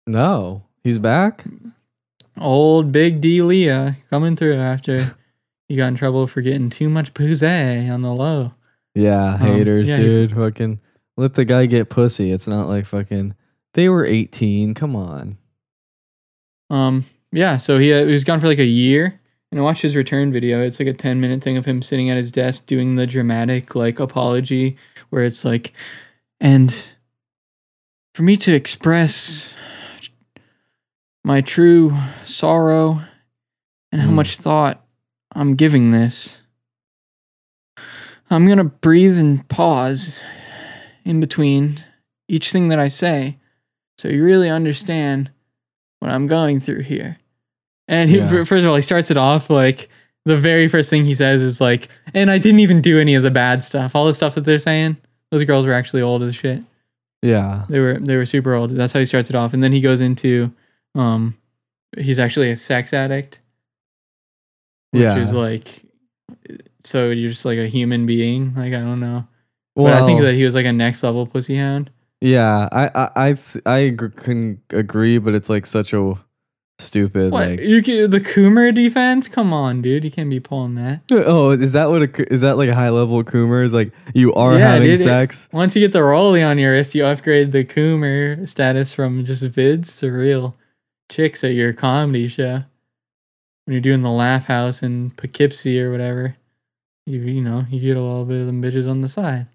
no, 0.08 0.64
he's 0.84 0.98
back. 0.98 1.46
Old 2.40 2.92
Big 2.92 3.22
D 3.22 3.42
Leah 3.44 3.98
coming 4.10 4.36
through 4.36 4.56
after 4.56 5.16
he 5.68 5.76
got 5.76 5.88
in 5.90 5.96
trouble 5.96 6.26
for 6.28 6.42
getting 6.42 6.70
too 6.72 6.90
much 6.90 7.14
pussy 7.14 7.46
on 7.90 8.02
the 8.02 8.12
low. 8.14 8.54
Yeah, 8.96 9.36
Um, 9.36 9.40
haters, 9.42 9.88
yeah, 9.90 9.98
he- 9.98 10.04
dude. 10.04 10.32
Fucking 10.36 10.80
let 11.18 11.36
the 11.36 11.46
guy 11.46 11.66
get 11.68 11.90
pussy. 11.90 12.32
It's 12.32 12.48
not 12.48 12.68
like 12.68 12.86
fucking. 12.88 13.36
They 13.74 13.88
were 13.88 14.06
18. 14.06 14.74
Come 14.74 14.96
on. 14.96 15.38
Um, 16.70 17.06
yeah, 17.32 17.58
so 17.58 17.78
he, 17.78 17.94
uh, 17.94 18.06
he 18.06 18.12
was 18.14 18.24
gone 18.24 18.40
for 18.40 18.48
like 18.48 18.60
a 18.60 18.66
year, 18.66 19.20
and 19.52 19.60
I 19.60 19.64
watched 19.64 19.82
his 19.82 19.96
return 19.96 20.32
video. 20.32 20.62
It's 20.64 20.80
like 20.80 20.88
a 20.88 20.94
ten 20.94 21.20
minute 21.20 21.44
thing 21.44 21.58
of 21.58 21.66
him 21.66 21.82
sitting 21.82 22.10
at 22.10 22.18
his 22.18 22.32
desk 22.32 22.66
doing 22.66 22.96
the 22.96 23.06
dramatic 23.08 23.76
like 23.76 24.00
apology, 24.00 24.78
where 25.10 25.24
it's 25.26 25.44
like, 25.46 25.74
and 26.40 26.74
for 28.14 28.24
me 28.24 28.38
to 28.38 28.54
express 28.54 29.50
my 31.24 31.42
true 31.42 31.96
sorrow 32.24 33.02
and 33.92 34.02
how 34.02 34.10
Hmm. 34.10 34.16
much 34.16 34.38
thought 34.38 34.86
I'm 35.34 35.56
giving 35.56 35.92
this, 35.92 36.38
I'm 38.30 38.48
gonna 38.48 38.64
breathe 38.64 39.18
and 39.18 39.48
pause 39.50 40.18
in 41.04 41.20
between 41.20 41.84
each 42.28 42.52
thing 42.52 42.70
that 42.70 42.80
I 42.80 42.88
say, 42.88 43.38
so 43.98 44.08
you 44.08 44.24
really 44.24 44.50
understand 44.50 45.30
what 46.00 46.12
I'm 46.12 46.28
going 46.28 46.60
through 46.60 46.84
here. 46.84 47.18
And 47.92 48.10
he, 48.10 48.18
Yeah. 48.18 48.44
first 48.46 48.64
of 48.64 48.66
all, 48.70 48.76
he 48.76 48.82
starts 48.82 49.12
it 49.12 49.18
off 49.18 49.50
like 49.52 49.90
the 50.26 50.38
very 50.38 50.68
first 50.68 50.90
thing 50.90 51.06
he 51.06 51.14
says 51.14 51.42
is 51.42 51.60
like, 51.62 51.90
and 52.14 52.32
I 52.32 52.38
didn't 52.40 52.60
even 52.62 52.82
do 52.82 53.00
any 53.00 53.14
of 53.16 53.22
the 53.24 53.32
bad 53.32 53.64
stuff. 53.64 53.96
All 53.96 54.06
the 54.08 54.14
stuff 54.14 54.34
that 54.36 54.46
they're 54.46 54.60
saying, 54.60 54.98
those 55.30 55.44
girls 55.44 55.66
were 55.66 55.74
actually 55.74 56.02
old 56.02 56.24
as 56.24 56.34
shit. 56.36 56.64
Yeah. 57.22 57.66
They 57.70 57.80
were 57.80 58.00
they 58.00 58.16
were 58.16 58.26
super 58.26 58.54
old. 58.56 58.72
That's 58.72 58.94
how 58.94 59.00
he 59.00 59.06
starts 59.06 59.30
it 59.30 59.36
off, 59.36 59.54
and 59.54 59.62
then 59.64 59.72
he 59.72 59.82
goes 59.82 60.02
into, 60.02 60.52
um, 60.96 61.36
he's 61.98 62.18
actually 62.18 62.50
a 62.50 62.56
sex 62.56 62.94
addict, 62.94 63.40
which 64.92 65.02
Yeah. 65.02 65.18
is 65.20 65.34
like, 65.34 65.84
so 66.84 67.10
you're 67.10 67.30
just 67.30 67.46
like 67.46 67.60
a 67.60 67.68
human 67.68 68.06
being. 68.06 68.54
Like 68.56 68.74
I 68.74 68.80
don't 68.80 69.00
know, 69.00 69.28
but 69.76 69.94
I 69.94 70.06
think 70.06 70.22
that 70.22 70.34
he 70.34 70.44
was 70.46 70.56
like 70.56 70.66
a 70.66 70.72
next 70.74 71.04
level 71.04 71.26
pussy 71.28 71.58
hound. 71.58 71.90
Yeah, 72.22 72.70
i 72.72 73.10
i 73.66 73.80
ag- 73.80 74.16
can 74.16 74.62
agree, 74.70 75.18
but 75.18 75.34
it's 75.36 75.50
like 75.50 75.66
such 75.66 75.94
a 75.94 76.16
stupid 76.82 77.32
What 77.32 77.48
like. 77.50 77.60
you 77.62 77.82
can, 77.82 78.10
the 78.10 78.20
Coomer 78.20 78.74
defense? 78.74 79.28
Come 79.28 79.54
on, 79.54 79.82
dude, 79.82 80.04
you 80.04 80.12
can't 80.12 80.30
be 80.30 80.40
pulling 80.40 80.76
that. 80.76 81.02
Oh, 81.12 81.52
is 81.52 81.74
that 81.74 81.90
what 81.90 82.02
a 82.02 82.08
coo- 82.08 82.26
is 82.30 82.42
that 82.42 82.58
like 82.58 82.70
a 82.70 82.76
high 82.76 82.90
level 82.90 83.24
Coomer? 83.24 83.64
Is 83.64 83.74
like 83.74 83.92
you 84.14 84.34
are 84.34 84.54
Yeah, 84.54 84.60
having 84.74 84.88
dude, 84.90 85.00
it- 85.00 85.04
sex? 85.04 85.48
Once 85.52 85.76
you 85.76 85.82
get 85.82 85.94
the 85.94 86.04
rolly 86.04 86.42
on 86.44 86.58
your 86.58 86.74
wrist, 86.74 86.96
you 86.96 87.06
upgrade 87.06 87.52
the 87.52 87.64
Coomer 87.64 88.48
status 88.50 88.94
from 88.94 89.26
just 89.26 89.44
vids 89.44 90.00
to 90.00 90.12
real 90.12 90.56
chicks 91.10 91.44
at 91.44 91.54
your 91.54 91.74
comedy 91.74 92.28
show. 92.28 92.64
When 93.66 93.74
you're 93.74 93.82
doing 93.82 94.02
the 94.02 94.10
Laugh 94.10 94.46
House 94.48 94.82
in 94.82 95.12
Poughkeepsie 95.12 95.80
or 95.82 95.92
whatever, 95.92 96.36
you 97.06 97.20
you 97.20 97.42
know 97.42 97.66
you 97.70 97.80
get 97.80 97.98
a 97.98 98.02
little 98.02 98.26
bit 98.26 98.42
of 98.42 98.48
them 98.48 98.62
bitches 98.62 98.90
on 98.90 99.02
the 99.02 99.08
side. 99.08 99.48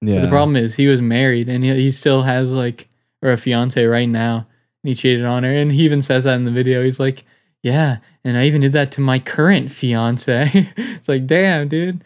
But 0.00 0.10
Yeah. 0.10 0.20
the 0.22 0.28
problem 0.28 0.56
is 0.56 0.74
he 0.74 0.88
was 0.88 1.00
married 1.00 1.48
and 1.48 1.62
he, 1.62 1.72
he 1.74 1.90
still 1.92 2.22
has 2.22 2.50
like 2.52 2.88
or 3.22 3.30
a 3.30 3.36
fiance 3.36 3.84
right 3.84 4.08
now 4.08 4.46
and 4.82 4.88
he 4.90 4.94
cheated 4.94 5.24
on 5.24 5.44
her 5.44 5.50
and 5.52 5.72
he 5.72 5.84
even 5.84 6.02
says 6.02 6.24
that 6.24 6.34
in 6.36 6.44
the 6.44 6.50
video. 6.50 6.82
He's 6.82 7.00
like, 7.00 7.24
"Yeah, 7.62 7.98
and 8.24 8.36
I 8.36 8.46
even 8.46 8.60
did 8.62 8.72
that 8.72 8.92
to 8.92 9.00
my 9.00 9.18
current 9.18 9.70
fiance." 9.70 10.50
it's 10.76 11.08
like, 11.08 11.26
"Damn, 11.26 11.68
dude. 11.68 12.04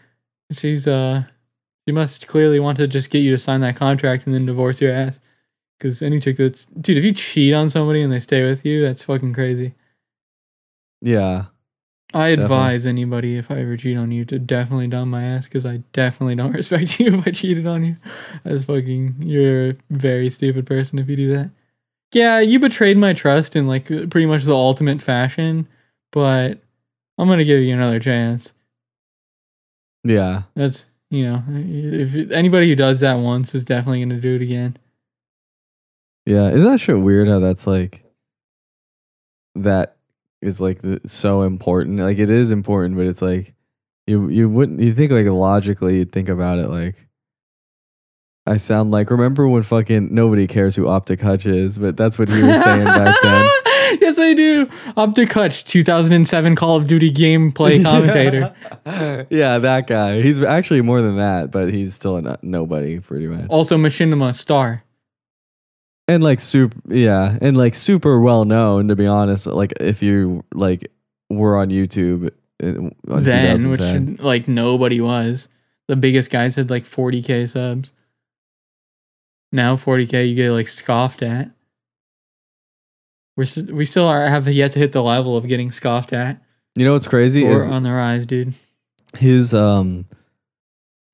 She's 0.53 0.87
uh 0.89 1.25
she 1.89 1.93
must 1.93 2.27
clearly 2.27 2.61
want 2.61 2.79
to 2.79 2.87
just 2.89 3.11
get 3.11 3.21
you 3.21 3.31
to 3.33 3.39
sign 3.39 3.61
that 3.63 3.77
contract 3.77 4.27
and 4.27 4.35
then 4.35 4.47
divorce 4.47 4.81
your 4.81 4.93
ass." 4.93 5.21
Cuz 5.81 6.03
any 6.03 6.21
chick 6.21 6.37
that's 6.39 6.67
dude, 6.67 6.97
if 6.99 7.05
you 7.05 7.13
cheat 7.13 7.55
on 7.55 7.71
somebody 7.71 8.03
and 8.03 8.13
they 8.13 8.21
stay 8.21 8.45
with 8.45 8.65
you, 8.65 8.83
that's 8.83 9.03
fucking 9.05 9.35
crazy. 9.35 9.75
yeah. 11.01 11.47
I 12.15 12.37
Definitely. 12.37 12.45
advise 12.45 12.87
anybody 12.87 13.37
if 13.37 13.51
I 13.51 13.57
ever 13.61 13.77
cheat 13.77 13.97
on 13.99 14.11
you 14.13 14.25
to 14.27 14.39
definitely 14.39 14.87
dump 14.87 15.11
my 15.11 15.25
ass 15.25 15.49
because 15.49 15.67
I 15.67 15.79
definitely 15.93 16.37
don't 16.37 16.53
respect 16.55 16.99
you 17.01 17.09
if 17.09 17.27
I 17.27 17.31
cheated 17.33 17.67
on 17.67 17.85
you. 17.85 17.97
As 18.45 18.65
fucking 18.65 19.17
you're 19.21 19.71
a 19.71 19.77
very 19.91 20.31
stupid 20.31 20.67
person 20.67 20.99
if 20.99 21.09
you 21.11 21.17
do 21.17 21.35
that. 21.37 21.51
Yeah, 22.13 22.41
you 22.41 22.59
betrayed 22.59 22.97
my 22.97 23.13
trust 23.13 23.57
in 23.57 23.67
like 23.67 23.87
pretty 23.87 24.27
much 24.27 24.45
the 24.45 24.55
ultimate 24.55 25.03
fashion, 25.03 25.69
but 26.13 26.61
I'm 27.19 27.29
gonna 27.29 27.45
give 27.45 27.61
you 27.61 27.75
another 27.75 28.01
chance. 28.01 28.53
Yeah. 30.05 30.43
That's 30.55 30.87
you 31.11 31.25
know, 31.25 31.43
if 31.49 32.31
anybody 32.31 32.69
who 32.69 32.77
does 32.77 33.01
that 33.01 33.15
once 33.19 33.55
is 33.55 33.65
definitely 33.65 34.01
gonna 34.01 34.21
do 34.21 34.37
it 34.37 34.43
again. 34.43 34.77
Yeah. 36.25 36.49
Isn't 36.49 36.71
that 36.71 36.81
shit 36.81 36.99
weird 36.99 37.29
how 37.29 37.39
that's 37.39 37.67
like 37.67 38.03
that 39.55 39.97
is 40.41 40.61
like 40.61 40.83
the, 40.83 41.01
so 41.07 41.43
important? 41.43 41.99
Like 41.99 42.19
it 42.19 42.31
is 42.31 42.51
important, 42.51 42.97
but 42.97 43.07
it's 43.07 43.23
like 43.23 43.55
you 44.07 44.29
you 44.29 44.49
wouldn't 44.49 44.81
you 44.81 44.95
think 44.95 45.11
like 45.11 45.27
logically 45.27 45.99
you'd 45.99 46.13
think 46.13 46.29
about 46.29 46.59
it 46.59 46.69
like 46.69 46.95
I 48.47 48.59
sound 48.59 48.91
like 48.93 49.11
remember 49.11 49.49
when 49.49 49.63
fucking 49.65 50.15
nobody 50.15 50.47
cares 50.47 50.77
who 50.77 50.87
Optic 50.87 51.21
Hutch 51.21 51.47
is, 51.47 51.79
but 51.79 51.97
that's 51.97 52.19
what 52.19 52.29
he 52.29 52.43
was 52.43 52.63
saying 52.63 52.85
back 52.85 53.17
then. 53.23 53.51
yes, 54.01 54.19
I 54.19 54.35
do. 54.35 54.69
Optic 54.97 55.33
Hutch, 55.33 55.65
2007 55.65 56.55
Call 56.55 56.77
of 56.77 56.87
Duty 56.87 57.13
gameplay 57.13 57.83
commentator. 57.85 58.55
yeah, 59.31 59.59
that 59.59 59.89
guy. 59.89 60.23
He's 60.23 60.41
actually 60.43 60.83
more 60.83 61.01
than 61.03 61.17
that, 61.17 61.51
but 61.51 61.73
he's 61.73 61.95
still 61.95 62.17
a 62.19 62.23
no- 62.23 62.37
nobody 62.43 63.01
pretty 63.01 63.27
much. 63.27 63.49
Also, 63.51 63.77
Machinima 63.77 64.33
star. 64.35 64.85
and 66.07 66.23
like 66.23 66.41
super 66.41 66.77
yeah 66.89 67.37
and 67.41 67.57
like 67.57 67.75
super 67.75 68.21
well 68.21 68.45
known 68.45 68.87
to 68.87 68.95
be 68.95 69.09
honest 69.09 69.45
like 69.49 69.73
if 69.81 70.05
you 70.05 70.45
like 70.55 70.89
were 71.29 71.57
on 71.57 71.69
youtube 71.71 72.31
in, 72.61 72.95
on 73.11 73.25
then, 73.25 73.69
which 73.71 74.21
like 74.21 74.47
nobody 74.49 75.01
was. 75.01 75.49
The 75.89 75.97
biggest 75.97 76.31
guys 76.31 76.57
had 76.57 76.71
like 76.71 76.85
40k 76.85 77.49
subs. 77.49 77.93
Now 79.53 79.77
40k 79.77 80.29
you 80.29 80.35
get 80.35 80.51
like 80.51 80.69
scoffed 80.69 81.23
at. 81.23 81.51
We're 83.37 83.47
we 83.71 83.85
still 83.85 84.07
are 84.07 84.27
have 84.27 84.49
yet 84.49 84.73
to 84.73 84.79
hit 84.79 84.93
the 84.93 85.03
level 85.03 85.37
of 85.37 85.47
getting 85.47 85.71
scoffed 85.71 86.13
at. 86.13 86.43
you 86.75 86.85
know 86.85 86.93
what's 86.93 87.07
crazy 87.09 87.45
We're 87.45 87.57
is 87.57 87.69
on 87.69 87.83
the 87.83 87.93
rise, 87.93 88.25
dude. 88.27 88.55
his 89.17 89.53
um 89.55 90.07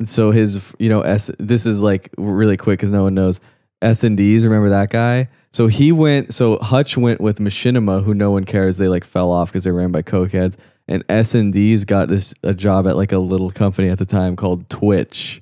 so 0.04 0.30
his 0.30 0.74
you 0.78 0.88
know 0.88 1.00
s 1.02 1.30
this 1.38 1.66
is 1.66 1.80
like 1.80 2.10
really 2.18 2.56
quick 2.56 2.78
because 2.78 2.90
no 2.90 3.02
one 3.04 3.14
knows 3.14 3.40
s 3.82 4.02
and 4.04 4.16
d's 4.16 4.44
remember 4.44 4.68
that 4.70 4.90
guy 4.90 5.28
so 5.52 5.66
he 5.66 5.92
went 5.92 6.32
so 6.32 6.58
hutch 6.58 6.96
went 6.96 7.20
with 7.20 7.38
machinima 7.38 8.02
who 8.02 8.14
no 8.14 8.30
one 8.30 8.44
cares 8.44 8.76
they 8.78 8.88
like 8.88 9.04
fell 9.04 9.30
off 9.30 9.50
because 9.50 9.64
they 9.64 9.70
ran 9.70 9.90
by 9.92 10.02
cokeheads 10.02 10.56
and 10.88 11.04
s 11.08 11.34
and 11.34 11.52
d's 11.52 11.84
got 11.84 12.08
this 12.08 12.34
a 12.44 12.54
job 12.54 12.86
at 12.86 12.96
like 12.96 13.12
a 13.12 13.18
little 13.18 13.50
company 13.50 13.88
at 13.88 13.98
the 13.98 14.04
time 14.06 14.34
called 14.36 14.68
twitch 14.68 15.41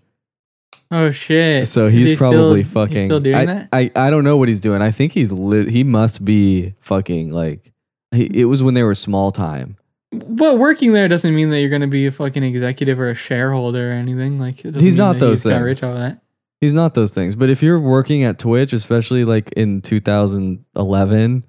Oh 0.93 1.11
shit! 1.13 1.69
So 1.69 1.89
he's 1.89 2.09
he 2.09 2.17
still- 2.17 2.31
probably 2.33 2.63
he's 2.63 2.73
fucking. 2.73 3.07
still 3.07 3.21
doing 3.21 3.37
I, 3.37 3.47
that. 3.47 3.69
I 3.73 3.91
I 3.95 4.11
don't 4.11 4.25
know 4.25 4.37
what 4.37 4.49
he's 4.49 4.61
doing. 4.61 4.83
I 4.83 4.91
think 4.91 5.13
he's 5.13 5.31
lit. 5.31 5.69
He 5.71 5.85
must 5.85 6.25
be 6.25 6.75
fucking 6.81 7.31
like. 7.33 7.73
He, 8.13 8.25
it 8.41 8.47
was 8.47 8.63
when 8.63 8.75
they 8.75 8.83
were 8.83 8.95
small 8.97 9.31
time. 9.31 9.77
But 10.11 10.59
working 10.59 10.93
there 10.93 11.07
doesn't 11.07 11.33
mean 11.33 11.51
that 11.51 11.61
you're 11.61 11.71
gonna 11.71 11.87
be 11.87 12.07
a 12.07 12.11
fucking 12.11 12.43
executive 12.43 12.99
or 12.99 13.11
a 13.11 13.15
shareholder 13.15 13.91
or 13.91 13.93
anything. 13.93 14.39
Like 14.39 14.65
it 14.65 14.75
He's 14.75 14.97
not 14.97 15.21
those 15.21 15.45
got 15.45 15.63
things. 15.63 15.81
that. 15.81 16.21
He's 16.61 16.73
not 16.73 16.95
those 16.95 17.13
things. 17.13 17.37
But 17.37 17.49
if 17.51 17.63
you're 17.63 17.79
working 17.79 18.25
at 18.25 18.39
Twitch, 18.41 18.73
especially 18.73 19.23
like 19.23 19.53
in 19.53 19.81
2011, 19.83 21.45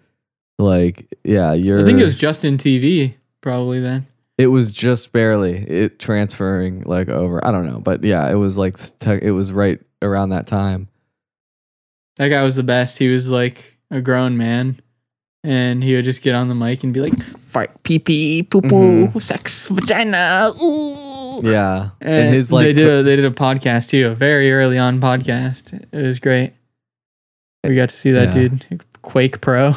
like 0.60 1.08
yeah, 1.24 1.54
you're. 1.54 1.80
I 1.82 1.84
think 1.84 2.00
it 2.00 2.04
was 2.06 2.16
just 2.16 2.46
in 2.46 2.58
TV 2.58 3.16
probably 3.42 3.80
then. 3.80 4.06
It 4.42 4.48
was 4.48 4.74
just 4.74 5.12
barely 5.12 5.58
it 5.70 6.00
transferring 6.00 6.82
like 6.82 7.10
over. 7.10 7.46
I 7.46 7.52
don't 7.52 7.68
know, 7.68 7.80
but 7.80 8.04
yeah, 8.04 8.28
it 8.28 8.36
was 8.36 8.58
like 8.58 8.76
te- 8.98 9.20
it 9.22 9.32
was 9.32 9.52
right 9.52 9.80
around 10.02 10.30
that 10.30 10.48
time. 10.48 10.88
That 12.18 12.30
guy 12.30 12.42
was 12.44 12.56
the 12.56 12.64
best. 12.64 12.98
He 12.98 13.10
was 13.10 13.30
like 13.30 13.78
a 13.92 14.02
grown 14.02 14.38
man, 14.38 14.80
and 15.44 15.84
he 15.84 15.94
would 15.96 16.06
just 16.06 16.24
get 16.24 16.34
on 16.34 16.48
the 16.48 16.56
mic 16.56 16.84
and 16.84 16.92
be 16.92 17.02
like, 17.02 17.22
"Fart, 17.38 17.84
pee 17.84 18.00
pee, 18.00 18.42
poo 18.42 18.62
poo, 18.62 19.08
mm-hmm. 19.08 19.20
sex, 19.20 19.68
vagina, 19.68 20.50
ooh." 20.64 21.42
Yeah, 21.44 21.92
And, 22.02 22.14
and 22.14 22.36
his 22.36 22.52
like 22.52 22.66
they 22.66 22.74
did 22.74 22.90
a, 22.90 23.04
they 23.04 23.16
did 23.16 23.26
a 23.26 23.32
podcast 23.32 23.90
too, 23.90 24.08
a 24.08 24.16
very 24.16 24.52
early 24.52 24.78
on 24.78 25.00
podcast. 25.00 25.74
It 25.92 26.02
was 26.02 26.20
great. 26.20 26.54
We 27.64 27.76
got 27.76 27.90
to 27.90 27.96
see 27.96 28.12
that 28.12 28.36
Yeah. 28.36 28.50
dude, 28.50 28.84
Quake 29.04 29.40
Pro. 29.40 29.76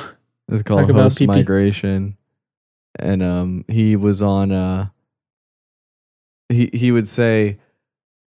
It's 0.48 0.62
called 0.62 0.80
Talk 0.80 0.90
about 0.90 1.02
Host. 1.02 1.20
Migration. 1.22 2.16
And 2.98 3.22
um 3.22 3.64
he 3.68 3.96
was 3.96 4.22
on 4.22 4.52
uh 4.52 4.88
he 6.48 6.70
he 6.72 6.92
would 6.92 7.08
say 7.08 7.58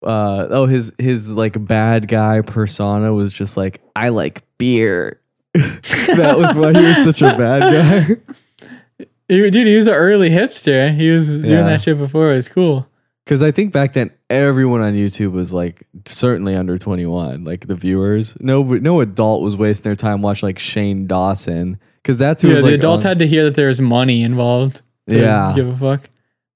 uh 0.04 0.48
oh 0.50 0.66
his 0.66 0.94
his 0.98 1.32
like 1.36 1.64
bad 1.66 2.08
guy 2.08 2.42
persona 2.42 3.14
was 3.14 3.34
just 3.34 3.58
like 3.58 3.82
I 3.96 4.10
like 4.10 4.44
beer. 4.58 5.20
that 5.54 6.36
was 6.38 6.56
why 6.56 6.74
he 6.74 6.86
was 6.86 7.18
such 7.18 7.22
a 7.22 7.38
bad 7.38 7.60
guy. 7.62 8.16
He- 9.28 9.50
Dude, 9.50 9.66
he 9.66 9.78
was 9.78 9.88
an 9.88 9.94
early 9.94 10.30
hipster. 10.30 10.94
He 10.94 11.10
was 11.10 11.28
doing 11.38 11.46
Yeah. 11.46 11.64
that 11.64 11.82
shit 11.84 11.98
before. 11.98 12.34
It 12.34 12.36
was 12.36 12.50
cool. 12.50 12.86
Cuz 13.26 13.42
I 13.42 13.52
think 13.52 13.72
back 13.72 13.94
then 13.94 14.12
everyone 14.30 14.82
on 14.82 14.92
YouTube 14.94 15.32
was 15.32 15.54
like 15.54 15.88
certainly 16.06 16.54
under 16.54 16.78
21, 16.78 17.46
like 17.46 17.68
the 17.68 17.76
viewers. 17.76 18.36
No 18.42 18.62
no 18.64 19.00
adult 19.00 19.42
was 19.42 19.56
wasting 19.56 19.90
their 19.90 19.96
time 19.96 20.22
watching 20.22 20.48
like 20.48 20.60
Shane 20.60 21.08
Dawson 21.08 21.80
cuz 22.04 22.18
that's 22.18 22.42
who 22.42 22.48
yeah, 22.50 22.54
was 22.56 22.64
the 22.64 22.70
like 22.70 22.76
adults 22.80 23.06
on- 23.06 23.10
had 23.10 23.20
to 23.20 23.28
hear 23.28 23.44
that 23.46 23.56
there 23.56 23.68
was 23.68 23.80
money 23.82 24.24
involved. 24.24 24.82
Yeah. 25.08 25.54
give 25.56 25.68
a 25.68 25.78
fuck. 25.78 26.10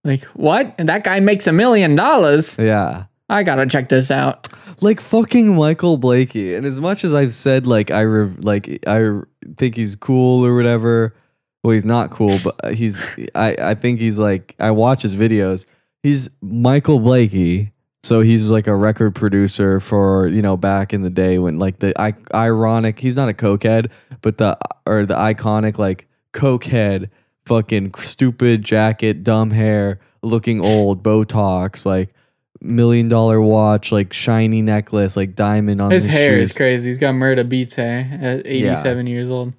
Like 0.04 0.24
what? 0.36 0.76
That 0.78 1.04
guy 1.04 1.20
makes 1.20 1.48
a 1.48 1.52
million 1.52 1.96
dollars. 1.96 2.58
Yeah. 2.60 3.06
I 3.28 3.44
gotta 3.44 3.66
check 3.66 3.90
this 3.90 4.12
out. 4.12 4.48
like 4.82 5.00
fucking 5.02 5.56
Michael 5.56 5.98
Blakey. 5.98 6.54
And 6.56 6.66
as 6.66 6.80
much 6.80 7.04
as 7.04 7.14
I've 7.14 7.34
said 7.34 7.66
like 7.66 7.90
I 7.92 8.02
re- 8.02 8.36
like 8.40 8.80
I 8.88 9.12
think 9.58 9.76
he's 9.76 9.96
cool 9.96 10.46
or 10.46 10.56
whatever, 10.56 11.16
well 11.64 11.74
he's 11.74 11.86
not 11.86 12.12
cool, 12.12 12.38
but 12.44 12.56
uh, 12.64 12.70
he's 12.70 13.02
I 13.34 13.56
I 13.60 13.74
think 13.74 14.00
he's 14.00 14.20
like 14.20 14.56
I 14.60 14.72
watch 14.72 15.02
his 15.02 15.14
videos. 15.14 15.66
He's 16.04 16.30
Michael 16.42 17.00
Blakey, 17.00 17.72
so 18.06 18.22
he's 18.22 18.44
like 18.44 18.68
a 18.68 18.76
record 18.76 19.16
producer 19.16 19.80
for 19.80 20.28
you 20.28 20.42
know 20.42 20.56
back 20.56 20.94
in 20.94 21.02
the 21.02 21.10
day 21.10 21.40
when 21.40 21.58
like 21.60 21.80
the 21.80 22.00
I- 22.00 22.14
ironic. 22.34 23.00
He's 23.00 23.16
not 23.16 23.30
a 23.30 23.34
cokehead, 23.34 23.90
but 24.22 24.38
the 24.38 24.58
or 24.86 25.06
the 25.06 25.16
iconic 25.16 25.78
like 25.78 26.08
cokehead, 26.34 27.10
fucking 27.46 27.94
stupid 27.96 28.64
jacket, 28.64 29.24
dumb 29.24 29.52
hair, 29.52 30.00
looking 30.22 30.64
old, 30.64 31.02
Botox, 31.02 31.86
like 31.86 32.14
million 32.62 33.08
dollar 33.08 33.42
watch, 33.42 33.92
like 33.92 34.14
shiny 34.14 34.62
necklace, 34.62 35.18
like 35.18 35.36
diamond 35.36 35.82
on 35.82 35.92
His 35.92 36.04
his 36.06 36.14
hair 36.14 36.36
shoes. 36.36 36.52
is 36.52 36.58
crazy. 36.58 36.88
He's 36.90 36.98
got 36.98 37.14
Murda 37.16 37.48
Beats 37.48 37.76
hair 37.76 38.08
at 38.22 38.46
87 38.46 39.08
years 39.08 39.30
old. 39.30 39.54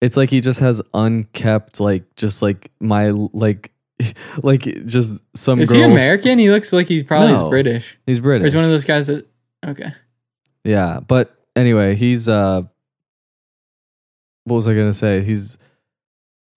It's 0.00 0.16
like 0.16 0.30
he 0.30 0.40
just 0.40 0.60
has 0.60 0.82
unkept, 0.92 1.80
like 1.80 2.14
just 2.16 2.42
like 2.42 2.70
my 2.80 3.10
like, 3.10 3.72
like 4.42 4.62
just 4.86 5.22
some 5.36 5.60
Is 5.60 5.70
girls. 5.70 5.84
he 5.84 5.90
American? 5.90 6.38
He 6.38 6.50
looks 6.50 6.72
like 6.72 6.86
he's 6.86 7.02
probably 7.02 7.32
No. 7.32 7.50
British. 7.50 7.96
He's 8.06 8.18
Or 8.18 8.22
British. 8.22 8.46
he's 8.46 8.54
one 8.54 8.64
of 8.64 8.70
those 8.70 8.84
guys 8.84 9.06
that. 9.06 9.26
Okay. 9.66 9.92
Yeah, 10.64 11.00
but 11.00 11.34
anyway, 11.54 11.94
he's 11.94 12.28
uh 12.28 12.62
what 14.44 14.56
was 14.56 14.68
I 14.68 14.74
to 14.74 14.94
say? 14.94 15.22
He's 15.22 15.58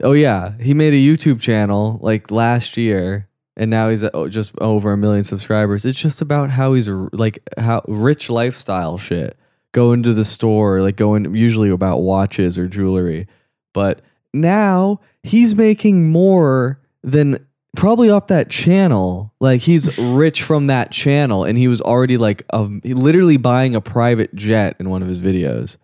Oh 0.01 0.13
yeah, 0.13 0.53
he 0.59 0.73
made 0.73 0.93
a 0.93 0.97
YouTube 0.97 1.41
channel 1.41 1.99
like 2.01 2.31
last 2.31 2.77
year 2.77 3.27
and 3.57 3.69
now 3.69 3.89
he's 3.89 4.03
oh, 4.13 4.29
just 4.29 4.53
over 4.59 4.93
a 4.93 4.97
million 4.97 5.25
subscribers. 5.25 5.85
It's 5.85 5.99
just 5.99 6.21
about 6.21 6.49
how 6.49 6.73
he's 6.73 6.87
like 6.87 7.39
how 7.57 7.83
rich 7.87 8.29
lifestyle 8.29 8.97
shit. 8.97 9.37
going 9.73 10.01
to 10.03 10.13
the 10.13 10.23
store, 10.25 10.81
like 10.81 10.95
going 10.95 11.35
usually 11.35 11.69
about 11.69 12.01
watches 12.01 12.57
or 12.57 12.67
jewelry. 12.67 13.27
But 13.73 14.01
now 14.33 15.01
he's 15.23 15.55
making 15.55 16.09
more 16.09 16.79
than 17.03 17.45
probably 17.75 18.09
off 18.09 18.27
that 18.27 18.49
channel. 18.49 19.33
Like 19.39 19.61
he's 19.61 19.97
rich 19.99 20.43
from 20.43 20.67
that 20.67 20.91
channel, 20.91 21.43
and 21.43 21.57
he 21.57 21.67
was 21.67 21.81
already 21.81 22.17
like 22.17 22.43
um, 22.51 22.81
literally 22.83 23.37
buying 23.37 23.75
a 23.75 23.81
private 23.81 24.33
jet 24.35 24.75
in 24.79 24.89
one 24.89 25.01
of 25.01 25.07
his 25.07 25.19
videos. 25.19 25.77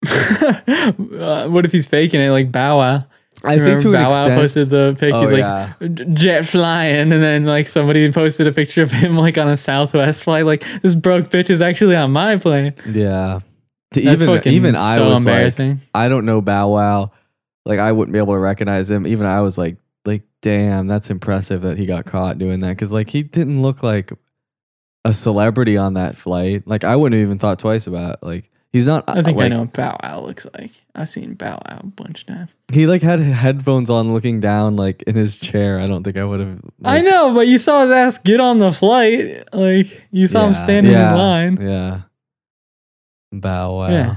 uh, 0.08 1.48
what 1.48 1.64
if 1.64 1.72
he's 1.72 1.86
faking 1.86 2.20
it 2.20 2.30
like 2.30 2.52
Bow 2.52 2.78
Wow? 2.78 3.04
I 3.44 3.54
Remember 3.54 3.70
think 3.70 3.82
to 3.82 3.88
an 3.94 4.02
Bow 4.02 4.10
Wow 4.10 4.36
posted 4.36 4.70
the 4.70 4.96
pic. 4.98 5.14
Oh, 5.14 5.20
he's 5.20 5.32
like 5.32 5.40
yeah. 5.40 5.72
jet 6.12 6.46
flying, 6.46 7.12
and 7.12 7.22
then 7.22 7.44
like 7.46 7.68
somebody 7.68 8.10
posted 8.12 8.46
a 8.46 8.52
picture 8.52 8.82
of 8.82 8.90
him 8.90 9.16
like 9.16 9.38
on 9.38 9.48
a 9.48 9.56
Southwest 9.56 10.24
flight. 10.24 10.44
Like 10.44 10.64
this 10.82 10.94
broke 10.94 11.28
bitch 11.28 11.50
is 11.50 11.60
actually 11.60 11.96
on 11.96 12.10
my 12.10 12.36
plane. 12.36 12.74
Yeah. 12.86 13.40
To 13.94 14.02
That's 14.02 14.22
even 14.22 14.48
even 14.48 14.76
I 14.76 14.96
so 14.96 15.08
was 15.08 15.24
like, 15.24 15.32
embarrassing. 15.32 15.80
I 15.94 16.08
don't 16.08 16.26
know 16.26 16.40
Bow 16.40 16.68
Wow. 16.68 17.12
Like 17.64 17.78
I 17.78 17.92
wouldn't 17.92 18.12
be 18.12 18.18
able 18.18 18.34
to 18.34 18.38
recognize 18.38 18.90
him. 18.90 19.06
Even 19.06 19.26
I 19.26 19.40
was 19.40 19.56
like, 19.56 19.76
damn, 20.42 20.86
that's 20.86 21.10
impressive 21.10 21.62
that 21.62 21.78
he 21.78 21.86
got 21.86 22.06
caught 22.06 22.38
doing 22.38 22.60
that. 22.60 22.76
Cause 22.78 22.92
like 22.92 23.10
he 23.10 23.22
didn't 23.22 23.62
look 23.62 23.82
like 23.82 24.12
a 25.04 25.12
celebrity 25.12 25.76
on 25.76 25.94
that 25.94 26.16
flight. 26.16 26.66
Like 26.66 26.84
I 26.84 26.96
wouldn't 26.96 27.18
have 27.18 27.26
even 27.26 27.38
thought 27.38 27.58
twice 27.58 27.86
about 27.86 28.14
it. 28.14 28.18
Like 28.22 28.50
he's 28.72 28.86
not 28.86 29.04
I 29.08 29.22
think 29.22 29.36
like, 29.38 29.46
I 29.46 29.48
know 29.48 29.60
what 29.60 29.72
Bow 29.72 29.98
Wow 30.02 30.20
looks 30.20 30.46
like. 30.54 30.72
I've 30.94 31.08
seen 31.08 31.34
Bow 31.34 31.60
Wow 31.66 31.80
a 31.82 31.86
bunch 31.86 32.22
of 32.22 32.28
times. 32.28 32.50
He 32.72 32.86
like 32.86 33.02
had 33.02 33.20
headphones 33.20 33.90
on 33.90 34.12
looking 34.12 34.40
down 34.40 34.76
like 34.76 35.02
in 35.02 35.16
his 35.16 35.38
chair. 35.38 35.80
I 35.80 35.86
don't 35.86 36.04
think 36.04 36.16
I 36.16 36.24
would 36.24 36.40
have 36.40 36.60
I 36.84 37.00
know, 37.00 37.34
but 37.34 37.48
you 37.48 37.58
saw 37.58 37.82
his 37.82 37.90
ass 37.90 38.18
get 38.18 38.40
on 38.40 38.58
the 38.58 38.72
flight. 38.72 39.52
Like 39.52 40.06
you 40.10 40.26
saw 40.26 40.46
him 40.46 40.54
standing 40.54 40.92
yeah, 40.92 41.12
in 41.12 41.18
line. 41.18 41.58
Yeah. 41.60 42.00
Bow 43.32 43.78
wow. 43.78 43.88
Yeah. 43.88 44.16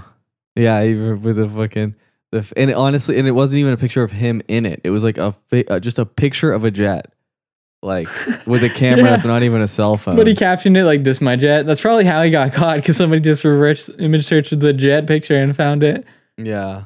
Yeah, 0.56 0.84
even 0.84 1.22
with 1.22 1.38
the 1.38 1.48
fucking 1.48 1.96
the 2.32 2.40
f- 2.40 2.54
and 2.58 2.74
honestly, 2.74 3.18
and 3.20 3.28
it 3.28 3.32
wasn't 3.32 3.60
even 3.60 3.74
a 3.74 3.78
picture 3.78 4.04
of 4.04 4.12
him 4.12 4.42
in 4.48 4.66
it. 4.66 4.82
It 4.84 4.90
was 4.90 5.04
like 5.04 5.18
a 5.18 5.36
uh, 5.70 5.80
just 5.80 6.00
a 6.00 6.06
picture 6.06 6.52
of 6.54 6.64
a 6.64 6.72
jet, 6.72 7.12
like 7.82 8.08
with 8.48 8.64
a 8.64 8.70
camera 8.74 9.04
Yeah. 9.06 9.10
that's 9.12 9.26
not 9.26 9.44
even 9.44 9.62
a 9.62 9.68
cell 9.68 9.98
phone. 9.98 10.16
But 10.16 10.28
he 10.28 10.36
captioned 10.36 10.78
it 10.78 10.86
like 10.86 11.04
"This 11.04 11.20
my 11.22 11.36
jet." 11.36 11.66
That's 11.66 11.82
probably 11.82 12.06
how 12.06 12.22
he 12.24 12.32
got 12.32 12.54
caught 12.54 12.78
because 12.78 12.98
somebody 12.98 13.22
just 13.22 13.44
reverse 13.44 13.90
image 14.00 14.26
searched 14.26 14.58
the 14.60 14.74
jet 14.74 15.08
picture 15.08 15.36
and 15.36 15.56
found 15.56 15.84
it. 15.84 16.06
yeah, 16.38 16.86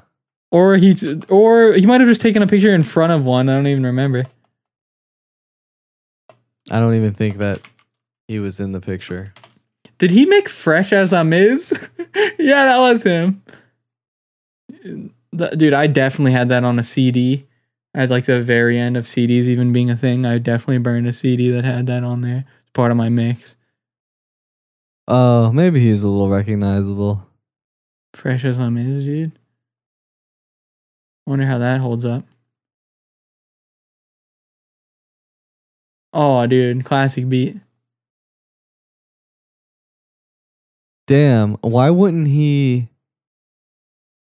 Or 0.52 0.78
he, 0.78 0.96
or 1.30 1.74
he 1.74 1.86
might 1.86 2.02
have 2.02 2.10
just 2.10 2.22
taken 2.22 2.41
a 2.41 2.48
picture 2.48 2.74
in 2.74 2.84
front 2.84 3.12
of 3.14 3.24
one. 3.24 3.48
I 3.50 3.54
don't 3.56 3.68
even 3.68 3.84
remember. 3.86 4.24
I 6.72 6.80
don't 6.80 6.96
even 6.96 7.14
think 7.14 7.38
that 7.38 7.62
he 8.28 8.39
was 8.39 8.60
in 8.60 8.72
the 8.72 8.82
picture. 8.82 9.32
Did 10.00 10.10
he 10.10 10.26
make 10.26 10.50
"Fresh 10.50 10.89
Azimiz"? 10.89 11.72
yeah, 12.39 12.66
that 12.66 12.80
was 12.80 13.04
him. 13.04 13.43
Th- 15.38 15.52
Dude, 15.52 15.74
I 15.74 15.88
definitely 15.88 16.32
had 16.32 16.50
that 16.50 16.64
on 16.64 16.80
a 16.80 16.84
CD. 16.84 17.48
At 17.94 18.10
like 18.10 18.26
the 18.26 18.42
very 18.42 18.78
end 18.78 18.98
of 18.98 19.06
CDs 19.06 19.46
even 19.46 19.72
being 19.72 19.90
a 19.90 19.96
thing, 19.96 20.26
I 20.26 20.38
definitely 20.38 20.80
burned 20.80 21.08
a 21.08 21.14
CD 21.14 21.50
that 21.52 21.64
had 21.64 21.88
that 21.88 22.04
on 22.04 22.22
there. 22.22 22.44
It's 22.62 22.72
part 22.74 22.92
of 22.92 22.98
my 22.98 23.08
mix. 23.08 23.56
Oh, 25.08 25.52
maybe 25.54 25.80
he's 25.80 26.04
a 26.04 26.10
little 26.10 26.30
recognizable. 26.30 27.26
Fresh 28.14 28.44
Azimiz, 28.44 29.06
dude. 29.06 29.32
Wonder 31.26 31.46
how 31.46 31.58
that 31.60 31.80
holds 31.80 32.06
up. 32.06 32.26
Oh, 36.12 36.46
dude, 36.48 36.84
classic 36.86 37.28
beat. 37.30 37.58
Damn, 41.08 41.54
why 41.62 41.90
wouldn't 41.92 42.28
he 42.28 42.90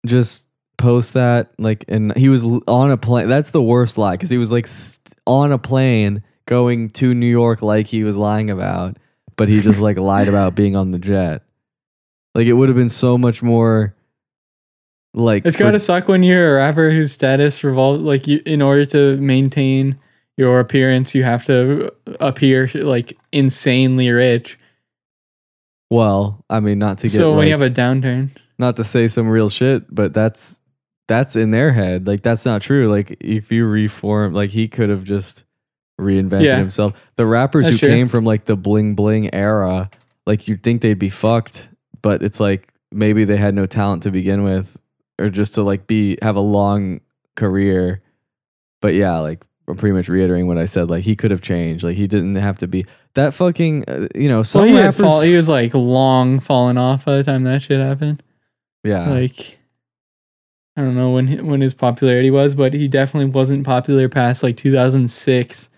just 0.06 0.45
post 0.78 1.14
that 1.14 1.52
like 1.58 1.86
and 1.88 2.16
he 2.18 2.30
was 2.30 2.44
on 2.68 2.92
a 2.92 2.98
plane. 2.98 3.28
That's 3.28 3.52
the 3.52 3.62
worst 3.62 3.98
lie 3.98 4.18
cuz 4.18 4.30
he 4.30 4.38
was 4.38 4.52
like 4.52 4.68
st- 4.68 5.02
on 5.28 5.52
a 5.52 5.58
plane 5.58 6.24
going 6.46 6.90
to 6.92 7.14
New 7.14 7.26
York 7.28 7.62
like 7.62 7.88
he 7.88 8.04
was 8.04 8.16
lying 8.18 8.50
about, 8.50 8.98
but 9.36 9.48
he 9.50 9.62
just 9.62 9.80
like 9.80 9.98
lied 9.98 10.28
about 10.28 10.54
being 10.56 10.76
on 10.76 10.92
the 10.92 11.00
jet. 11.00 11.42
Like 12.36 12.48
it 12.48 12.54
would 12.54 12.70
have 12.70 12.76
been 12.76 12.90
so 12.90 13.18
much 13.18 13.42
more 13.42 13.96
like 15.14 15.46
It's 15.46 15.56
for- 15.58 15.64
gotta 15.64 15.80
suck 15.80 16.08
when 16.08 16.24
you're 16.24 16.54
a 16.54 16.56
rapper 16.58 16.92
whose 16.92 17.12
status 17.14 17.64
revolves 17.64 18.04
like 18.04 18.28
you. 18.28 18.42
In 18.46 18.62
order 18.62 18.86
to 18.88 19.18
maintain 19.18 19.98
your 20.38 20.60
appearance, 20.60 21.16
you 21.16 21.24
have 21.24 21.46
to 21.46 21.90
uh, 22.08 22.12
appear 22.20 22.70
like 22.76 23.18
insanely 23.32 24.10
rich. 24.10 24.60
well, 25.90 26.44
I 26.50 26.60
mean 26.60 26.80
not 26.80 26.98
to 27.00 27.08
get 27.08 27.16
So 27.16 27.30
when 27.32 27.40
like, 27.40 27.46
you 27.48 27.52
have 27.54 27.62
a 27.62 27.70
downturn, 27.70 28.30
not 28.58 28.76
to 28.76 28.84
say 28.84 29.08
some 29.08 29.30
real 29.30 29.50
shit, 29.50 29.84
but 29.94 30.14
that's 30.14 30.62
that's 31.08 31.36
in 31.36 31.52
their 31.52 31.72
head. 31.72 32.08
Like 32.08 32.22
that's 32.24 32.46
not 32.46 32.62
true. 32.62 32.90
Like 32.90 33.18
if 33.20 33.52
you 33.52 33.66
reform, 33.66 34.34
like 34.34 34.50
he 34.52 34.68
could 34.68 34.90
have 34.90 35.04
just 35.04 35.44
reinvented 36.00 36.44
Yeah. 36.46 36.58
himself. 36.58 37.12
The 37.16 37.26
rappers 37.26 37.66
That's 37.68 37.80
who 37.80 37.88
true. 37.88 37.96
came 37.96 38.08
from 38.08 38.26
like 38.26 38.46
the 38.46 38.56
bling 38.58 38.96
bling 38.96 39.34
era, 39.34 39.90
like 40.26 40.48
you'd 40.48 40.64
think 40.64 40.82
they'd 40.82 41.00
be 41.00 41.10
fucked, 41.10 41.70
but 42.02 42.22
it's 42.24 42.40
like 42.40 42.74
maybe 42.92 43.24
they 43.26 43.38
had 43.38 43.54
no 43.56 43.66
talent 43.66 44.04
to 44.04 44.12
begin 44.12 44.44
with, 44.44 44.78
or 45.20 45.30
just 45.30 45.54
to 45.56 45.64
like 45.64 45.88
be 45.88 46.18
have 46.22 46.36
a 46.36 46.42
long 46.42 47.02
career. 47.36 48.02
But 48.82 48.94
yeah, 48.96 49.20
like 49.20 49.44
I'm 49.68 49.78
pretty 49.78 49.94
much 49.94 50.10
reiterating 50.10 50.48
what 50.48 50.58
I 50.58 50.66
said. 50.66 50.90
Like 50.90 51.04
he 51.04 51.16
could 51.16 51.32
have 51.32 51.42
changed. 51.42 51.84
Like 51.84 51.96
he 51.98 52.08
didn't 52.08 52.36
have 52.36 52.58
to 52.60 52.68
be 52.68 52.86
that 53.14 53.34
fucking. 53.34 53.86
Uh, 53.88 54.08
you 54.16 54.28
know, 54.28 54.44
some 54.44 54.64
so 54.64 54.66
he, 54.66 54.78
rappers. 54.80 54.98
fall, 55.02 55.22
he 55.22 55.36
was 55.36 55.48
like 55.50 55.74
long 55.74 56.40
falling 56.40 56.78
off 56.78 57.06
by 57.06 57.18
the 57.18 57.24
time 57.24 57.44
that 57.44 57.62
shit 57.62 57.80
happened. 57.80 58.22
yeah, 58.84 59.10
Like 59.10 59.58
I 60.78 60.82
don't 60.82 60.96
know 60.96 61.12
when 61.12 61.46
when 61.46 61.62
his 61.62 61.74
popularity 61.74 62.32
was, 62.32 62.54
but 62.54 62.74
he 62.74 62.88
definitely 62.88 63.30
wasn't 63.30 63.66
popular 63.66 64.10
past 64.10 64.44
like 64.44 64.58
2006. 64.58 65.70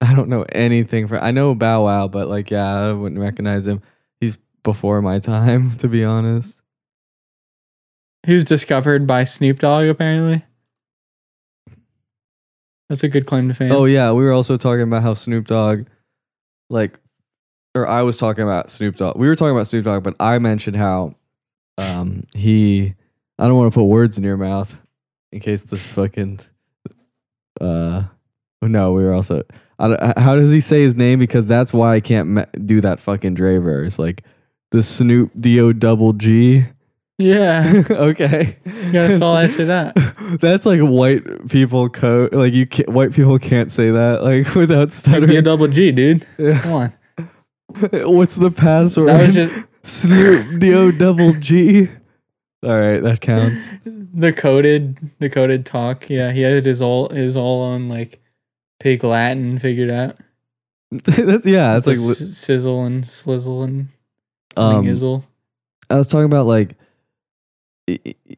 I 0.00 0.14
don't 0.14 0.28
know 0.28 0.44
anything 0.50 1.06
for. 1.06 1.22
I 1.22 1.30
know 1.30 1.54
Bow 1.54 1.84
Wow, 1.84 2.08
but 2.08 2.28
like, 2.28 2.50
yeah, 2.50 2.66
I 2.66 2.92
wouldn't 2.92 3.20
recognize 3.20 3.66
him. 3.66 3.82
He's 4.20 4.38
before 4.62 5.02
my 5.02 5.18
time, 5.18 5.76
to 5.78 5.88
be 5.88 6.04
honest. 6.04 6.60
He 8.26 8.34
was 8.34 8.44
discovered 8.44 9.06
by 9.06 9.24
Snoop 9.24 9.60
Dogg 9.60 9.86
apparently. 9.86 10.44
That's 12.88 13.04
a 13.04 13.08
good 13.08 13.24
claim 13.24 13.48
to 13.48 13.54
fame. 13.54 13.70
Oh 13.70 13.84
yeah, 13.84 14.10
we 14.10 14.24
were 14.24 14.32
also 14.32 14.56
talking 14.56 14.82
about 14.82 15.02
how 15.04 15.14
Snoop 15.14 15.46
Dogg, 15.46 15.86
like, 16.68 16.98
or 17.72 17.86
I 17.86 18.02
was 18.02 18.16
talking 18.16 18.42
about 18.42 18.68
Snoop 18.68 18.96
Dogg. 18.96 19.16
We 19.16 19.28
were 19.28 19.36
talking 19.36 19.54
about 19.54 19.68
Snoop 19.68 19.84
Dogg, 19.84 20.02
but 20.02 20.16
I 20.18 20.40
mentioned 20.40 20.74
how, 20.76 21.14
um, 21.80 22.24
he. 22.34 22.94
I 23.38 23.48
don't 23.48 23.56
want 23.56 23.72
to 23.72 23.78
put 23.78 23.84
words 23.84 24.18
in 24.18 24.24
your 24.24 24.36
mouth, 24.36 24.78
in 25.32 25.40
case 25.40 25.62
this 25.62 25.92
fucking. 25.92 26.40
Uh, 27.60 28.04
no, 28.62 28.92
we 28.92 29.02
were 29.04 29.12
also. 29.14 29.42
I 29.78 29.88
don't, 29.88 30.18
how 30.18 30.36
does 30.36 30.50
he 30.52 30.60
say 30.60 30.82
his 30.82 30.94
name? 30.94 31.18
Because 31.18 31.48
that's 31.48 31.72
why 31.72 31.94
I 31.94 32.00
can't 32.00 32.28
me- 32.28 32.44
do 32.64 32.80
that 32.82 33.00
fucking 33.00 33.34
Dre 33.34 33.56
verse. 33.58 33.98
Like 33.98 34.22
the 34.70 34.82
Snoop 34.82 35.30
D 35.40 35.58
O 35.60 35.72
double 35.72 36.12
G. 36.12 36.66
yeah. 37.18 37.82
okay. 37.90 38.58
You 38.66 38.92
gotta 38.92 39.16
spell 39.16 39.34
that 39.34 39.50
shit 39.50 39.70
out. 39.70 39.94
That's 40.40 40.66
like 40.66 40.80
white 40.80 41.48
people 41.48 41.88
code. 41.88 42.34
Like 42.34 42.52
you 42.52 42.66
can't, 42.66 42.90
white 42.90 43.12
people 43.12 43.38
can't 43.38 43.72
say 43.72 43.90
that 43.90 44.22
like 44.22 44.54
without 44.54 44.88
Be 44.88 44.92
a 44.92 44.96
stuttering. 44.96 45.42
double 45.42 45.68
G, 45.68 45.92
dude. 45.92 46.26
Yeah. 46.38 46.60
Come 46.60 46.72
on. 46.72 46.92
What's 48.14 48.34
the 48.36 48.50
password? 48.50 49.08
That 49.08 49.22
was 49.22 49.34
just 49.34 49.54
Snoop 49.82 50.58
D-O 50.60 50.90
double 50.90 51.32
G. 51.34 51.88
All 52.62 52.78
right, 52.78 53.00
that 53.00 53.20
counts. 53.20 53.70
the 53.84 54.32
coded 54.32 54.98
the 55.18 55.30
coded 55.30 55.64
talk. 55.64 56.10
Yeah, 56.10 56.30
he 56.32 56.42
had 56.42 56.66
his 56.66 56.82
all 56.82 57.08
his 57.08 57.36
all 57.36 57.62
on 57.62 57.88
like 57.88 58.20
pig 58.78 59.02
Latin 59.02 59.58
figured 59.58 59.90
out. 59.90 60.16
that's 60.90 61.46
yeah. 61.46 61.72
That's 61.72 61.86
like 61.86 61.96
s- 61.96 62.36
sizzle 62.36 62.84
and 62.84 63.04
slizzle 63.04 63.64
and 63.64 63.88
um. 64.56 64.84
izzle. 64.86 65.24
I 65.88 65.96
was 65.96 66.06
talking 66.08 66.26
about 66.26 66.46
like 66.46 66.76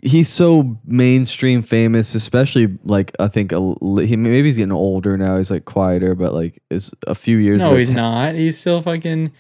he's 0.03 0.29
so 0.29 0.79
mainstream 0.85 1.63
famous, 1.63 2.15
especially 2.15 2.79
like 2.85 3.13
I 3.19 3.29
think 3.29 3.53
a, 3.53 3.59
he 4.05 4.17
maybe 4.17 4.45
he's 4.45 4.57
getting 4.57 4.73
older 4.73 5.17
now. 5.17 5.37
He's 5.39 5.51
like 5.51 5.65
quieter, 5.65 6.15
but 6.15 6.33
like 6.33 6.63
it's 6.71 6.93
a 7.07 7.15
few 7.15 7.39
years. 7.39 7.61
No, 7.61 7.71
ago, 7.71 7.79
he's 7.79 7.89
te- 7.89 7.95
not. 7.95 8.35
He's 8.35 8.59
still 8.59 8.81
fucking. 8.83 9.33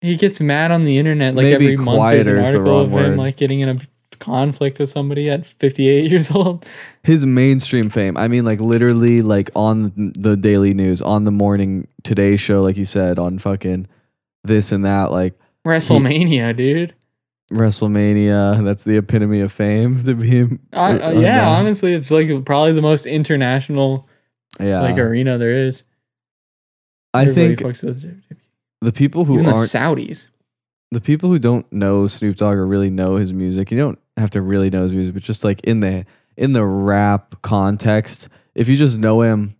He 0.00 0.16
gets 0.16 0.40
mad 0.40 0.70
on 0.70 0.84
the 0.84 0.96
internet 0.98 1.34
like 1.34 1.44
Maybe 1.44 1.72
every 1.72 1.76
month. 1.76 2.12
There's 2.12 2.26
an 2.26 2.34
the 2.36 2.46
article 2.46 2.72
wrong 2.72 2.84
of 2.86 2.92
word. 2.92 3.18
like 3.18 3.36
getting 3.36 3.60
in 3.60 3.68
a 3.68 3.78
conflict 4.18 4.78
with 4.78 4.90
somebody 4.90 5.28
at 5.28 5.44
58 5.44 6.10
years 6.10 6.30
old. 6.30 6.64
his 7.02 7.26
mainstream 7.26 7.90
fame. 7.90 8.16
I 8.16 8.28
mean, 8.28 8.44
like 8.44 8.60
literally, 8.60 9.22
like 9.22 9.50
on 9.54 9.92
the 10.16 10.36
daily 10.36 10.74
news, 10.74 11.02
on 11.02 11.24
the 11.24 11.30
morning 11.30 11.88
Today 12.02 12.36
Show, 12.36 12.62
like 12.62 12.76
you 12.76 12.84
said, 12.84 13.18
on 13.18 13.38
fucking 13.38 13.88
this 14.44 14.72
and 14.72 14.84
that, 14.84 15.10
like 15.10 15.38
WrestleMania, 15.66 16.56
dude. 16.56 16.94
WrestleMania. 17.52 18.64
That's 18.64 18.84
the 18.84 18.96
epitome 18.96 19.40
of 19.40 19.52
fame 19.52 20.02
to 20.04 20.14
be 20.14 20.28
him. 20.28 20.60
I, 20.72 20.92
uh, 20.92 21.10
yeah, 21.10 21.40
that. 21.40 21.44
honestly, 21.44 21.94
it's 21.94 22.10
like 22.10 22.44
probably 22.44 22.72
the 22.72 22.82
most 22.82 23.06
international 23.06 24.08
yeah. 24.58 24.80
like 24.82 24.98
arena 24.98 25.36
there 25.36 25.66
is. 25.66 25.82
I 27.12 27.22
Everybody 27.22 27.56
think 27.56 27.60
fucks 27.60 27.82
with 27.82 28.04
it. 28.04 28.29
The 28.80 28.92
people 28.92 29.24
who 29.24 29.34
Even 29.34 29.46
the 29.46 29.52
aren't 29.52 29.70
Saudis. 29.70 30.26
the 30.90 31.00
people 31.00 31.30
who 31.30 31.38
don't 31.38 31.70
know 31.72 32.06
Snoop 32.06 32.36
Dogg 32.36 32.56
or 32.56 32.66
really 32.66 32.90
know 32.90 33.16
his 33.16 33.32
music, 33.32 33.70
you 33.70 33.78
don't 33.78 33.98
have 34.16 34.30
to 34.30 34.42
really 34.42 34.70
know 34.70 34.82
his 34.84 34.92
music, 34.94 35.14
but 35.14 35.22
just 35.22 35.44
like 35.44 35.60
in 35.64 35.80
the 35.80 36.04
in 36.36 36.52
the 36.52 36.64
rap 36.64 37.34
context, 37.42 38.28
if 38.54 38.68
you 38.68 38.76
just 38.76 38.98
know 38.98 39.20
him, 39.22 39.54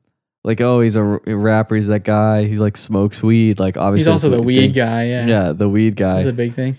like 0.44 0.60
oh 0.60 0.80
he's 0.80 0.96
a, 0.96 1.00
r- 1.02 1.20
rapper, 1.26 1.76
he's 1.76 1.86
that 1.88 2.04
guy, 2.04 2.44
he 2.44 2.58
like 2.58 2.76
smokes 2.76 3.22
weed, 3.22 3.60
like 3.60 3.76
obviously 3.76 4.10
He's 4.12 4.22
that's 4.22 4.24
also 4.24 4.36
the 4.36 4.42
weed 4.42 4.56
think. 4.60 4.74
guy. 4.76 5.04
Yeah. 5.06 5.26
Yeah, 5.26 5.52
the 5.52 5.68
weed 5.68 5.96
guy. 5.96 6.16
That's 6.16 6.28
a 6.28 6.32
big 6.32 6.54
thing. 6.54 6.78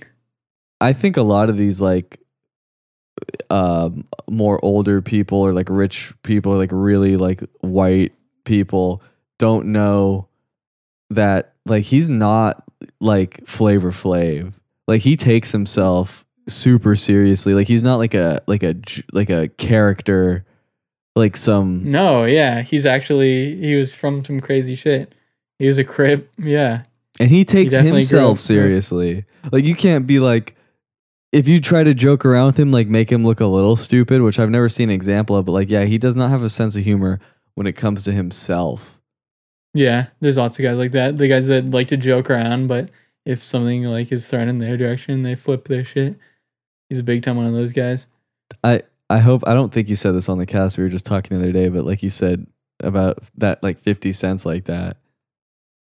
I 0.79 0.93
think 0.93 1.17
a 1.17 1.21
lot 1.21 1.49
of 1.49 1.57
these 1.57 1.79
like 1.79 2.19
um 3.49 4.05
more 4.29 4.63
older 4.63 5.01
people 5.01 5.39
or 5.41 5.53
like 5.53 5.67
rich 5.69 6.13
people 6.23 6.53
like 6.57 6.71
really 6.71 7.17
like 7.17 7.43
white 7.59 8.13
people 8.45 9.03
don't 9.37 9.67
know 9.67 10.27
that 11.11 11.50
like 11.65 11.83
he's 11.83 12.09
not 12.09 12.63
like 12.99 13.45
flavor 13.47 13.91
flav 13.91 14.53
like 14.87 15.01
he 15.01 15.15
takes 15.15 15.51
himself 15.51 16.25
super 16.47 16.95
seriously 16.95 17.53
like 17.53 17.67
he's 17.67 17.83
not 17.83 17.97
like 17.97 18.13
a 18.13 18.41
like 18.47 18.63
a 18.63 18.75
like 19.13 19.29
a 19.29 19.47
character 19.49 20.45
like 21.15 21.35
some 21.35 21.91
No, 21.91 22.23
yeah. 22.23 22.61
He's 22.61 22.85
actually 22.85 23.57
he 23.59 23.75
was 23.75 23.93
from 23.93 24.23
some 24.23 24.39
crazy 24.39 24.75
shit. 24.75 25.13
He 25.59 25.67
was 25.67 25.77
a 25.77 25.83
crip. 25.83 26.29
Yeah. 26.37 26.83
and 27.19 27.29
he 27.29 27.43
takes 27.43 27.73
grew 27.75 27.83
himself 27.83 28.39
seriously 28.39 29.25
like 29.51 29.65
you 29.65 29.75
can't 29.75 30.07
be 30.07 30.19
like 30.19 30.55
if 31.33 31.47
you 31.49 31.59
try 31.59 31.83
to 31.83 31.93
joke 31.93 32.25
around 32.25 32.47
with 32.47 32.59
him 32.59 32.71
like 32.71 32.87
make 32.87 33.11
him 33.11 33.25
look 33.25 33.41
a 33.41 33.45
little 33.45 33.75
stupid 33.75 34.21
which 34.21 34.39
i've 34.39 34.49
never 34.49 34.69
seen 34.69 34.89
an 34.89 34.95
example 34.95 35.35
of 35.35 35.45
but 35.45 35.51
like 35.51 35.69
yeah 35.69 35.83
he 35.83 35.97
does 35.97 36.15
not 36.15 36.29
have 36.29 36.41
a 36.43 36.49
sense 36.49 36.75
of 36.77 36.83
humor 36.85 37.19
when 37.55 37.67
it 37.67 37.73
comes 37.73 38.05
to 38.05 38.11
himself 38.13 39.00
Yeah. 39.73 40.07
There's 40.19 40.37
lots 40.37 40.59
of 40.59 40.63
guys 40.63 40.77
like 40.77 40.91
that. 40.91 41.17
The 41.17 41.27
guys 41.27 41.47
that 41.47 41.69
like 41.69 41.87
to 41.89 41.97
joke 41.97 42.29
around, 42.29 42.67
but 42.67 42.89
if 43.25 43.43
something 43.43 43.83
like 43.85 44.11
is 44.11 44.27
thrown 44.27 44.49
in 44.49 44.59
their 44.59 44.77
direction, 44.77 45.23
they 45.23 45.35
flip 45.35 45.65
their 45.67 45.83
shit. 45.85 46.15
He's 46.89 46.99
a 46.99 47.03
big 47.03 47.23
time 47.23 47.37
one 47.37 47.45
of 47.45 47.53
those 47.53 47.71
guys. 47.71 48.07
i 48.63 48.81
i 49.09 49.19
hope 49.19 49.43
i 49.47 49.53
don't 49.53 49.73
think 49.73 49.87
you 49.89 49.95
said 49.95 50.13
this 50.13 50.27
on 50.29 50.37
the 50.37 50.45
cast 50.45 50.77
we 50.77 50.83
were 50.83 50.89
just 50.89 51.05
talking 51.05 51.37
the 51.37 51.43
other 51.43 51.51
day 51.53 51.67
but 51.69 51.85
like 51.85 52.01
you 52.03 52.09
said 52.09 52.45
about 52.81 53.19
that 53.37 53.61
like 53.63 53.77
50 53.79 54.11
cents 54.13 54.45
like 54.45 54.65
that 54.65 54.97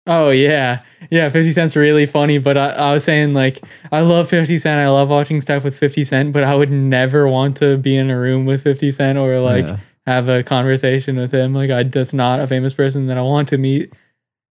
Oh 0.07 0.31
yeah, 0.31 0.81
yeah. 1.11 1.29
Fifty 1.29 1.51
Cent's 1.51 1.75
really 1.75 2.07
funny, 2.07 2.39
but 2.39 2.57
I, 2.57 2.69
I 2.69 2.91
was 2.91 3.03
saying 3.03 3.35
like 3.35 3.61
I 3.91 4.01
love 4.01 4.29
Fifty 4.29 4.57
Cent. 4.57 4.79
I 4.79 4.89
love 4.89 5.09
watching 5.09 5.39
stuff 5.41 5.63
with 5.63 5.77
Fifty 5.77 6.03
Cent, 6.03 6.33
but 6.33 6.43
I 6.43 6.55
would 6.55 6.71
never 6.71 7.27
want 7.27 7.55
to 7.57 7.77
be 7.77 7.95
in 7.95 8.09
a 8.09 8.19
room 8.19 8.47
with 8.47 8.63
Fifty 8.63 8.91
Cent 8.91 9.19
or 9.19 9.39
like 9.39 9.67
Yeah. 9.67 9.77
Have 10.05 10.27
a 10.29 10.43
conversation 10.43 11.15
with 11.17 11.31
him. 11.33 11.53
Like 11.53 11.71
I 11.71 11.83
just 11.83 12.13
not 12.13 12.39
a 12.39 12.47
famous 12.47 12.73
person 12.73 13.07
that 13.07 13.17
I 13.17 13.21
want 13.21 13.49
to 13.49 13.57
meet 13.57 13.93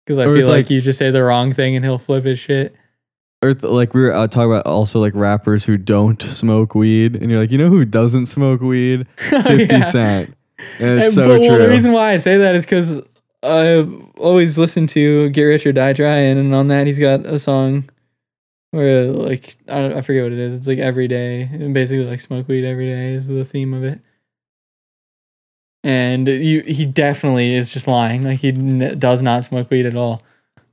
because 0.06 0.20
I 0.20 0.26
Or 0.26 0.36
feel 0.38 0.48
like, 0.48 0.66
like- 0.66 0.70
you 0.70 0.82
just 0.82 1.00
say 1.00 1.12
the 1.12 1.24
wrong 1.24 1.54
thing 1.54 1.76
and 1.76 1.84
he'll 1.86 1.98
flip 1.98 2.24
his 2.26 2.40
shit. 2.40 2.76
or 3.42 3.54
th- 3.54 3.64
like 3.72 3.94
we 3.94 4.02
were 4.02 4.14
uh, 4.14 4.28
talking 4.28 4.52
about 4.52 4.66
also 4.66 5.00
like 5.00 5.14
rappers 5.16 5.64
who 5.66 5.78
don't 5.78 6.22
smoke 6.22 6.76
weed 6.76 7.16
and 7.16 7.32
you're 7.32 7.40
like 7.40 7.52
you 7.52 7.58
know 7.58 7.70
who 7.70 7.86
doesn't 7.86 8.26
smoke 8.26 8.60
weed 8.62 9.08
50 9.18 9.36
Oh, 9.50 9.54
Yeah. 9.54 9.82
cent 9.90 10.36
and 10.80 11.00
it's 11.00 11.06
And- 11.08 11.14
so 11.16 11.28
but 11.30 11.38
true 11.38 11.48
well, 11.50 11.60
the 11.60 11.70
reason 11.70 11.94
why 11.94 12.12
I 12.12 12.18
say 12.18 12.38
that 12.38 12.54
is 12.56 12.66
because 12.66 13.02
I 13.42 13.88
always 14.18 14.58
listen 14.58 14.88
to 14.88 15.30
Get 15.30 15.44
Rich 15.44 15.66
or 15.66 15.72
Die 15.72 15.94
Trying, 15.94 16.38
and 16.38 16.54
on 16.54 16.68
that 16.68 16.86
he's 16.88 17.00
got 17.00 17.26
a 17.26 17.40
song 17.40 17.90
where 18.72 19.06
like 19.06 19.56
I, 19.70 19.80
don't, 19.80 19.94
I 19.94 20.02
forget 20.02 20.24
what 20.24 20.34
it 20.34 20.40
is. 20.40 20.56
It's 20.58 20.68
like 20.68 20.80
every 20.80 21.08
day, 21.08 21.44
and 21.44 21.74
basically 21.74 22.04
like 22.04 22.20
smoke 22.20 22.50
weed 22.50 22.66
every 22.66 22.88
day 22.88 23.14
is 23.14 23.28
the 23.30 23.46
theme 23.46 23.74
of 23.74 23.86
it. 23.86 24.02
And 25.84 26.28
you, 26.28 26.62
he 26.62 26.86
definitely 26.86 27.54
is 27.56 27.72
just 27.72 27.88
lying. 27.88 28.24
Like 28.24 28.40
he 28.40 28.50
n- 28.50 28.98
does 29.00 29.22
not 29.22 29.46
smoke 29.46 29.70
weed 29.72 29.86
at 29.86 29.96
all. 29.96 30.22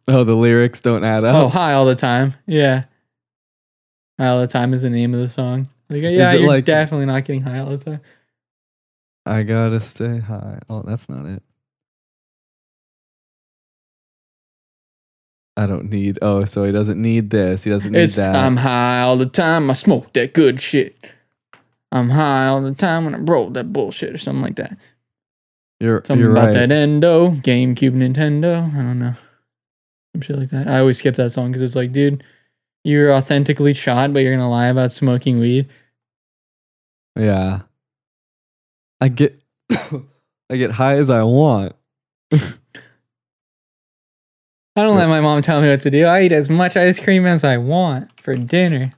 oh 0.08 0.24
the 0.24 0.34
lyrics 0.34 0.80
don't 0.80 1.04
add 1.04 1.24
up. 1.24 1.44
Oh, 1.44 1.48
high 1.48 1.74
all 1.74 1.84
the 1.86 1.94
time. 1.94 2.34
Yeah, 2.46 2.84
high 4.18 4.28
all 4.28 4.40
the 4.40 4.46
time 4.48 4.74
is 4.74 4.82
the 4.82 4.90
name 4.90 5.14
of 5.14 5.20
the 5.20 5.28
song. 5.28 5.68
Like, 5.88 6.02
yeah, 6.02 6.32
you're 6.32 6.46
like- 6.48 6.64
definitely 6.64 7.06
not 7.06 7.24
getting 7.24 7.42
high 7.42 7.60
all 7.60 7.76
the 7.76 7.78
time. 7.78 8.00
I 9.24 9.42
gotta 9.44 9.78
stay 9.80 10.18
high. 10.18 10.58
Oh, 10.68 10.82
that's 10.82 11.08
not 11.08 11.26
it. 11.26 11.42
I 15.56 15.66
don't 15.66 15.90
need. 15.90 16.18
Oh, 16.20 16.44
so 16.44 16.64
he 16.64 16.72
doesn't 16.72 17.00
need 17.00 17.30
this. 17.30 17.64
He 17.64 17.70
doesn't 17.70 17.92
need 17.92 18.00
It's 18.00 18.16
that. 18.16 18.34
I'm 18.36 18.58
high 18.58 19.00
all 19.00 19.16
the 19.16 19.24
time. 19.26 19.70
I 19.70 19.72
smoke 19.72 20.12
that 20.12 20.34
good 20.34 20.60
shit. 20.60 20.96
I'm 21.90 22.10
high 22.10 22.46
all 22.48 22.60
the 22.60 22.74
time 22.74 23.04
when 23.06 23.14
I 23.14 23.18
roll 23.18 23.48
that 23.50 23.72
bullshit 23.72 24.12
or 24.14 24.18
something 24.18 24.42
like 24.42 24.56
that. 24.56 24.76
You're 25.80 26.02
Something 26.04 26.22
you're 26.22 26.32
about 26.32 26.46
right. 26.46 26.54
that 26.54 26.72
endo, 26.72 27.30
GameCube, 27.32 27.94
Nintendo. 27.94 28.72
I 28.72 28.76
don't 28.78 28.98
know. 28.98 29.14
Some 30.14 30.20
shit 30.22 30.38
like 30.38 30.48
that. 30.50 30.68
I 30.68 30.80
always 30.80 30.98
skip 30.98 31.16
that 31.16 31.32
song 31.32 31.50
because 31.52 31.62
it's 31.62 31.76
like, 31.76 31.92
dude, 31.92 32.24
you're 32.84 33.12
authentically 33.12 33.74
shot, 33.74 34.12
but 34.12 34.20
you're 34.20 34.34
gonna 34.34 34.50
lie 34.50 34.66
about 34.66 34.92
smoking 34.92 35.38
weed. 35.38 35.68
Yeah. 37.18 37.60
I 39.00 39.08
get. 39.08 39.40
I 40.48 40.56
get 40.56 40.70
high 40.72 40.94
as 40.96 41.10
I 41.10 41.22
want. 41.24 41.74
I 42.32 42.38
don't 44.82 44.96
let 44.96 45.08
my 45.08 45.20
mom 45.20 45.40
tell 45.42 45.60
me 45.62 45.68
what 45.70 45.80
to 45.82 45.90
do. 45.90 46.04
I 46.04 46.22
eat 46.22 46.32
as 46.32 46.50
much 46.50 46.76
ice 46.76 47.00
cream 47.00 47.24
as 47.26 47.42
I 47.44 47.56
want 47.56 48.10
for 48.20 48.34
dinner. 48.36 48.92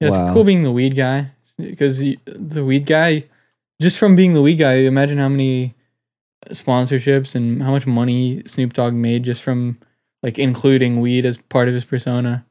Yeah, 0.00 0.08
it's 0.08 0.16
Wow. 0.16 0.32
cool 0.32 0.44
being 0.44 0.62
the 0.62 0.72
weed 0.72 0.96
guy 0.96 1.30
because 1.58 1.98
the 1.98 2.64
weed 2.64 2.86
guy, 2.86 3.24
just 3.80 3.98
from 3.98 4.16
being 4.16 4.34
the 4.34 4.42
weed 4.42 4.56
guy, 4.56 4.74
imagine 4.74 5.18
how 5.18 5.28
many 5.28 5.74
sponsorships 6.50 7.34
and 7.34 7.62
how 7.62 7.70
much 7.70 7.86
money 7.86 8.42
Snoop 8.46 8.72
Dogg 8.72 8.94
made 8.94 9.24
just 9.24 9.42
from 9.42 9.78
like 10.22 10.38
including 10.38 11.00
weed 11.00 11.24
as 11.24 11.36
part 11.36 11.68
of 11.68 11.74
his 11.74 11.84
persona. 11.84 12.44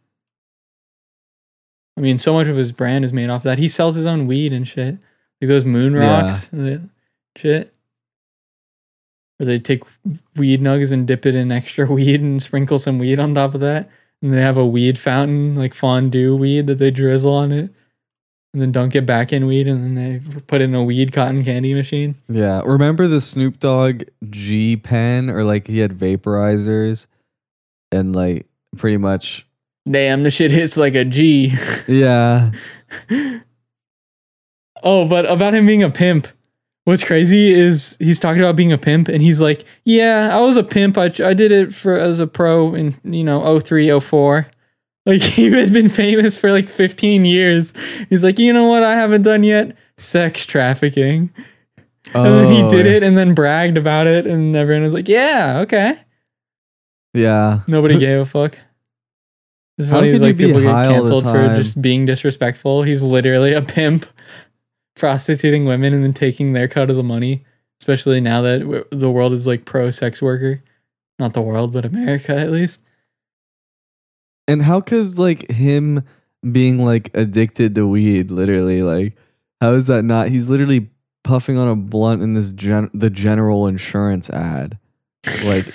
I 1.97 2.01
mean, 2.01 2.17
so 2.17 2.33
much 2.33 2.47
of 2.47 2.57
his 2.57 2.71
brand 2.71 3.03
is 3.05 3.11
made 3.13 3.29
off 3.29 3.41
of 3.41 3.43
that. 3.45 3.57
He 3.57 3.67
sells 3.67 3.95
his 3.95 4.05
own 4.05 4.27
weed 4.27 4.53
and 4.53 4.67
shit, 4.67 4.97
like 5.41 5.47
those 5.47 5.65
moon 5.65 5.93
Yeah. 5.93 6.21
rocks, 6.21 6.49
and 6.51 6.89
shit. 7.35 7.73
Where 9.37 9.45
they 9.47 9.59
take 9.59 9.83
weed 10.35 10.61
nugs 10.61 10.91
and 10.91 11.07
dip 11.07 11.25
it 11.25 11.35
in 11.35 11.51
extra 11.51 11.85
weed 11.91 12.21
and 12.21 12.41
sprinkle 12.41 12.79
some 12.79 12.99
weed 12.99 13.19
on 13.19 13.33
top 13.33 13.53
of 13.55 13.61
that. 13.61 13.89
And 14.21 14.33
they 14.33 14.41
have 14.41 14.57
a 14.57 14.65
weed 14.65 14.97
fountain, 14.97 15.55
like 15.55 15.73
fondue 15.73 16.35
weed 16.35 16.67
that 16.67 16.77
they 16.77 16.91
drizzle 16.91 17.33
on 17.33 17.51
it. 17.51 17.71
And 18.57 18.63
then 18.63 18.71
dunk 18.71 18.95
it 18.95 19.05
back 19.05 19.31
in 19.31 19.45
weed 19.45 19.67
and 19.67 19.83
then 19.83 19.93
they 19.93 20.41
put 20.47 20.61
it 20.61 20.63
in 20.63 20.73
a 20.73 20.83
weed 20.83 21.13
cotton 21.13 21.45
candy 21.45 21.75
machine. 21.75 22.15
Yeah. 22.27 22.63
Remember 22.65 23.07
the 23.07 23.21
Snoop 23.21 23.59
Dogg 23.59 24.05
G 24.31 24.75
pen, 24.75 25.29
or 25.29 25.43
like 25.43 25.67
he 25.67 25.77
had 25.77 25.95
vaporizers, 25.95 27.05
and 27.91 28.15
like 28.15 28.47
pretty 28.75 28.97
much. 28.97 29.45
Damn, 29.87 30.23
the 30.23 30.31
shit 30.31 30.49
hits 30.49 30.75
like 30.75 30.95
a 30.95 31.05
G. 31.05 31.53
Yeah. 31.87 32.49
oh, 34.81 35.05
but 35.05 35.29
about 35.29 35.53
him 35.53 35.67
being 35.67 35.83
a 35.83 35.91
pimp. 35.91 36.27
What's 36.85 37.03
crazy 37.03 37.53
is 37.53 37.95
he's 37.99 38.19
talking 38.19 38.41
about 38.41 38.55
being 38.55 38.71
a 38.71 38.77
pimp 38.79 39.07
and 39.07 39.21
he's 39.21 39.39
like, 39.39 39.65
"Yeah, 39.83 40.35
I 40.35 40.39
was 40.39 40.57
a 40.57 40.63
pimp. 40.63 40.97
I, 40.97 41.11
I 41.23 41.35
did 41.35 41.51
it 41.51 41.75
for 41.75 41.95
as 41.95 42.19
a 42.19 42.25
pro 42.25 42.73
in, 42.73 42.95
you 43.03 43.23
know, 43.23 43.59
03, 43.59 43.99
04." 43.99 44.47
Like 45.07 45.21
he 45.37 45.49
had 45.51 45.73
been 45.73 45.89
famous 45.89 46.37
for 46.37 46.51
like 46.51 46.67
15 46.69 47.25
years. 47.25 47.73
He's 48.09 48.23
like, 48.23 48.37
"You 48.37 48.53
know 48.53 48.67
what 48.67 48.83
I 48.83 48.93
haven't 48.93 49.23
done 49.23 49.41
yet? 49.41 49.75
Sex 49.97 50.45
trafficking." 50.45 51.31
And 52.13 52.25
then 52.25 52.51
he 52.53 52.61
Oh, 52.61 52.69
did 52.69 52.85
yeah. 52.85 52.91
it 52.93 53.03
and 53.03 53.17
then 53.17 53.33
bragged 53.33 53.77
about 53.77 54.05
it 54.07 54.27
and 54.27 54.55
everyone 54.55 54.83
was 54.83 54.93
like, 54.93 55.07
"Yeah, 55.07 55.59
okay." 55.61 55.97
Yeah. 57.13 57.61
Nobody 57.67 57.97
gave 57.97 58.19
a 58.19 58.25
fuck. 58.25 58.59
It's 59.77 59.87
How 59.89 59.97
funny 59.97 60.11
you 60.11 60.19
like 60.19 60.37
people 60.37 60.61
get 60.61 60.87
canceled 60.87 61.23
for 61.23 61.55
just 61.55 61.81
being 61.81 62.05
disrespectful. 62.05 62.83
He's 62.83 63.03
literally 63.03 63.53
a 63.53 63.61
pimp 63.61 64.05
prostituting 64.95 65.65
women 65.65 65.93
and 65.93 66.03
then 66.03 66.13
taking 66.13 66.53
their 66.53 66.67
cut 66.67 66.89
of 66.89 66.95
the 66.95 67.03
money, 67.03 67.45
especially 67.81 68.19
now 68.19 68.41
that 68.41 68.87
the 68.91 69.09
world 69.11 69.33
is 69.33 69.45
like 69.47 69.65
pro 69.65 69.89
sex 69.89 70.21
worker. 70.21 70.61
Not 71.19 71.33
the 71.33 71.41
world, 71.41 71.73
but 71.73 71.85
America 71.85 72.35
at 72.35 72.51
least. 72.51 72.79
And 74.47 74.61
how 74.63 74.81
could 74.81 75.17
like 75.17 75.49
him 75.51 76.03
being 76.51 76.83
like 76.83 77.09
addicted 77.13 77.75
to 77.75 77.87
weed, 77.87 78.31
literally, 78.31 78.81
like 78.83 79.15
how 79.61 79.73
is 79.73 79.87
that 79.87 80.03
not? 80.03 80.29
He's 80.29 80.49
literally 80.49 80.89
puffing 81.23 81.57
on 81.57 81.67
a 81.67 81.75
blunt 81.75 82.21
in 82.21 82.33
this 82.33 82.51
gen 82.51 82.89
the 82.93 83.09
general 83.09 83.67
insurance 83.67 84.29
ad, 84.29 84.77
like, 85.43 85.65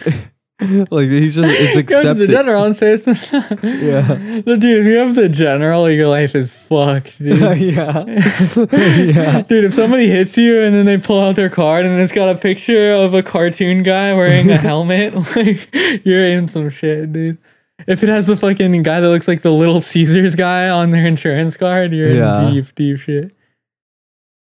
like 0.91 1.09
he's 1.09 1.35
just 1.35 1.49
it's 1.51 1.75
Go 1.75 1.83
to 1.83 1.99
accepted. 1.99 2.17
the 2.17 2.27
general 2.33 2.65
and 2.65 2.75
say 2.75 2.97
some. 2.97 3.15
Yeah. 3.63 4.03
The 4.47 4.57
dude, 4.59 4.81
if 4.81 4.87
you 4.87 4.97
have 4.99 5.15
the 5.15 5.29
general, 5.29 5.91
your 5.91 6.09
life 6.09 6.35
is 6.35 6.53
fucked, 6.53 7.19
dude. 7.19 7.39
yeah, 7.61 8.05
yeah. 8.07 9.43
Dude, 9.43 9.65
if 9.65 9.75
somebody 9.75 10.09
hits 10.09 10.39
you 10.39 10.63
and 10.63 10.75
then 10.75 10.87
they 10.87 10.97
pull 10.99 11.21
out 11.21 11.37
their 11.37 11.51
card 11.51 11.85
and 11.85 12.01
it's 12.01 12.13
got 12.13 12.29
a 12.35 12.39
picture 12.39 12.93
of 12.93 13.13
a 13.13 13.23
cartoon 13.23 13.83
guy 13.83 14.15
wearing 14.15 14.49
a 14.51 14.57
helmet, 14.57 15.15
like 15.37 15.69
you're 16.07 16.27
in 16.27 16.49
some 16.49 16.71
shit, 16.71 17.13
dude. 17.13 17.39
If 17.87 18.03
it 18.03 18.09
has 18.09 18.27
the 18.27 18.37
fucking 18.37 18.83
guy 18.83 19.01
that 19.01 19.09
looks 19.09 19.27
like 19.29 19.43
the 19.43 19.53
little 19.53 19.81
Caesars 19.81 20.35
guy 20.37 20.69
on 20.69 20.91
their 20.91 21.07
insurance 21.07 21.57
card, 21.57 21.93
you're 21.93 22.11
Yeah. 22.15 22.49
in 22.49 22.55
deep, 22.55 22.75
deep 22.75 22.99
shit. 22.99 23.35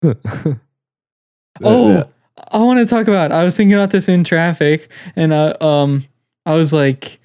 Oh, 1.61 2.05
I 2.51 2.57
want 2.59 2.79
to 2.79 2.85
talk 2.85 3.07
about. 3.07 3.31
I 3.33 3.43
was 3.43 3.57
thinking 3.57 3.73
about 3.75 3.91
this 3.91 4.07
in 4.07 4.23
traffic, 4.23 4.89
and 5.15 5.33
uh, 5.33 5.57
um, 5.59 6.05
I 6.45 6.55
was 6.55 6.71
like, 6.71 7.19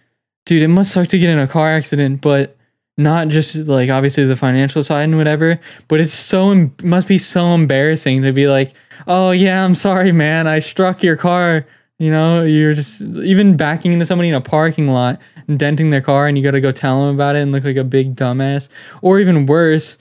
dude, 0.45 0.63
it 0.63 0.69
must 0.69 0.91
suck 0.93 1.07
to 1.09 1.19
get 1.19 1.31
in 1.31 1.39
a 1.39 1.47
car 1.47 1.71
accident, 1.71 2.21
but 2.21 2.57
not 2.99 3.29
just 3.29 3.55
like 3.69 3.91
obviously 3.91 4.25
the 4.25 4.35
financial 4.37 4.83
side 4.83 5.05
and 5.05 5.17
whatever, 5.17 5.61
but 5.89 6.01
it's 6.01 6.13
so 6.13 6.69
must 6.83 7.07
be 7.09 7.19
so 7.19 7.55
embarrassing 7.55 8.23
to 8.23 8.33
be 8.33 8.49
like, 8.49 8.73
oh 9.07 9.31
yeah, 9.31 9.65
I'm 9.65 9.75
sorry, 9.77 10.11
man, 10.13 10.47
I 10.49 10.59
struck 10.59 11.03
your 11.03 11.17
car. 11.17 11.67
You 11.99 12.11
know, 12.11 12.43
you're 12.43 12.75
just 12.75 13.03
even 13.03 13.57
backing 13.57 13.93
into 13.93 14.05
somebody 14.05 14.29
in 14.29 14.35
a 14.35 14.41
parking 14.41 14.89
lot, 14.89 15.21
and 15.47 15.59
denting 15.59 15.91
their 15.91 16.01
car, 16.01 16.27
and 16.27 16.37
you 16.37 16.43
got 16.43 16.53
to 16.53 16.61
go 16.61 16.73
tell 16.73 17.07
them 17.07 17.15
about 17.15 17.37
it 17.37 17.41
and 17.41 17.53
look 17.53 17.65
like 17.65 17.77
a 17.77 17.85
big 17.85 18.17
dumbass. 18.17 18.69
Or 19.03 19.21
even 19.21 19.47
worse, 19.47 19.99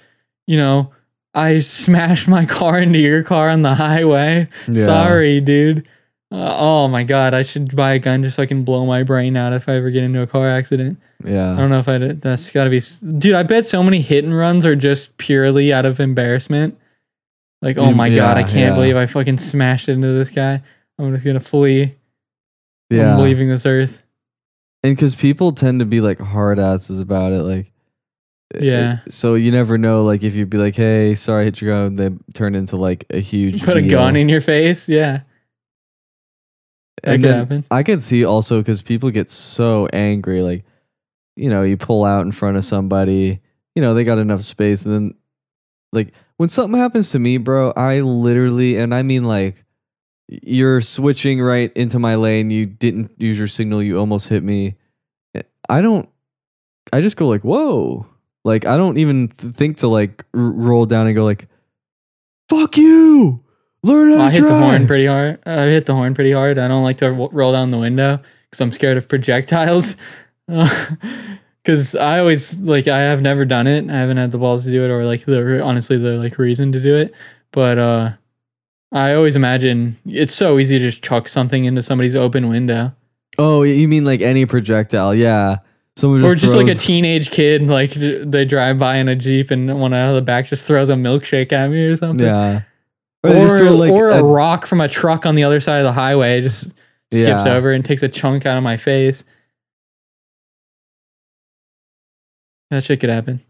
you 0.48 0.58
know, 0.58 0.92
I 1.34 1.60
smashed 1.60 2.28
my 2.28 2.46
car 2.48 2.80
into 2.80 3.00
your 3.00 3.24
car 3.24 3.50
on 3.50 3.62
the 3.62 3.76
highway. 3.76 4.48
Yeah. 4.68 4.86
Sorry, 4.86 5.42
dude. 5.42 5.88
Uh, 6.32 6.58
oh 6.60 6.88
my 6.88 7.04
god, 7.04 7.36
I 7.36 7.44
should 7.44 7.76
buy 7.76 7.94
a 7.94 8.00
gun 8.00 8.24
just 8.24 8.38
so 8.38 8.44
I 8.44 8.48
can 8.48 8.64
blow 8.64 8.88
my 8.88 9.04
brain 9.04 9.38
out 9.38 9.54
if 9.54 9.70
I 9.70 9.74
ever 9.74 9.92
get 9.92 10.04
into 10.04 10.22
a 10.22 10.28
car 10.28 10.50
accident. 10.50 11.00
Yeah. 11.24 11.54
I 11.54 11.58
don't 11.58 11.70
know 11.70 11.78
if 11.78 11.88
I 11.88 12.00
did. 12.00 12.22
That's 12.22 12.50
got 12.50 12.64
to 12.64 12.70
be, 12.72 12.82
dude. 13.20 13.36
I 13.36 13.44
bet 13.44 13.68
so 13.68 13.84
many 13.84 14.02
hit 14.02 14.24
and 14.24 14.36
runs 14.36 14.66
are 14.66 14.76
just 14.76 15.16
purely 15.18 15.72
out 15.72 15.86
of 15.86 16.00
embarrassment. 16.00 16.80
Like, 17.62 17.78
oh 17.78 17.94
my 17.94 18.10
god, 18.10 18.38
I 18.38 18.44
can't 18.44 18.56
yeah. 18.56 18.74
believe 18.74 18.98
I 18.98 19.06
fucking 19.06 19.38
smashed 19.38 19.88
into 19.90 20.08
this 20.08 20.32
guy. 20.32 20.64
I'm 21.00 21.12
just 21.14 21.26
gonna 21.26 21.40
flee. 21.40 21.96
Yeah. 22.90 23.16
I'm 23.16 23.24
leaving 23.24 23.50
this 23.50 23.66
earth. 23.66 24.02
And 24.84 24.96
because 24.96 25.16
people 25.16 25.52
tend 25.54 25.80
to 25.80 25.86
be 25.86 26.02
like 26.02 26.20
hard 26.20 26.60
asses 26.60 27.00
about 27.00 27.32
it, 27.32 27.44
like 27.44 27.72
it- 28.54 28.64
Yeah. 28.64 29.00
so 29.10 29.36
you 29.36 29.52
never 29.52 29.78
know, 29.78 30.04
like 30.06 30.24
if 30.24 30.36
you'd 30.36 30.50
be 30.50 30.58
like, 30.58 30.76
"Hey, 30.76 31.16
sorry, 31.16 31.42
I 31.42 31.46
hit 31.46 31.62
your 31.62 31.72
gun," 31.72 31.96
they 31.96 32.10
turn 32.34 32.54
into 32.56 32.76
like 32.76 33.06
a 33.10 33.20
huge. 33.20 33.64
Put 33.64 33.78
a 33.78 33.82
gun 33.82 34.16
in 34.16 34.30
your 34.30 34.42
face. 34.42 34.88
Yeah, 34.90 35.22
that 37.04 37.14
And 37.16 37.24
could 37.24 37.34
happen. 37.34 37.66
I 37.72 37.84
can 37.84 38.00
see 38.00 38.24
also 38.26 38.60
because 38.60 38.82
people 38.82 39.10
get 39.10 39.30
so 39.30 39.88
angry, 39.94 40.42
like 40.42 40.64
you 41.36 41.50
know, 41.50 41.64
you 41.64 41.78
pull 41.78 42.06
out 42.06 42.24
in 42.26 42.32
front 42.32 42.58
of 42.58 42.64
somebody, 42.66 43.40
you 43.76 43.82
know, 43.82 43.96
they 43.96 44.04
got 44.04 44.20
enough 44.20 44.42
space, 44.44 44.86
and 44.86 44.94
then 44.94 45.14
like 45.92 46.14
when 46.38 46.50
something 46.50 46.80
happens 46.80 47.10
to 47.12 47.20
me, 47.20 47.38
bro, 47.38 47.72
I 47.76 48.02
literally, 48.02 48.76
and 48.78 48.94
I 48.94 49.02
mean 49.02 49.24
like, 49.24 49.64
you're 50.28 50.82
switching 50.82 51.42
right 51.42 51.72
into 51.74 52.00
my 52.00 52.16
lane, 52.16 52.50
you 52.50 52.66
didn't 52.66 53.12
use 53.18 53.38
your 53.38 53.48
signal, 53.48 53.82
you 53.84 54.00
almost 54.00 54.28
hit 54.28 54.44
me. 54.44 54.76
I 55.70 55.82
don't, 55.82 56.10
I 56.92 57.02
just 57.02 57.16
go 57.18 57.28
like, 57.28 57.44
whoa, 57.44 58.06
like 58.44 58.66
I 58.66 58.78
don't 58.78 58.98
even 58.98 59.30
th- 59.30 59.54
think 59.54 59.78
to 59.78 59.88
like 59.88 60.26
r- 60.34 60.40
roll 60.42 60.86
down 60.86 61.08
and 61.08 61.16
go 61.16 61.24
like, 61.24 61.48
fuck 62.50 62.76
you, 62.78 63.44
learn 63.82 64.12
how 64.12 64.18
to 64.18 64.24
I 64.24 64.30
hit 64.32 64.42
the 64.42 64.60
horn 64.60 64.88
pretty 64.88 65.06
hard. 65.06 65.40
I 65.46 65.66
hit 65.68 65.86
the 65.86 65.94
horn 65.94 66.14
pretty 66.14 66.34
hard. 66.34 66.58
I 66.58 66.68
don't 66.68 66.84
like 66.84 66.98
to 66.98 67.10
w- 67.10 67.30
roll 67.32 67.54
down 67.54 67.72
the 67.72 67.78
window 67.78 68.20
because 68.50 68.62
I'm 68.62 68.72
scared 68.72 68.98
of 68.98 69.08
projectiles. 69.08 69.96
Because 71.64 71.96
I 71.96 72.20
always 72.20 72.60
like 72.60 72.90
I 72.90 73.00
have 73.00 73.22
never 73.22 73.46
done 73.46 73.68
it. 73.68 73.90
I 73.90 73.94
haven't 73.94 74.18
had 74.18 74.32
the 74.32 74.38
balls 74.38 74.66
to 74.66 74.70
do 74.70 74.84
it, 74.84 74.90
or 74.90 75.06
like 75.06 75.24
the 75.24 75.64
honestly 75.64 75.98
the 75.98 76.18
like 76.18 76.38
reason 76.38 76.74
to 76.74 76.82
do 76.82 76.98
it. 76.98 77.14
But 77.54 77.78
uh, 77.78 78.12
I 78.94 79.14
always 79.16 79.36
imagine 79.36 79.98
it's 80.06 80.34
so 80.36 80.60
easy 80.60 80.78
to 80.80 80.86
just 80.90 81.04
chuck 81.04 81.28
something 81.28 81.66
into 81.66 81.82
somebody's 81.82 82.16
open 82.16 82.48
window, 82.50 82.94
Oh, 83.40 83.64
you 83.64 83.88
mean 83.88 84.06
like 84.06 84.22
any 84.22 84.46
projectile? 84.46 85.16
Yeah. 85.16 85.58
Someone 85.96 86.22
just 86.22 86.32
or 86.32 86.36
just 86.36 86.56
like 86.56 86.68
a 86.68 86.76
teenage 86.76 87.32
kid 87.32 87.64
like 87.64 87.92
they 87.94 88.46
drive 88.46 88.78
by 88.78 88.98
in 88.98 89.08
a 89.08 89.16
jeep 89.16 89.50
and 89.52 89.80
one 89.80 89.94
out 89.94 90.10
of 90.10 90.16
the 90.16 90.22
back 90.22 90.46
just 90.48 90.66
throws 90.68 90.90
a 90.90 90.94
milkshake 90.94 91.52
at 91.52 91.70
me 91.72 91.88
or 91.88 91.96
something. 91.98 92.26
Yeah. 92.26 92.62
Or, 93.24 93.30
or, 93.32 93.58
throw, 93.60 93.72
like, 93.76 93.92
or 93.92 94.10
a, 94.10 94.18
a- 94.20 94.24
rock 94.24 94.66
from 94.68 94.82
a 94.82 94.88
truck 94.88 95.26
on 95.26 95.34
the 95.36 95.44
other 95.44 95.60
side 95.60 95.78
of 95.80 95.84
the 95.86 95.92
highway 95.94 96.42
just 96.42 96.66
skips 97.12 97.46
Yeah. 97.46 97.54
over 97.56 97.72
and 97.72 97.84
takes 97.84 98.04
a 98.04 98.10
chunk 98.10 98.46
out 98.46 98.58
of 98.58 98.64
my 98.64 98.78
face. 98.78 99.24
That 102.70 102.84
shit 102.84 103.00
could 103.00 103.10
happen. 103.10 103.42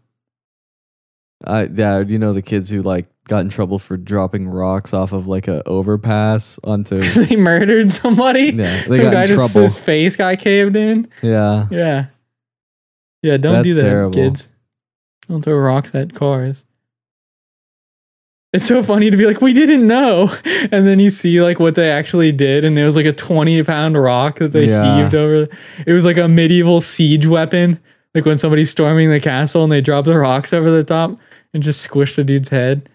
I 1.46 1.64
yeah, 1.64 2.00
you 2.00 2.18
know 2.18 2.32
the 2.32 2.42
kids 2.42 2.70
who 2.70 2.82
like 2.82 3.06
got 3.26 3.40
in 3.40 3.48
trouble 3.48 3.78
for 3.78 3.96
dropping 3.96 4.48
rocks 4.48 4.92
off 4.92 5.12
of 5.12 5.26
like 5.26 5.48
a 5.48 5.66
overpass 5.66 6.58
onto 6.64 6.98
they 7.24 7.36
murdered 7.36 7.90
somebody. 7.92 8.50
Yeah, 8.50 8.82
they 8.86 8.96
Some 8.96 9.04
got 9.06 9.12
guy 9.12 9.22
in 9.22 9.26
just 9.28 9.52
trouble. 9.52 9.64
his 9.68 9.76
face 9.78 10.16
got 10.16 10.38
caved 10.38 10.76
in. 10.76 11.08
Yeah. 11.22 11.66
Yeah. 11.70 12.06
Yeah, 13.22 13.36
don't 13.38 13.62
do 13.62 13.72
that, 13.74 13.82
terrible. 13.82 14.12
kids. 14.14 14.48
Don't 15.28 15.42
throw 15.42 15.56
rocks 15.56 15.94
at 15.94 16.12
cars. 16.14 16.66
It's 18.52 18.66
so 18.66 18.82
funny 18.84 19.10
to 19.10 19.16
be 19.16 19.26
like, 19.26 19.40
we 19.40 19.52
didn't 19.52 19.86
know. 19.86 20.32
And 20.70 20.86
then 20.86 21.00
you 21.00 21.10
see 21.10 21.42
like 21.42 21.58
what 21.58 21.74
they 21.74 21.90
actually 21.90 22.30
did, 22.30 22.64
and 22.64 22.78
it 22.78 22.84
was 22.84 22.94
like 22.96 23.06
a 23.06 23.12
20 23.12 23.62
pound 23.64 24.00
rock 24.00 24.38
that 24.38 24.52
they 24.52 24.68
Yeah. 24.68 25.02
heaved 25.02 25.14
over. 25.14 25.48
It 25.86 25.92
was 25.92 26.04
like 26.04 26.16
a 26.18 26.28
medieval 26.28 26.80
siege 26.80 27.26
weapon. 27.26 27.80
Like 28.14 28.24
when 28.26 28.38
somebody's 28.38 28.70
storming 28.70 29.10
the 29.10 29.18
castle 29.18 29.64
and 29.64 29.72
they 29.72 29.80
drop 29.80 30.04
the 30.04 30.16
rocks 30.16 30.52
over 30.52 30.70
the 30.70 30.84
top 30.84 31.18
and 31.52 31.62
just 31.64 31.80
squish 31.80 32.14
the 32.14 32.22
dude's 32.22 32.50
head. 32.50 32.88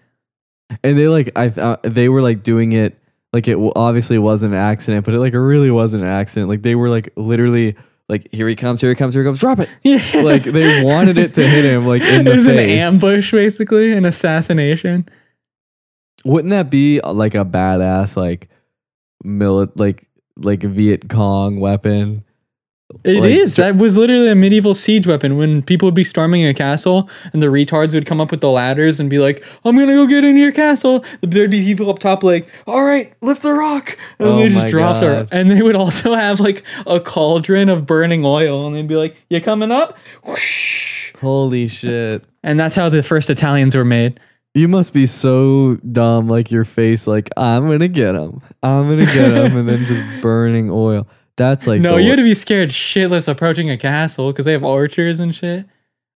And 0.84 0.96
they 0.98 1.08
like 1.08 1.30
I 1.36 1.48
uh, 1.48 1.76
they 1.82 2.08
were 2.08 2.22
like 2.22 2.42
doing 2.42 2.72
it 2.72 2.96
like 3.32 3.46
it 3.48 3.52
w- 3.52 3.72
obviously 3.76 4.18
wasn't 4.18 4.54
an 4.54 4.60
accident, 4.60 5.04
but 5.04 5.14
it 5.14 5.18
like 5.18 5.34
really 5.34 5.70
wasn't 5.70 6.02
an 6.02 6.08
accident. 6.08 6.48
Like 6.48 6.62
they 6.62 6.74
were 6.74 6.88
like 6.88 7.12
literally 7.16 7.76
like 8.08 8.28
here 8.32 8.48
he 8.48 8.56
comes, 8.56 8.80
here 8.80 8.90
he 8.90 8.96
comes, 8.96 9.14
here 9.14 9.22
he 9.22 9.28
comes, 9.28 9.38
drop 9.38 9.58
it. 9.60 9.68
Yeah. 9.82 10.02
Like 10.22 10.42
they 10.44 10.82
wanted 10.84 11.16
it 11.18 11.34
to 11.34 11.46
hit 11.46 11.64
him 11.64 11.86
like 11.86 12.02
in 12.02 12.22
it 12.22 12.24
the 12.24 12.36
was 12.36 12.46
an 12.46 12.56
face. 12.56 12.80
ambush, 12.80 13.30
basically, 13.32 13.92
an 13.92 14.04
assassination. 14.04 15.06
Wouldn't 16.24 16.50
that 16.50 16.70
be 16.70 17.00
uh, 17.00 17.12
like 17.12 17.34
a 17.34 17.44
badass 17.44 18.16
like 18.16 18.48
mili- 19.24 19.70
like 19.76 20.06
like 20.36 20.62
Viet 20.62 21.08
Cong 21.08 21.60
weapon? 21.60 22.24
It 23.04 23.20
Like, 23.20 23.30
is. 23.30 23.56
That 23.56 23.76
was 23.76 23.96
literally 23.96 24.28
a 24.28 24.34
medieval 24.34 24.74
siege 24.74 25.06
weapon. 25.06 25.36
When 25.36 25.62
people 25.62 25.86
would 25.86 25.94
be 25.94 26.04
storming 26.04 26.44
a 26.46 26.54
castle 26.54 27.08
and 27.32 27.42
the 27.42 27.46
retards 27.46 27.94
would 27.94 28.06
come 28.06 28.20
up 28.20 28.30
with 28.30 28.40
the 28.40 28.50
ladders 28.50 29.00
and 29.00 29.08
be 29.08 29.18
like, 29.18 29.44
I'm 29.64 29.76
going 29.76 29.88
to 29.88 29.94
go 29.94 30.06
get 30.06 30.24
into 30.24 30.40
your 30.40 30.52
castle. 30.52 31.04
There'd 31.22 31.50
be 31.50 31.64
people 31.64 31.88
up 31.90 31.98
top 31.98 32.22
like, 32.22 32.48
all 32.66 32.82
right, 32.82 33.12
lift 33.22 33.42
the 33.42 33.52
rock. 33.54 33.96
And 34.18 34.28
Oh 34.28 34.38
they 34.38 34.48
just 34.48 34.68
dropped 34.68 35.02
her. 35.02 35.26
And 35.32 35.50
they 35.50 35.62
would 35.62 35.76
also 35.76 36.14
have 36.16 36.40
like 36.40 36.62
a 36.86 37.00
cauldron 37.00 37.68
of 37.68 37.86
burning 37.86 38.24
oil. 38.24 38.66
And 38.66 38.76
they'd 38.76 38.86
be 38.86 38.96
like, 38.96 39.16
you 39.28 39.40
coming 39.40 39.70
up? 39.70 39.96
Whoosh. 40.24 41.12
Holy 41.20 41.68
shit. 41.68 42.24
And 42.42 42.58
that's 42.58 42.74
how 42.74 42.88
the 42.88 43.02
first 43.02 43.28
Italians 43.30 43.74
were 43.74 43.84
made. 43.84 44.18
You 44.54 44.66
must 44.66 44.92
be 44.92 45.06
so 45.06 45.76
dumb, 45.76 46.26
like 46.28 46.50
your 46.50 46.64
face, 46.64 47.06
like 47.06 47.30
I'm 47.36 47.68
gonna 47.68 47.86
get 47.86 48.16
him, 48.16 48.42
I'm 48.64 48.88
gonna 48.88 49.04
get 49.04 49.32
him, 49.32 49.56
and 49.56 49.68
then 49.68 49.86
just 49.86 50.02
burning 50.22 50.70
oil. 50.72 51.06
That's 51.40 51.66
like 51.66 51.80
no, 51.80 51.94
the 51.94 52.02
you 52.02 52.10
had 52.10 52.16
to 52.16 52.22
be 52.22 52.34
scared 52.34 52.68
shitless 52.68 53.26
approaching 53.26 53.70
a 53.70 53.78
castle 53.78 54.30
because 54.30 54.44
they 54.44 54.52
have 54.52 54.62
archers 54.62 55.20
and 55.20 55.34
shit. 55.34 55.64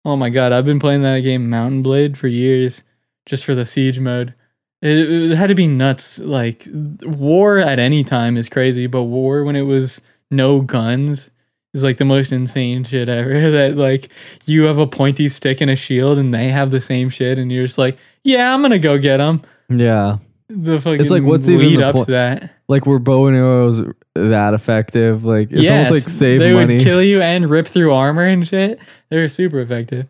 Oh 0.04 0.16
my 0.16 0.32
god, 0.32 0.52
I've 0.52 0.66
been 0.66 0.80
playing 0.80 1.04
that 1.04 1.20
game 1.20 1.48
Mount 1.48 1.84
& 1.84 1.84
Blade 1.84 2.18
for 2.18 2.28
years, 2.28 2.82
just 3.28 3.46
for 3.46 3.54
the 3.54 3.64
siege 3.64 4.00
mode. 4.00 4.34
It, 4.82 5.32
it 5.32 5.38
had 5.38 5.50
to 5.50 5.54
be 5.54 5.68
nuts. 5.68 6.18
Like 6.18 6.68
war 7.04 7.60
at 7.60 7.78
any 7.78 8.04
time 8.04 8.36
is 8.36 8.50
crazy, 8.50 8.88
but 8.88 9.04
war 9.04 9.44
when 9.44 9.56
it 9.56 9.62
was 9.62 10.02
no 10.32 10.62
guns 10.62 11.30
is 11.76 11.84
like 11.84 11.98
the 11.98 12.06
most 12.06 12.32
insane 12.32 12.84
shit 12.84 13.08
ever. 13.08 13.52
that 13.52 13.78
like 13.78 14.12
you 14.48 14.64
have 14.64 14.80
a 14.80 14.88
pointy 14.88 15.30
stick 15.30 15.62
and 15.62 15.70
a 15.70 15.76
shield, 15.76 16.18
and 16.18 16.34
they 16.34 16.48
have 16.48 16.72
the 16.72 16.82
same 16.82 17.12
shit, 17.12 17.38
and 17.38 17.52
you're 17.52 17.68
just 17.68 17.78
like, 17.78 17.96
yeah, 18.24 18.52
I'm 18.52 18.64
gonna 18.64 18.80
go 18.80 18.98
get 18.98 19.18
them. 19.18 19.44
yeah. 19.70 20.18
The 20.50 20.82
fucking 20.82 21.00
it's 21.00 21.12
like, 21.12 21.24
what's 21.24 21.48
even 21.48 21.80
the 21.80 21.86
up 21.86 21.94
point- 21.94 22.08
to 22.08 22.12
that? 22.14 22.52
Like 22.68 22.88
were 22.88 22.98
bow 22.98 23.28
and 23.28 23.38
arrows 23.38 23.82
that 24.16 24.54
effective? 24.54 25.24
Like 25.24 25.52
it's 25.52 25.62
Yes, 25.64 25.88
almost 25.88 26.06
like 26.06 26.14
save 26.14 26.40
they 26.40 26.54
money. 26.54 26.76
would 26.78 26.84
kill 26.84 27.02
you 27.02 27.22
and 27.22 27.50
rip 27.50 27.68
through 27.68 27.94
armor 27.94 28.24
and 28.24 28.48
shit. 28.48 28.80
They're 29.10 29.30
super 29.30 29.60
effective. 29.60 30.08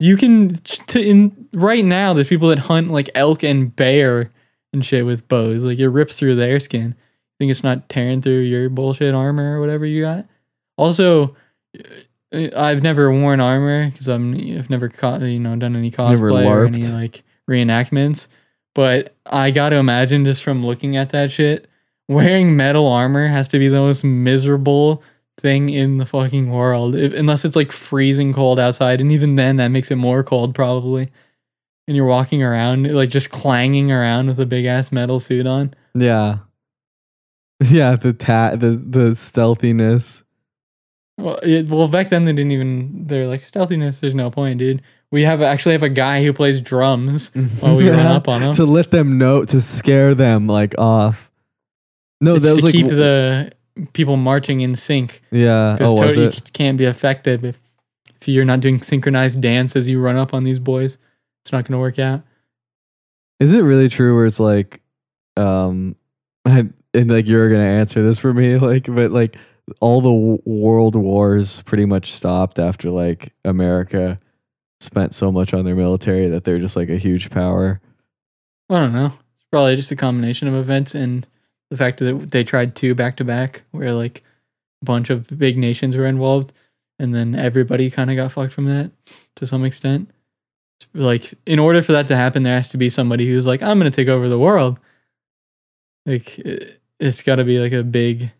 You 0.00 0.16
can 0.16 0.56
to, 0.56 1.00
in 1.00 1.48
right 1.52 1.84
now. 1.84 2.12
There's 2.12 2.28
people 2.28 2.48
that 2.48 2.58
hunt 2.60 2.90
like 2.90 3.10
elk 3.14 3.42
and 3.42 3.74
bear 3.74 4.30
and 4.72 4.84
shit 4.84 5.06
with 5.06 5.28
bows. 5.28 5.64
Like 5.64 5.78
it 5.78 5.88
rips 5.88 6.18
through 6.18 6.36
their 6.36 6.58
skin. 6.60 6.94
I 6.98 7.34
think 7.38 7.50
it's 7.50 7.62
not 7.62 7.88
tearing 7.88 8.20
through 8.22 8.40
your 8.40 8.68
bullshit 8.68 9.14
armor 9.14 9.56
or 9.56 9.60
whatever 9.60 9.86
you 9.86 10.02
got. 10.02 10.26
Also, 10.76 11.36
uh, 12.34 12.48
I've 12.56 12.82
never 12.82 13.12
worn 13.12 13.40
armor 13.40 13.90
because 13.90 14.08
I'm 14.08 14.34
I've 14.58 14.70
never 14.70 14.88
caught 14.88 15.20
you 15.20 15.38
know 15.38 15.54
done 15.56 15.76
any 15.76 15.90
cosplay 15.90 16.46
or 16.46 16.64
any 16.66 16.82
like 16.88 17.22
reenactments. 17.48 18.28
But 18.74 19.14
I 19.26 19.50
got 19.50 19.68
to 19.70 19.76
imagine 19.76 20.24
just 20.24 20.42
from 20.42 20.64
looking 20.64 20.96
at 20.96 21.10
that 21.10 21.30
shit, 21.30 21.68
wearing 22.08 22.56
metal 22.56 22.86
armor 22.88 23.26
has 23.28 23.48
to 23.48 23.58
be 23.58 23.68
the 23.68 23.78
most 23.78 24.04
miserable 24.04 25.02
thing 25.38 25.68
in 25.70 25.98
the 25.98 26.06
fucking 26.06 26.50
world. 26.50 26.94
If, 26.94 27.12
unless 27.14 27.44
it's 27.44 27.56
like 27.56 27.72
freezing 27.72 28.32
cold 28.32 28.58
outside, 28.58 29.00
and 29.00 29.10
even 29.12 29.36
then, 29.36 29.56
that 29.56 29.68
makes 29.68 29.90
it 29.90 29.96
more 29.96 30.22
cold 30.22 30.54
probably. 30.54 31.10
And 31.88 31.96
you're 31.96 32.06
walking 32.06 32.42
around 32.42 32.92
like 32.92 33.08
just 33.10 33.30
clanging 33.30 33.90
around 33.90 34.28
with 34.28 34.38
a 34.38 34.46
big 34.46 34.64
ass 34.66 34.92
metal 34.92 35.20
suit 35.20 35.46
on. 35.46 35.74
yeah. 35.94 36.38
Yeah, 37.70 37.94
the 37.94 38.12
tat 38.12 38.58
the 38.58 38.70
the 38.70 39.14
stealthiness. 39.14 40.24
Well, 41.16 41.38
it, 41.44 41.68
well, 41.68 41.86
back 41.86 42.08
then 42.08 42.24
they 42.24 42.32
didn't 42.32 42.50
even. 42.50 43.06
They're 43.06 43.28
like 43.28 43.44
stealthiness. 43.44 44.00
There's 44.00 44.16
no 44.16 44.32
point, 44.32 44.58
dude. 44.58 44.82
We 45.12 45.22
have 45.22 45.40
actually 45.42 45.72
have 45.74 45.84
a 45.84 45.88
guy 45.88 46.24
who 46.24 46.32
plays 46.32 46.60
drums 46.60 47.30
while 47.60 47.76
we 47.76 47.88
run 47.88 48.00
up 48.06 48.26
on 48.26 48.42
him. 48.42 48.52
to 48.54 48.64
let 48.64 48.90
them 48.90 49.16
know 49.16 49.44
to 49.44 49.60
scare 49.60 50.12
them 50.16 50.48
like 50.48 50.74
off. 50.76 51.30
No, 52.22 52.36
It's 52.36 52.44
that 52.46 52.56
to 52.56 52.62
like 52.64 52.72
keep 52.72 52.86
the 52.86 53.52
people 53.92 54.16
marching 54.16 54.60
in 54.60 54.74
sync 54.76 55.20
Yeah. 55.30 55.74
because 55.76 55.92
Oh, 56.00 56.04
was 56.06 56.16
you 56.16 56.22
it? 56.24 56.50
can't 56.52 56.78
be 56.78 56.84
effective 56.84 57.44
if 57.44 57.60
if 58.20 58.28
you're 58.28 58.44
not 58.44 58.60
doing 58.60 58.80
synchronized 58.80 59.40
dance 59.40 59.74
as 59.74 59.88
you 59.88 60.00
run 60.00 60.16
up 60.16 60.32
on 60.32 60.44
these 60.44 60.58
boys. 60.60 60.96
It's 61.44 61.50
not 61.52 61.64
going 61.64 61.72
to 61.72 61.78
work 61.78 61.98
out. 61.98 62.22
Is 63.40 63.52
it 63.52 63.62
really 63.62 63.88
true 63.88 64.14
where 64.14 64.26
it's 64.26 64.38
like, 64.38 64.80
um, 65.36 65.96
I, 66.44 66.68
and 66.94 67.10
like 67.10 67.26
you're 67.26 67.50
gonna 67.50 67.64
answer 67.64 68.02
this 68.02 68.18
for 68.18 68.32
me, 68.32 68.56
like, 68.70 68.84
but 68.86 69.10
like 69.10 69.36
all 69.80 70.00
the 70.00 70.10
w- 70.12 70.42
world 70.44 70.94
wars 70.94 71.62
pretty 71.62 71.84
much 71.86 72.12
stopped 72.12 72.58
after 72.60 72.90
like 72.90 73.32
America 73.44 74.20
spent 74.80 75.14
so 75.14 75.32
much 75.32 75.54
on 75.54 75.64
their 75.64 75.74
military 75.76 76.28
that 76.28 76.44
they're 76.44 76.58
just 76.60 76.76
like 76.76 76.88
a 76.90 76.98
huge 76.98 77.30
power. 77.30 77.80
I 78.70 78.78
don't 78.78 78.92
know. 78.92 79.06
It's 79.06 79.46
probably 79.50 79.74
just 79.76 79.90
a 79.90 79.96
combination 79.96 80.46
of 80.48 80.54
events 80.54 80.94
and 80.94 81.26
the 81.72 81.78
fact 81.78 82.00
that 82.00 82.30
they 82.30 82.44
tried 82.44 82.76
two 82.76 82.94
back 82.94 83.16
to 83.16 83.24
back, 83.24 83.62
where 83.70 83.94
like 83.94 84.22
a 84.82 84.84
bunch 84.84 85.08
of 85.08 85.26
big 85.38 85.56
nations 85.56 85.96
were 85.96 86.04
involved, 86.04 86.52
and 86.98 87.14
then 87.14 87.34
everybody 87.34 87.90
kind 87.90 88.10
of 88.10 88.16
got 88.16 88.30
fucked 88.30 88.52
from 88.52 88.66
that 88.66 88.90
to 89.36 89.46
some 89.46 89.64
extent. 89.64 90.10
Like, 90.92 91.32
in 91.46 91.58
order 91.58 91.80
for 91.80 91.92
that 91.92 92.08
to 92.08 92.16
happen, 92.16 92.42
there 92.42 92.56
has 92.56 92.68
to 92.70 92.76
be 92.76 92.90
somebody 92.90 93.26
who's 93.26 93.46
like, 93.46 93.62
"I'm 93.62 93.78
going 93.78 93.90
to 93.90 93.96
take 93.96 94.08
over 94.08 94.28
the 94.28 94.38
world." 94.38 94.78
Like, 96.04 96.38
it, 96.40 96.82
it's 97.00 97.22
got 97.22 97.36
to 97.36 97.44
be 97.44 97.58
like 97.58 97.72
a 97.72 97.82
big 97.82 98.30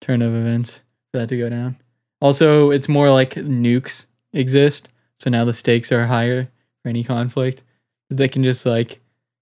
turn 0.00 0.20
of 0.20 0.34
events 0.34 0.82
for 1.12 1.20
that 1.20 1.28
to 1.28 1.38
go 1.38 1.48
down. 1.48 1.76
Also, 2.20 2.72
it's 2.72 2.88
more 2.88 3.12
like 3.12 3.34
nukes 3.34 4.06
exist, 4.32 4.88
so 5.20 5.30
now 5.30 5.44
the 5.44 5.52
stakes 5.52 5.92
are 5.92 6.06
higher 6.06 6.48
for 6.82 6.88
any 6.88 7.04
conflict. 7.04 7.62
They 8.10 8.26
can 8.26 8.42
just 8.42 8.66
like 8.66 8.98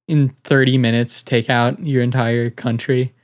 in 0.08 0.28
30 0.44 0.76
minutes 0.76 1.22
take 1.22 1.48
out 1.48 1.82
your 1.82 2.02
entire 2.02 2.50
country 2.50 3.14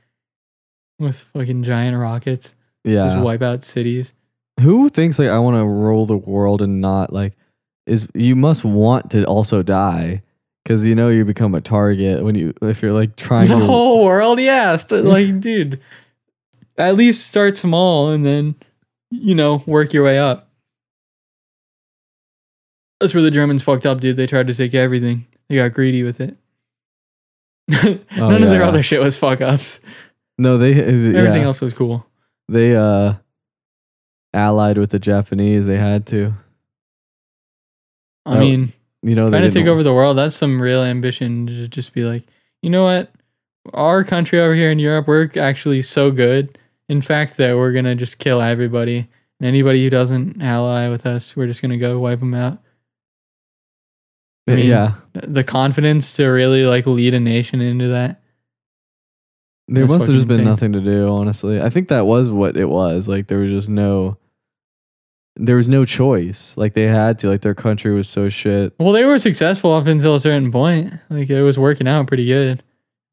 with 0.99 1.19
fucking 1.33 1.63
giant 1.63 1.97
rockets. 1.97 2.55
Yeah. 2.83 3.07
Just 3.07 3.19
wipe 3.19 3.41
out 3.41 3.63
cities. 3.63 4.13
Who 4.61 4.89
thinks 4.89 5.19
like 5.19 5.29
I 5.29 5.39
want 5.39 5.57
to 5.57 5.65
rule 5.65 6.05
the 6.05 6.17
world 6.17 6.61
and 6.61 6.81
not 6.81 7.13
like 7.13 7.33
is 7.85 8.07
you 8.13 8.35
must 8.35 8.65
want 8.65 9.11
to 9.11 9.23
also 9.25 9.61
die 9.63 10.23
because 10.63 10.85
you 10.85 10.95
know 10.95 11.09
you 11.09 11.23
become 11.23 11.53
a 11.55 11.61
target 11.61 12.23
when 12.23 12.35
you 12.35 12.53
if 12.61 12.81
you're 12.81 12.91
like 12.93 13.15
trying 13.15 13.47
The 13.49 13.59
to 13.59 13.65
whole 13.65 14.03
world, 14.03 14.39
yeah. 14.39 14.75
st- 14.75 15.05
like, 15.05 15.39
dude, 15.39 15.79
at 16.77 16.95
least 16.95 17.27
start 17.27 17.57
small 17.57 18.09
and 18.09 18.25
then, 18.25 18.55
you 19.11 19.35
know, 19.35 19.63
work 19.65 19.93
your 19.93 20.03
way 20.03 20.17
up. 20.19 20.49
That's 22.99 23.13
where 23.13 23.23
the 23.23 23.31
Germans 23.31 23.61
fucked 23.63 23.85
up, 23.85 24.01
dude. 24.01 24.15
They 24.15 24.25
tried 24.25 24.47
to 24.47 24.55
take 24.55 24.73
everything. 24.73 25.27
They 25.49 25.55
got 25.57 25.73
greedy 25.73 26.03
with 26.03 26.19
it. 26.19 26.37
Oh, 28.19 28.29
None 28.29 28.41
of 28.43 28.49
their 28.49 28.63
other 28.63 28.81
shit 28.81 29.01
was 29.01 29.17
fuck 29.17 29.39
ups. 29.41 29.79
No 30.37 30.57
they 30.57 30.73
uh, 30.73 30.85
Everything 30.85 31.41
yeah, 31.41 31.47
else 31.47 31.61
was 31.61 31.73
cool. 31.73 32.05
they 32.47 32.75
uh 32.75 33.13
allied 34.33 34.77
with 34.77 34.91
the 34.91 34.99
Japanese. 34.99 35.65
They 35.65 35.77
had 35.77 36.05
to. 36.07 36.33
I 38.25 38.39
mean, 38.39 38.73
you 39.01 39.15
know 39.15 39.29
they 39.29 39.37
trying 39.39 39.49
to 39.49 39.59
take 39.59 39.67
over 39.67 39.83
the 39.83 39.93
world 39.93 40.17
that's 40.17 40.35
some 40.35 40.61
real 40.61 40.83
ambition 40.83 41.47
to 41.47 41.67
just 41.67 41.93
be 41.93 42.03
like 42.03 42.25
you 42.61 42.69
know 42.69 42.83
what? 42.83 43.11
Our 43.73 44.03
country 44.03 44.39
over 44.39 44.53
here 44.53 44.71
in 44.71 44.79
europe 44.79 45.07
we're 45.07 45.29
actually 45.37 45.81
so 45.81 46.11
good. 46.11 46.57
In 46.89 47.01
fact 47.01 47.37
that 47.37 47.55
we're 47.55 47.71
gonna 47.73 47.95
just 47.95 48.17
kill 48.17 48.41
everybody 48.41 49.07
and 49.39 49.47
anybody 49.47 49.83
who 49.83 49.89
doesn't 49.89 50.41
ally 50.41 50.87
with 50.89 51.05
us 51.05 51.35
we're 51.35 51.47
just 51.47 51.61
gonna 51.61 51.77
go 51.77 51.99
wipe 51.99 52.19
them 52.19 52.33
out. 52.33 52.59
I 54.49 54.55
mean, 54.55 54.67
yeah 54.67 54.95
the 55.13 55.43
confidence 55.43 56.15
to 56.17 56.27
really 56.27 56.65
like 56.65 56.85
lead 56.85 57.13
a 57.13 57.19
nation 57.19 57.61
into 57.61 57.87
that 57.89 58.21
there 59.67 59.83
That's 59.85 59.93
must 59.93 60.07
have 60.07 60.15
just 60.15 60.27
been 60.27 60.39
insane. 60.39 60.45
nothing 60.49 60.71
to 60.73 60.81
do 60.81 61.09
honestly. 61.09 61.61
I 61.61 61.69
think 61.69 61.89
that 61.89 62.05
was 62.05 62.29
what 62.29 62.55
it 62.57 62.65
was. 62.69 63.07
Like 63.07 63.27
there 63.27 63.39
was 63.39 63.51
just 63.51 63.69
no 63.69 64.17
there 65.35 65.55
was 65.57 65.67
no 65.67 65.85
choice. 65.85 66.55
Like 66.57 66.73
they 66.73 66.87
had 66.87 67.19
to. 67.19 67.29
Like 67.29 67.41
their 67.41 67.53
country 67.53 67.93
was 67.93 68.07
so 68.09 68.29
shit. 68.29 68.73
Well 68.79 68.91
they 68.91 69.03
were 69.03 69.19
successful 69.19 69.73
up 69.73 69.85
until 69.87 70.15
a 70.15 70.19
certain 70.19 70.51
point. 70.51 70.93
Like 71.09 71.29
it 71.29 71.43
was 71.43 71.59
working 71.59 71.87
out 71.87 72.07
pretty 72.07 72.25
good 72.25 72.63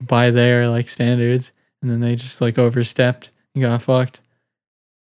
by 0.00 0.30
their 0.30 0.68
like 0.68 0.88
standards. 0.88 1.52
And 1.82 1.90
then 1.90 2.00
they 2.00 2.16
just 2.16 2.40
like 2.40 2.58
overstepped 2.58 3.30
and 3.54 3.62
got 3.62 3.82
fucked. 3.82 4.20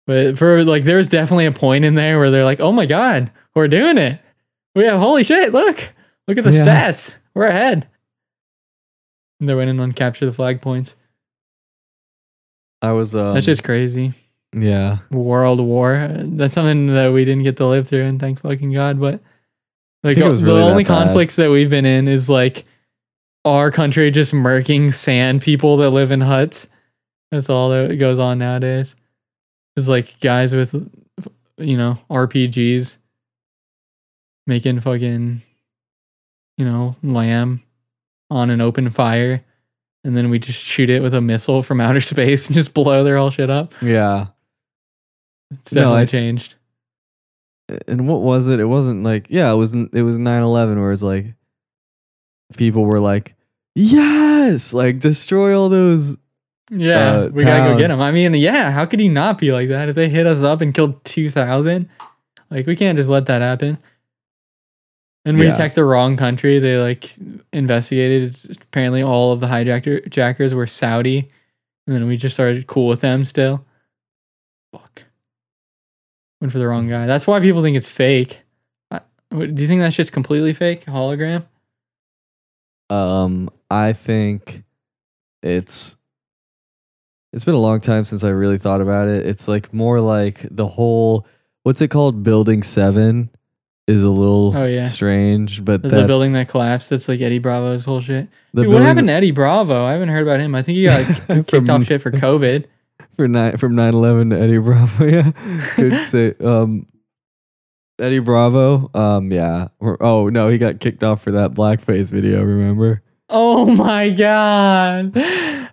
But 0.07 0.36
for 0.38 0.64
like 0.64 0.84
there's 0.84 1.07
definitely 1.09 1.46
a 1.46 1.53
point 1.53 1.84
in 1.84 1.94
there 1.94 2.18
where 2.18 2.30
they're 2.30 2.44
like 2.44 2.61
oh 2.61 2.72
my 2.72 2.86
god 2.86 3.30
we're 3.55 3.68
doing 3.68 3.98
it. 3.98 4.18
We 4.74 4.84
have 4.84 4.98
holy 4.98 5.22
shit 5.22 5.53
look. 5.53 5.90
Look 6.26 6.38
at 6.38 6.44
the 6.44 6.53
Yeah. 6.53 6.64
stats. 6.64 7.16
We're 7.34 7.46
ahead. 7.46 7.86
And 9.38 9.48
they're 9.48 9.57
winning 9.57 9.80
on 9.80 9.92
capture 9.92 10.24
the 10.26 10.32
flag 10.32 10.61
points 10.62 10.96
I 12.82 12.92
was 12.92 13.14
um, 13.14 13.34
that's 13.34 13.46
just 13.46 13.64
crazy. 13.64 14.12
Yeah. 14.54 14.98
World 15.10 15.60
war. 15.60 15.94
Uh, 15.94 16.22
that's 16.24 16.52
something 16.52 16.88
that 16.88 17.12
we 17.12 17.24
didn't 17.24 17.44
get 17.44 17.56
to 17.58 17.66
live 17.66 17.88
through 17.88 18.04
and 18.04 18.20
thank 18.20 18.40
fucking 18.40 18.72
god 18.72 19.00
but 19.00 19.20
like 20.02 20.18
was 20.18 20.40
the 20.40 20.46
really 20.46 20.60
that 20.60 20.70
only 20.70 20.84
bad. 20.84 21.04
conflicts 21.04 21.36
that 21.36 21.50
we've 21.50 21.70
been 21.70 21.86
in 21.86 22.08
is 22.08 22.28
like 22.28 22.64
our 23.44 23.70
country 23.70 24.10
just 24.10 24.32
murking 24.32 24.92
sand 24.92 25.40
people 25.42 25.76
that 25.78 25.90
live 25.90 26.10
in 26.10 26.20
huts. 26.20 26.68
That's 27.30 27.48
all 27.48 27.70
that 27.70 27.96
goes 27.96 28.18
on 28.18 28.38
nowadays. 28.38 28.94
Is 29.76 29.88
like 29.88 30.18
guys 30.20 30.54
with 30.54 30.74
you 31.58 31.76
know 31.76 31.98
rpgs 32.10 32.96
making 34.46 34.80
fucking 34.80 35.40
you 36.56 36.64
know 36.64 36.96
lamb 37.02 37.62
on 38.30 38.50
an 38.50 38.60
open 38.60 38.90
fire 38.90 39.44
and 40.05 40.16
then 40.16 40.30
we 40.30 40.38
just 40.38 40.59
shoot 40.59 40.90
it 40.90 41.03
with 41.03 41.14
a 41.14 41.20
missile 41.20 41.62
from 41.62 41.80
outer 41.80 42.00
space 42.12 42.46
and 42.46 42.55
just 42.55 42.74
blow 42.74 43.05
their 43.05 43.16
whole 43.16 43.30
shit 43.30 43.50
up 43.50 43.74
yeah 43.82 44.26
it's 45.50 45.72
No, 45.72 45.80
definitely 45.80 46.03
it's- 46.03 46.11
changed 46.22 46.55
and 47.88 48.07
what 48.07 48.20
was 48.20 48.48
it? 48.48 48.61
It 48.61 48.66
wasn't 48.66 49.03
like 49.03 49.26
yeah, 49.30 49.50
it 49.50 49.57
wasn't. 49.57 49.94
it 49.94 50.03
was 50.03 50.18
9/11 50.18 50.78
where 50.78 50.92
it's 50.92 51.03
like 51.03 51.34
people 52.57 52.84
were 52.84 53.00
like 53.00 53.34
yes, 53.74 54.74
like 54.74 54.98
destroy 54.98 55.59
all 55.59 55.70
those 55.70 56.16
Yeah, 56.70 57.12
uh, 57.12 57.28
we 57.32 57.42
gotta 57.44 57.72
go 57.72 57.78
get 57.78 57.88
them. 57.88 58.00
I 58.03 58.11
mean, 58.11 58.34
yeah, 58.34 58.72
how 58.72 58.84
could 58.84 59.00
he 59.00 59.09
not 59.09 59.38
be 59.38 59.53
like 59.53 59.68
that 59.70 59.88
if 59.88 59.94
they 59.96 60.11
hit 60.11 60.26
us 60.26 60.42
up 60.42 60.61
and 60.61 60.74
killed 60.74 61.03
two 61.05 61.30
thousand? 61.30 61.88
Like, 62.50 62.66
we 62.66 62.76
can't 62.76 62.98
just 62.98 63.09
let 63.09 63.24
that 63.26 63.40
happen. 63.40 63.78
And 65.24 65.38
we 65.38 65.46
Yeah. 65.46 65.54
attacked 65.54 65.76
the 65.76 65.84
wrong 65.84 66.16
country. 66.16 66.58
They 66.58 66.78
like 66.78 67.14
investigated. 67.52 68.36
Apparently, 68.62 69.02
all 69.02 69.32
of 69.32 69.40
the 69.40 69.46
hijacker 69.46 70.08
jackers 70.10 70.52
were 70.52 70.66
Saudi, 70.66 71.28
and 71.86 71.94
then 71.94 72.06
we 72.08 72.16
just 72.16 72.34
started 72.34 72.66
cool 72.66 72.88
with 72.88 73.00
them 73.02 73.24
still. 73.24 73.64
Fuck. 74.72 75.04
Went 76.40 76.50
for 76.52 76.58
the 76.58 76.66
wrong 76.66 76.88
guy. 76.88 77.06
That's 77.06 77.26
why 77.26 77.38
people 77.40 77.62
think 77.62 77.76
it's 77.76 77.88
fake. 77.88 78.40
I, 78.90 79.00
do 79.30 79.62
you 79.62 79.68
think 79.68 79.80
that's 79.80 79.94
just 79.96 80.12
completely 80.12 80.52
fake? 80.52 80.86
Hologram? 80.86 81.44
um 82.90 83.48
I 83.70 83.92
think 83.94 84.64
it's 85.42 85.96
it's 87.32 87.44
been 87.44 87.54
a 87.54 87.58
long 87.60 87.80
time 87.80 88.04
since 88.04 88.22
I 88.24 88.28
really 88.28 88.58
thought 88.58 88.82
about 88.82 89.08
it. 89.08 89.24
It's 89.24 89.48
like 89.48 89.72
more 89.72 90.00
like 90.00 90.46
the 90.50 90.66
whole 90.66 91.26
what's 91.62 91.80
it 91.80 91.88
called 91.88 92.22
building 92.22 92.62
7 92.62 93.30
is 93.93 94.03
a 94.03 94.11
little 94.11 94.57
Oh, 94.57 94.64
yeah. 94.66 94.88
strange, 94.88 95.64
but 95.64 95.82
The 95.82 96.07
building 96.07 96.32
that 96.32 96.49
collapsed. 96.49 96.90
That's 96.90 97.09
like 97.09 97.20
Eddie 97.20 97.38
Bravo's 97.38 97.84
whole 97.84 98.01
shit. 98.01 98.28
Dude, 98.55 98.68
what 98.68 98.82
happened 98.82 99.09
to 99.09 99.12
Eddie 99.14 99.30
Bravo? 99.30 99.84
I 99.84 99.93
haven't 99.93 100.09
heard 100.09 100.22
about 100.22 100.40
him. 100.40 100.55
I 100.55 100.62
think 100.62 100.76
he 100.76 100.84
got 100.84 101.07
kicked 101.28 101.51
From- 101.51 101.70
off 101.70 101.84
shit 101.84 102.03
for 102.03 102.11
COVID. 102.11 102.64
for 103.16 103.28
nine 103.28 103.57
from 103.59 103.74
9-11 103.74 104.30
to 104.30 104.40
Eddie 104.40 104.59
Bravo. 104.59 105.05
Yeah, 105.07 105.32
could 105.74 106.05
say 106.07 106.34
um, 106.40 106.86
Eddie 107.99 108.20
Bravo. 108.20 108.90
Um, 108.95 109.30
yeah. 109.32 109.68
Oh 109.80 110.28
no, 110.28 110.49
he 110.49 110.59
got 110.59 110.80
kicked 110.80 111.05
off 111.05 111.22
for 111.22 111.30
that 111.32 111.53
blackface 111.53 112.11
video. 112.11 112.43
Remember? 112.43 113.03
Oh 113.28 113.66
my 113.74 114.11
god. 114.11 115.12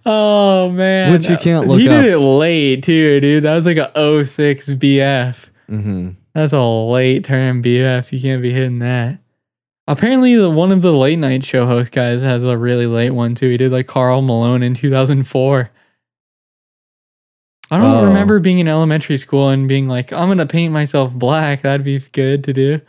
Oh 0.06 0.70
man. 0.72 1.12
Which 1.14 1.30
you 1.30 1.38
can't 1.38 1.68
look 1.68 1.80
He 1.80 1.90
up. 1.90 2.02
did 2.02 2.12
it 2.14 2.20
late 2.20 2.84
too, 2.84 3.20
dude. 3.20 3.44
That 3.44 3.56
was 3.56 3.66
like 3.66 3.78
a 3.78 3.92
06 4.26 4.70
BF. 4.70 5.50
Mm-hmm. 5.70 6.10
That's 6.34 6.54
a 6.54 6.62
late 6.62 7.24
term 7.24 7.62
BF. 7.64 8.12
You 8.12 8.22
can't 8.22 8.42
be 8.42 8.54
hitting 8.54 8.80
that. 8.80 9.20
Apparently, 9.88 10.36
the 10.36 10.50
one 10.50 10.72
of 10.72 10.82
the 10.84 10.94
late 10.94 11.18
night 11.18 11.44
show 11.44 11.66
host 11.66 11.92
guys 11.92 12.22
has 12.22 12.44
a 12.44 12.56
really 12.58 12.86
late 12.86 13.10
one 13.12 13.34
too. 13.36 13.50
He 13.50 13.58
did 13.58 13.72
like 13.72 13.88
Karl 13.88 14.22
Malone 14.22 14.62
in 14.62 14.76
2004. 14.76 15.70
I 17.72 17.78
don't 17.78 17.98
Oh. 17.98 18.06
remember 18.06 18.40
being 18.40 18.60
in 18.60 18.68
elementary 18.68 19.18
school 19.18 19.50
and 19.50 19.68
being 19.68 19.88
like, 19.88 20.12
I'm 20.12 20.28
gonna 20.28 20.46
paint 20.46 20.74
myself 20.74 21.14
black. 21.14 21.62
That'd 21.62 21.84
be 21.84 22.00
good 22.12 22.44
to 22.46 22.54
do. 22.54 22.82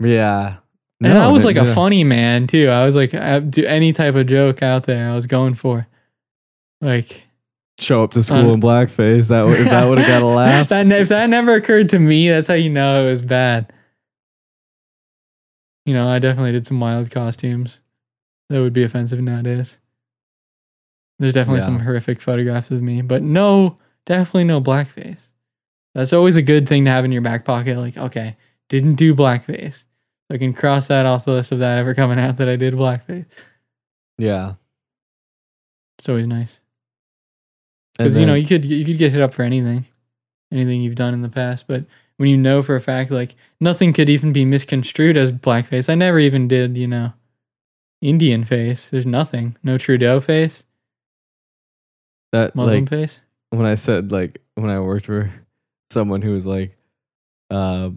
Yeah. 0.00 0.56
and 1.00 1.16
I 1.16 1.28
was 1.28 1.44
like 1.44 1.56
a 1.56 1.74
funny 1.74 2.02
man 2.02 2.48
too. 2.48 2.68
I 2.68 2.84
was 2.84 2.96
like, 2.96 3.14
I 3.14 3.38
do 3.38 3.64
any 3.64 3.92
type 3.92 4.16
of 4.16 4.26
joke 4.26 4.62
out 4.62 4.84
there. 4.86 5.08
I 5.10 5.14
was 5.14 5.26
going 5.28 5.54
for, 5.54 5.86
like, 6.80 7.22
show 7.78 8.02
up 8.02 8.12
to 8.12 8.22
school 8.22 8.52
in 8.52 8.60
blackface. 8.60 9.28
That 9.28 9.44
would 9.46 9.66
that 9.66 9.88
would 9.88 9.98
have 9.98 10.08
got 10.08 10.22
a 10.22 10.26
laugh. 10.34 10.68
that 10.68 10.90
if 10.90 11.08
that 11.08 11.30
never 11.30 11.54
occurred 11.54 11.88
to 11.90 11.98
me, 11.98 12.28
that's 12.28 12.48
how 12.48 12.54
you 12.54 12.70
know 12.70 13.06
it 13.06 13.10
was 13.10 13.22
bad. 13.22 13.72
You 15.86 15.94
know, 15.94 16.08
I 16.08 16.18
definitely 16.18 16.52
did 16.52 16.66
some 16.66 16.80
wild 16.80 17.10
costumes 17.10 17.80
that 18.50 18.60
would 18.60 18.72
be 18.72 18.82
offensive 18.82 19.20
nowadays. 19.20 19.78
There's 21.18 21.34
definitely 21.34 21.62
some 21.62 21.80
horrific 21.80 22.20
photographs 22.20 22.70
of 22.70 22.82
me, 22.82 23.02
but 23.02 23.22
no 23.22 23.78
definitely 24.06 24.44
no 24.44 24.60
blackface. 24.60 25.20
That's 25.94 26.12
always 26.12 26.36
a 26.36 26.42
good 26.42 26.68
thing 26.68 26.84
to 26.84 26.90
have 26.90 27.04
in 27.04 27.12
your 27.12 27.22
back 27.22 27.44
pocket. 27.44 27.76
Like, 27.78 27.96
okay, 27.96 28.36
didn't 28.68 28.94
do 28.94 29.14
blackface. 29.14 29.84
I 30.30 30.36
can 30.36 30.52
cross 30.52 30.88
that 30.88 31.06
off 31.06 31.24
the 31.24 31.32
list 31.32 31.52
of 31.52 31.58
that 31.60 31.78
ever 31.78 31.94
coming 31.94 32.18
out 32.18 32.36
that 32.36 32.48
I 32.48 32.56
did 32.56 32.74
blackface. 32.74 33.26
Yeah. 34.18 34.54
It's 35.98 36.08
always 36.08 36.26
nice 36.26 36.60
because 37.98 38.16
you 38.16 38.24
know 38.24 38.34
you 38.34 38.46
could 38.46 38.64
you 38.64 38.84
could 38.84 38.96
get 38.96 39.12
hit 39.12 39.20
up 39.20 39.34
for 39.34 39.42
anything, 39.42 39.84
anything 40.52 40.80
you've 40.80 40.94
done 40.94 41.14
in 41.14 41.22
the 41.22 41.28
past. 41.28 41.66
But 41.66 41.84
when 42.16 42.28
you 42.28 42.36
know 42.36 42.62
for 42.62 42.76
a 42.76 42.80
fact, 42.80 43.10
like 43.10 43.34
nothing 43.60 43.92
could 43.92 44.08
even 44.08 44.32
be 44.32 44.44
misconstrued 44.44 45.16
as 45.16 45.32
blackface. 45.32 45.90
I 45.90 45.94
never 45.96 46.18
even 46.18 46.46
did, 46.46 46.76
you 46.76 46.86
know, 46.86 47.12
Indian 48.00 48.44
face. 48.44 48.88
There's 48.88 49.06
nothing. 49.06 49.56
No 49.62 49.78
Trudeau 49.78 50.20
face. 50.20 50.64
that 52.32 52.54
Muslim 52.54 52.84
like 52.84 52.88
face. 52.88 53.20
when 53.50 53.66
I 53.66 53.74
said 53.74 54.12
like 54.12 54.40
when 54.54 54.70
I 54.70 54.80
worked 54.80 55.06
for 55.06 55.32
someone 55.90 56.22
who 56.22 56.32
was 56.32 56.46
like, 56.46 56.76
uh, 57.50 57.90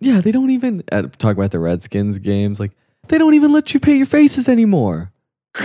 yeah, 0.00 0.20
they 0.20 0.32
don't 0.32 0.50
even 0.50 0.82
uh, 0.90 1.02
talk 1.18 1.36
about 1.36 1.50
the 1.50 1.58
Redskins 1.58 2.18
games. 2.18 2.58
Like 2.58 2.72
they 3.08 3.18
don't 3.18 3.34
even 3.34 3.52
let 3.52 3.74
you 3.74 3.80
paint 3.80 3.98
your 3.98 4.06
faces 4.06 4.48
anymore. 4.48 5.12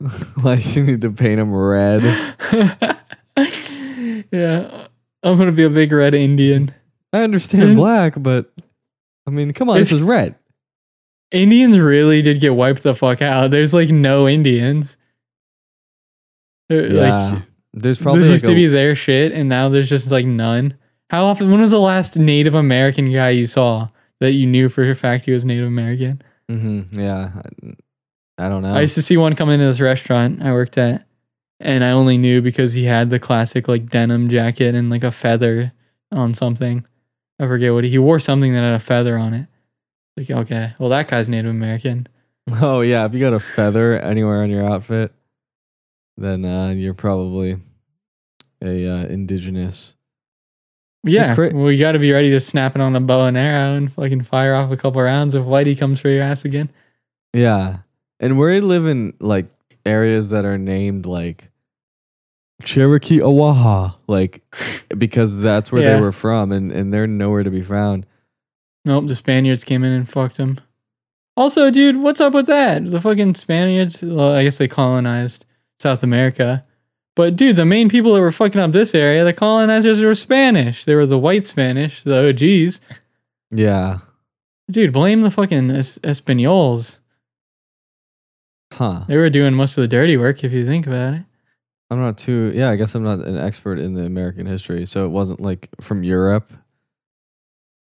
like 0.42 0.74
you 0.74 0.82
need 0.82 1.00
to 1.02 1.10
paint 1.10 1.38
them 1.38 1.54
red. 1.54 2.02
yeah, 4.32 4.86
I'm 5.22 5.38
gonna 5.38 5.52
be 5.52 5.64
a 5.64 5.70
big 5.70 5.92
red 5.92 6.14
Indian. 6.14 6.70
I 7.12 7.22
understand 7.22 7.64
Isn't- 7.64 7.76
black, 7.76 8.14
but 8.16 8.52
I 9.26 9.30
mean, 9.30 9.52
come 9.52 9.70
on, 9.70 9.78
this 9.78 9.92
is 9.92 10.02
red. 10.02 10.34
Indians 11.30 11.78
really 11.78 12.22
did 12.22 12.40
get 12.40 12.54
wiped 12.54 12.82
the 12.82 12.94
fuck 12.94 13.20
out. 13.22 13.50
There's 13.50 13.74
like 13.74 13.88
no 13.90 14.28
Indians. 14.28 14.96
They're, 16.68 16.86
Yeah, 16.92 17.30
Like 17.32 17.42
there's 17.72 17.98
probably 17.98 18.22
this 18.22 18.28
like 18.28 18.34
used 18.34 18.44
a, 18.44 18.48
to 18.48 18.54
be 18.54 18.66
their 18.66 18.94
shit, 18.94 19.32
and 19.32 19.48
now 19.48 19.68
there's 19.68 19.88
just 19.88 20.10
like 20.10 20.26
none. 20.26 20.74
How 21.10 21.24
often? 21.26 21.50
When 21.50 21.60
was 21.60 21.70
the 21.72 21.80
last 21.80 22.16
Native 22.16 22.54
American 22.54 23.12
guy 23.12 23.30
you 23.30 23.46
saw 23.46 23.88
that 24.20 24.32
you 24.32 24.46
knew 24.46 24.68
for 24.68 24.88
a 24.88 24.94
fact 24.94 25.24
he 25.24 25.32
was 25.32 25.44
Native 25.44 25.66
American? 25.66 26.22
Mm-hmm, 26.50 27.00
yeah. 27.00 27.30
I, 28.38 28.48
don't 28.48 28.62
know. 28.62 28.74
I 28.74 28.82
used 28.82 28.94
to 28.94 29.02
see 29.02 29.16
one 29.16 29.34
come 29.36 29.50
into 29.50 29.64
this 29.64 29.80
restaurant 29.80 30.42
I 30.42 30.52
worked 30.52 30.78
at, 30.78 31.06
and 31.60 31.84
I 31.84 31.90
only 31.90 32.18
knew 32.18 32.42
because 32.42 32.72
he 32.72 32.84
had 32.84 33.10
the 33.10 33.18
classic 33.18 33.68
like 33.68 33.88
denim 33.88 34.28
jacket 34.28 34.74
and 34.74 34.90
like 34.90 35.04
a 35.04 35.12
feather 35.12 35.72
on 36.10 36.34
something. 36.34 36.84
I 37.38 37.46
forget 37.46 37.72
what 37.72 37.84
he, 37.84 37.90
he 37.90 37.98
wore. 37.98 38.20
Something 38.20 38.52
that 38.54 38.60
had 38.60 38.74
a 38.74 38.80
feather 38.80 39.16
on 39.16 39.34
it. 39.34 39.46
Like 40.16 40.30
okay, 40.30 40.74
well 40.78 40.90
that 40.90 41.08
guy's 41.08 41.28
Native 41.28 41.50
American. 41.50 42.06
oh 42.60 42.80
yeah, 42.80 43.04
if 43.06 43.14
you 43.14 43.20
got 43.20 43.32
a 43.32 43.40
feather 43.40 43.98
anywhere 43.98 44.42
on 44.42 44.50
your 44.50 44.64
outfit, 44.64 45.12
then 46.16 46.44
uh, 46.44 46.70
you're 46.70 46.94
probably 46.94 47.58
a 48.62 48.88
uh, 48.88 49.04
indigenous. 49.06 49.94
Yeah, 51.02 51.34
cra- 51.34 51.54
well 51.54 51.70
you 51.70 51.78
got 51.78 51.92
to 51.92 51.98
be 51.98 52.12
ready 52.12 52.30
to 52.30 52.40
snap 52.40 52.74
it 52.74 52.80
on 52.80 52.96
a 52.96 53.00
bow 53.00 53.26
and 53.26 53.36
arrow 53.36 53.76
and 53.76 53.92
fucking 53.92 54.22
fire 54.22 54.54
off 54.54 54.70
a 54.70 54.76
couple 54.76 55.02
rounds 55.02 55.34
if 55.34 55.44
Whitey 55.44 55.78
comes 55.78 56.00
for 56.00 56.08
your 56.08 56.22
ass 56.22 56.44
again. 56.44 56.70
Yeah, 57.32 57.78
and 58.20 58.38
we 58.38 58.60
live 58.60 58.86
in 58.86 59.14
like 59.20 59.46
areas 59.86 60.30
that 60.30 60.44
are 60.44 60.58
named 60.58 61.06
like 61.06 61.50
Cherokee 62.64 63.20
Oahu, 63.20 63.90
like 64.06 64.42
because 64.96 65.40
that's 65.40 65.70
where 65.72 65.82
Yeah. 65.82 65.96
they 65.96 66.00
were 66.00 66.12
from, 66.12 66.52
and 66.52 66.70
and 66.72 66.92
they're 66.92 67.06
nowhere 67.06 67.42
to 67.42 67.50
be 67.50 67.62
found. 67.62 68.06
Nope, 68.84 69.08
the 69.08 69.14
Spaniards 69.14 69.64
came 69.64 69.82
in 69.84 69.92
and 69.92 70.08
fucked 70.08 70.36
them. 70.36 70.60
Also, 71.36 71.70
dude, 71.70 71.96
what's 71.96 72.20
up 72.20 72.32
with 72.34 72.46
that? 72.46 72.90
The 72.90 73.00
fucking 73.00 73.34
Spaniards, 73.34 74.02
well, 74.02 74.34
I 74.34 74.44
guess 74.44 74.58
they 74.58 74.68
colonized 74.68 75.44
South 75.80 76.02
America. 76.02 76.64
But 77.16 77.34
dude, 77.36 77.56
the 77.56 77.64
main 77.64 77.88
people 77.88 78.14
that 78.14 78.20
were 78.20 78.30
fucking 78.32 78.60
up 78.60 78.72
this 78.72 78.94
area, 78.94 79.24
the 79.24 79.32
colonizers 79.32 80.00
were 80.00 80.14
Spanish. 80.14 80.84
They 80.84 80.94
were 80.94 81.06
the 81.06 81.18
white 81.18 81.46
Spanish, 81.46 82.02
the 82.04 82.28
OGs. 82.28 82.80
Yeah, 83.50 83.98
Dude, 84.70 84.92
blame 84.92 85.20
the 85.22 85.30
fucking 85.30 85.70
es- 85.70 85.98
Espanols. 85.98 86.98
Huh? 88.74 89.04
They 89.08 89.16
were 89.16 89.30
doing 89.30 89.54
most 89.54 89.76
of 89.78 89.82
the 89.82 89.88
dirty 89.88 90.16
work 90.16 90.44
if 90.44 90.52
you 90.52 90.64
think 90.66 90.86
about 90.86 91.14
it. 91.14 91.22
I'm 91.90 92.00
not 92.00 92.18
too. 92.18 92.52
Yeah, 92.54 92.70
I 92.70 92.76
guess 92.76 92.94
I'm 92.94 93.02
not 93.04 93.20
an 93.20 93.36
expert 93.38 93.78
in 93.78 93.94
the 93.94 94.04
American 94.04 94.46
history, 94.46 94.86
so 94.86 95.04
it 95.04 95.08
wasn't 95.08 95.40
like 95.40 95.68
from 95.80 96.02
Europe, 96.02 96.52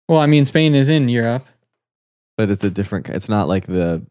Well, 0.09 0.21
I 0.21 0.27
mean, 0.27 0.47
Spain 0.47 0.75
is 0.75 0.89
in 0.89 1.09
Europe. 1.09 1.47
but 2.37 2.51
it's 2.51 2.65
a 2.65 2.71
different. 2.71 3.09
It's 3.09 3.29
not 3.29 3.49
like 3.49 3.67
the 3.67 4.05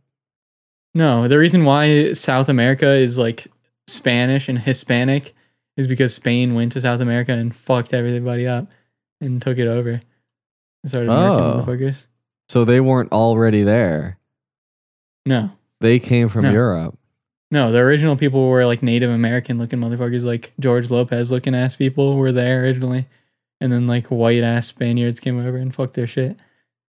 No, 0.93 1.27
the 1.27 1.37
reason 1.37 1.65
why 1.65 2.13
South 2.13 2.49
America 2.49 2.87
is 2.93 3.17
like 3.17 3.47
Spanish 3.87 4.47
and 4.49 4.57
Hispanic 4.59 5.35
is 5.77 5.87
because 5.87 6.13
Spain 6.15 6.53
went 6.55 6.71
to 6.71 6.81
South 6.81 7.01
America 7.01 7.33
and 7.33 7.53
fucked 7.53 7.93
everybody 7.93 8.47
up 8.47 8.67
and 9.21 9.41
took 9.41 9.57
it 9.57 9.67
over. 9.67 9.89
And 10.83 10.89
started 10.89 11.09
Oh. 11.11 11.63
motherfuckers. 11.65 12.05
so 12.47 12.63
they 12.63 12.79
weren't 12.79 13.11
already 13.11 13.61
there. 13.63 14.17
No. 15.25 15.51
They 15.85 15.99
came 15.99 16.29
from 16.29 16.43
No. 16.43 16.51
Europe. 16.51 16.97
No, 17.51 17.71
the 17.71 17.77
original 17.77 18.15
people 18.15 18.49
were 18.49 18.65
like 18.65 18.81
Native 18.81 19.11
American 19.11 19.59
looking 19.59 19.79
motherfuckers, 19.79 20.23
like 20.23 20.51
George 20.59 20.89
Lopez 20.89 21.31
looking 21.31 21.53
ass 21.53 21.75
people 21.75 22.15
were 22.17 22.31
there 22.31 22.63
originally. 22.63 23.05
And 23.61 23.71
then 23.71 23.85
like 23.85 24.07
white 24.07 24.43
ass 24.43 24.67
Spaniards 24.67 25.19
came 25.19 25.39
over 25.39 25.57
and 25.57 25.73
fucked 25.73 25.93
their 25.93 26.07
shit. 26.07 26.39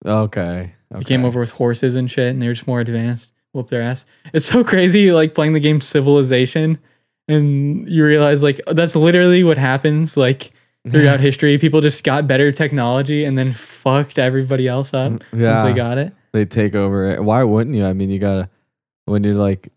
Okay. 0.07 0.74
They 0.90 0.99
okay. 0.99 1.05
came 1.07 1.24
over 1.24 1.40
with 1.40 1.51
horses 1.51 1.97
and 1.97 2.09
shit, 2.09 2.28
and 2.28 2.40
they 2.40 2.47
were 2.47 2.55
just 2.55 2.68
more 2.68 2.80
advanced. 2.80 3.32
Whoop 3.53 3.68
their 3.68 3.82
ass. 3.82 4.05
It's 4.32 4.47
so 4.47 4.62
crazy, 4.72 5.11
like 5.11 5.34
playing 5.34 5.55
the 5.55 5.61
game 5.61 5.80
Civilization, 5.80 6.78
and 7.26 7.88
you 7.88 8.05
realize 8.05 8.42
like 8.42 8.61
that's 8.68 8.95
literally 8.95 9.42
what 9.42 9.59
happens. 9.59 10.16
Like 10.16 10.53
throughout 10.88 11.18
history, 11.28 11.59
people 11.59 11.80
just 11.80 12.05
got 12.05 12.28
better 12.28 12.53
technology 12.53 13.24
and 13.24 13.36
then 13.36 13.53
fucked 13.53 14.18
everybody 14.20 14.68
else 14.68 14.95
up 14.95 15.11
mm, 15.11 15.20
once 15.32 15.42
Yeah, 15.42 15.62
they 15.64 15.72
got 15.72 15.99
it. 15.99 16.12
they 16.32 16.45
take 16.45 16.76
over 16.76 17.07
it. 17.11 17.24
Why 17.24 17.42
wouldn't 17.42 17.74
you? 17.74 17.84
I 17.84 17.92
mean, 17.92 18.11
you 18.11 18.20
gotta 18.20 18.49
when 19.07 19.24
you 19.24 19.34
like 19.34 19.68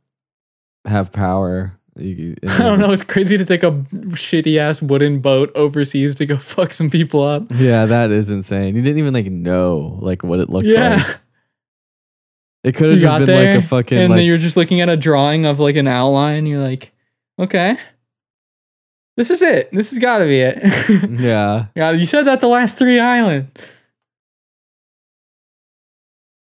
have 0.86 1.12
power. 1.12 1.74
You, 1.96 2.36
I 2.48 2.60
don't 2.60 2.80
know. 2.80 2.92
It's 2.92 3.04
crazy 3.04 3.38
to 3.38 3.46
take 3.46 3.64
a 3.64 3.72
shitty 3.72 4.58
ass 4.60 4.82
wooden 4.82 5.20
boat 5.20 5.52
overseas 5.56 6.14
to 6.16 6.26
go 6.26 6.38
fuck 6.38 6.72
some 6.74 6.90
people 6.90 7.24
up. 7.24 7.46
Yeah, 7.52 7.86
that 7.88 8.12
is 8.12 8.30
insane. 8.30 8.76
You 8.76 8.82
didn't 8.82 9.00
even 9.00 9.14
like 9.14 9.32
know 9.32 9.98
like 10.02 10.24
what 10.24 10.40
it 10.40 10.50
looked 10.50 10.68
Yeah, 10.68 10.96
like. 10.98 11.18
It 12.64 12.76
could 12.76 12.92
have 12.92 13.00
just 13.00 13.18
been 13.20 13.26
there, 13.28 13.56
like 13.56 13.64
a 13.64 13.68
fucking 13.68 13.98
and 13.98 14.10
like 14.10 14.18
then 14.18 14.26
you're 14.26 14.38
just 14.38 14.58
looking 14.58 14.82
at 14.82 14.90
a 14.90 14.98
drawing 14.98 15.46
of 15.46 15.60
like 15.60 15.76
an 15.76 15.88
outline. 15.88 16.46
You're 16.46 16.62
like, 16.62 16.92
okay, 17.40 17.78
this 19.16 19.32
is 19.32 19.42
it. 19.42 19.72
This 19.72 19.90
has 19.92 20.00
got 20.00 20.20
to 20.20 20.26
be 20.26 20.42
it. 20.42 20.60
yeah. 21.20 21.68
Yeah, 21.76 21.92
you 21.92 22.06
said 22.06 22.24
that 22.24 22.42
the 22.42 22.48
last 22.48 22.78
three 22.78 23.00
islands. 23.00 23.50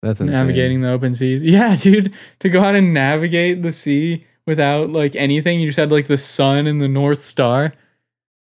That's 0.05 0.21
insane. 0.21 0.33
Navigating 0.33 0.81
the 0.81 0.91
open 0.91 1.15
seas. 1.15 1.41
Yeah, 1.55 1.75
dude. 1.75 2.13
To 2.41 2.49
go 2.49 2.63
out 2.63 2.75
and 2.75 2.93
navigate 2.93 3.63
the 3.63 3.71
sea 3.71 4.25
without 4.45 4.91
like 4.91 5.15
anything, 5.15 5.59
you 5.59 5.69
just 5.69 5.79
had 5.79 5.91
like 5.91 6.05
the 6.05 6.17
sun 6.17 6.67
and 6.67 6.79
the 6.79 6.87
North 6.87 7.21
Star 7.23 7.73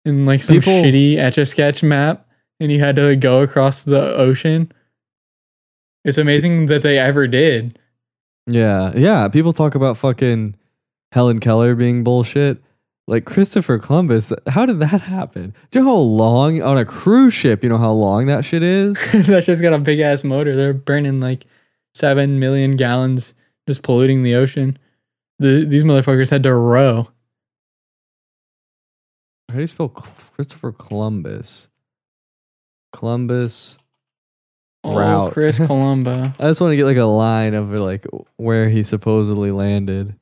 and 0.03 0.25
like 0.25 0.43
some 0.43 0.57
People- 0.57 0.73
shitty 0.83 1.15
etch 1.17 1.37
a 1.37 1.45
sketch 1.45 1.81
map, 1.81 2.27
and 2.59 2.69
you 2.69 2.79
had 2.81 2.97
to 2.97 3.03
like, 3.09 3.21
go 3.21 3.41
across 3.41 3.83
the 3.83 4.13
ocean. 4.15 4.71
It's 6.03 6.17
amazing 6.17 6.65
that 6.65 6.81
they 6.81 6.99
ever 6.99 7.27
did. 7.27 7.79
Yeah, 8.47 8.91
yeah. 8.93 9.29
People 9.29 9.53
talk 9.53 9.73
about 9.73 9.97
fucking 9.97 10.55
Helen 11.13 11.39
Keller 11.39 11.75
being 11.75 12.03
bullshit. 12.03 12.61
Like 13.07 13.25
Christopher 13.25 13.79
Columbus, 13.79 14.31
how 14.47 14.65
did 14.65 14.79
that 14.79 15.01
happen? 15.01 15.53
Do 15.71 15.79
you 15.79 15.85
know 15.85 15.91
how 15.91 15.97
long 15.97 16.61
on 16.61 16.77
a 16.77 16.85
cruise 16.85 17.33
ship? 17.33 17.61
You 17.63 17.67
know 17.69 17.77
how 17.77 17.91
long 17.91 18.27
that 18.27 18.45
shit 18.45 18.63
is? 18.63 18.97
that 19.27 19.43
shit's 19.43 19.59
got 19.59 19.73
a 19.73 19.79
big 19.79 19.99
ass 19.99 20.23
motor. 20.23 20.55
They're 20.55 20.73
burning 20.73 21.19
like 21.19 21.45
seven 21.93 22.39
million 22.39 22.75
gallons, 22.75 23.33
just 23.67 23.81
polluting 23.83 24.23
the 24.23 24.35
ocean. 24.35 24.77
The, 25.39 25.65
these 25.65 25.83
motherfuckers 25.83 26.29
had 26.29 26.43
to 26.43 26.53
row. 26.53 27.09
How 29.49 29.55
do 29.55 29.61
you 29.61 29.67
spell 29.67 29.89
Christopher 29.89 30.71
Columbus? 30.71 31.67
Columbus. 32.91 33.77
Oh, 34.83 34.97
Route. 34.97 35.33
Chris 35.33 35.57
Columbo. 35.65 36.33
I 36.39 36.47
just 36.49 36.59
want 36.59 36.71
to 36.71 36.77
get 36.77 36.85
like 36.85 36.97
a 36.97 37.03
line 37.05 37.53
of 37.53 37.71
like 37.71 38.05
where 38.37 38.69
he 38.69 38.83
supposedly 38.83 39.51
landed. 39.51 40.15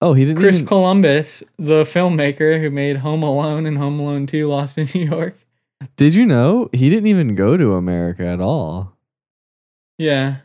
Oh, 0.00 0.12
he 0.12 0.24
didn't 0.24 0.38
Chris 0.38 0.56
even. 0.56 0.66
Columbus, 0.66 1.42
the 1.58 1.84
filmmaker 1.84 2.60
who 2.60 2.70
made 2.70 2.98
Home 2.98 3.22
Alone 3.22 3.64
and 3.64 3.78
Home 3.78 3.98
Alone 3.98 4.26
2 4.26 4.46
Lost 4.48 4.76
in 4.76 4.88
New 4.94 5.06
York. 5.06 5.34
did 5.96 6.14
you 6.14 6.26
know 6.26 6.68
he 6.72 6.90
didn't 6.90 7.06
even 7.06 7.34
go 7.34 7.56
to 7.56 7.74
America 7.74 8.26
at 8.26 8.40
all? 8.40 8.92
Yeah. 9.96 10.38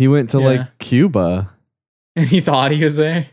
He 0.00 0.08
went 0.08 0.30
to 0.30 0.38
Yeah. 0.40 0.46
like 0.46 0.78
Cuba. 0.78 1.50
And 2.16 2.26
he 2.26 2.40
thought 2.40 2.72
he 2.72 2.82
was 2.82 2.96
there. 2.96 3.28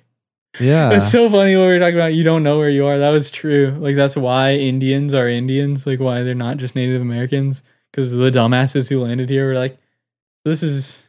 Yeah. 0.60 0.92
It's 0.98 1.10
so 1.12 1.30
funny 1.30 1.56
what 1.56 1.64
we 1.64 1.74
were 1.74 1.80
talking 1.80 1.96
about. 1.96 2.14
You 2.14 2.24
don't 2.26 2.44
know 2.44 2.58
where 2.58 2.70
you 2.70 2.86
are. 2.86 2.98
That 3.00 3.10
was 3.12 3.32
true. 3.32 3.76
Like, 3.80 3.96
that's 3.96 4.16
why 4.18 4.54
Indians 4.56 5.14
are 5.14 5.28
Indians. 5.30 5.88
Like, 5.88 6.00
why 6.00 6.24
they're 6.24 6.36
not 6.36 6.58
just 6.58 6.76
Native 6.76 7.02
Americans. 7.02 7.62
Because 7.92 8.12
the 8.12 8.30
dumbasses 8.32 8.90
who 8.90 9.00
landed 9.02 9.30
here 9.30 9.48
were 9.48 9.56
like, 9.56 9.78
this 10.46 10.62
is. 10.62 11.06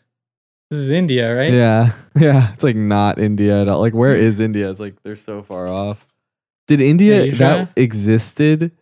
This 0.70 0.80
is 0.80 0.90
India, 0.90 1.34
right? 1.34 1.50
Yeah, 1.52 1.92
yeah. 2.14 2.52
It's 2.52 2.62
like 2.62 2.76
not 2.76 3.18
India 3.18 3.62
at 3.62 3.68
all. 3.68 3.80
Like, 3.80 3.94
where 3.94 4.14
is 4.14 4.38
India? 4.38 4.70
It's 4.70 4.78
like 4.80 5.02
they're 5.02 5.16
so 5.16 5.42
far 5.42 5.66
off. 5.66 6.06
Did 6.66 6.80
India 6.82 7.22
Asia? 7.22 7.36
that 7.38 7.70
existed 7.76 8.72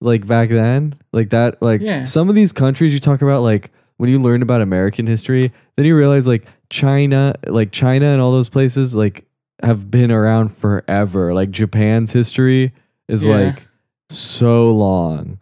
like 0.00 0.26
back 0.26 0.48
then? 0.50 0.94
Like 1.12 1.30
that 1.30 1.62
like 1.62 1.80
Yeah. 1.80 2.04
some 2.04 2.28
of 2.28 2.34
these 2.34 2.50
countries 2.52 2.92
you 2.92 2.98
talk 3.00 3.22
about 3.22 3.42
like 3.42 3.70
when 4.02 4.10
you 4.10 4.18
learn 4.20 4.42
about 4.42 4.60
American 4.60 5.06
history, 5.06 5.52
then 5.76 5.86
you 5.86 5.96
realize 5.96 6.26
like 6.26 6.44
China, 6.70 7.36
like 7.46 7.70
China 7.70 8.06
and 8.06 8.20
all 8.20 8.32
those 8.32 8.48
places 8.48 8.96
like 8.96 9.24
have 9.62 9.92
been 9.92 10.10
around 10.10 10.48
forever. 10.48 11.32
Like 11.32 11.52
Japan's 11.52 12.10
history 12.10 12.72
is 13.06 13.22
Yeah. 13.22 13.36
like 13.36 13.68
so 14.10 14.72
long. 14.72 15.38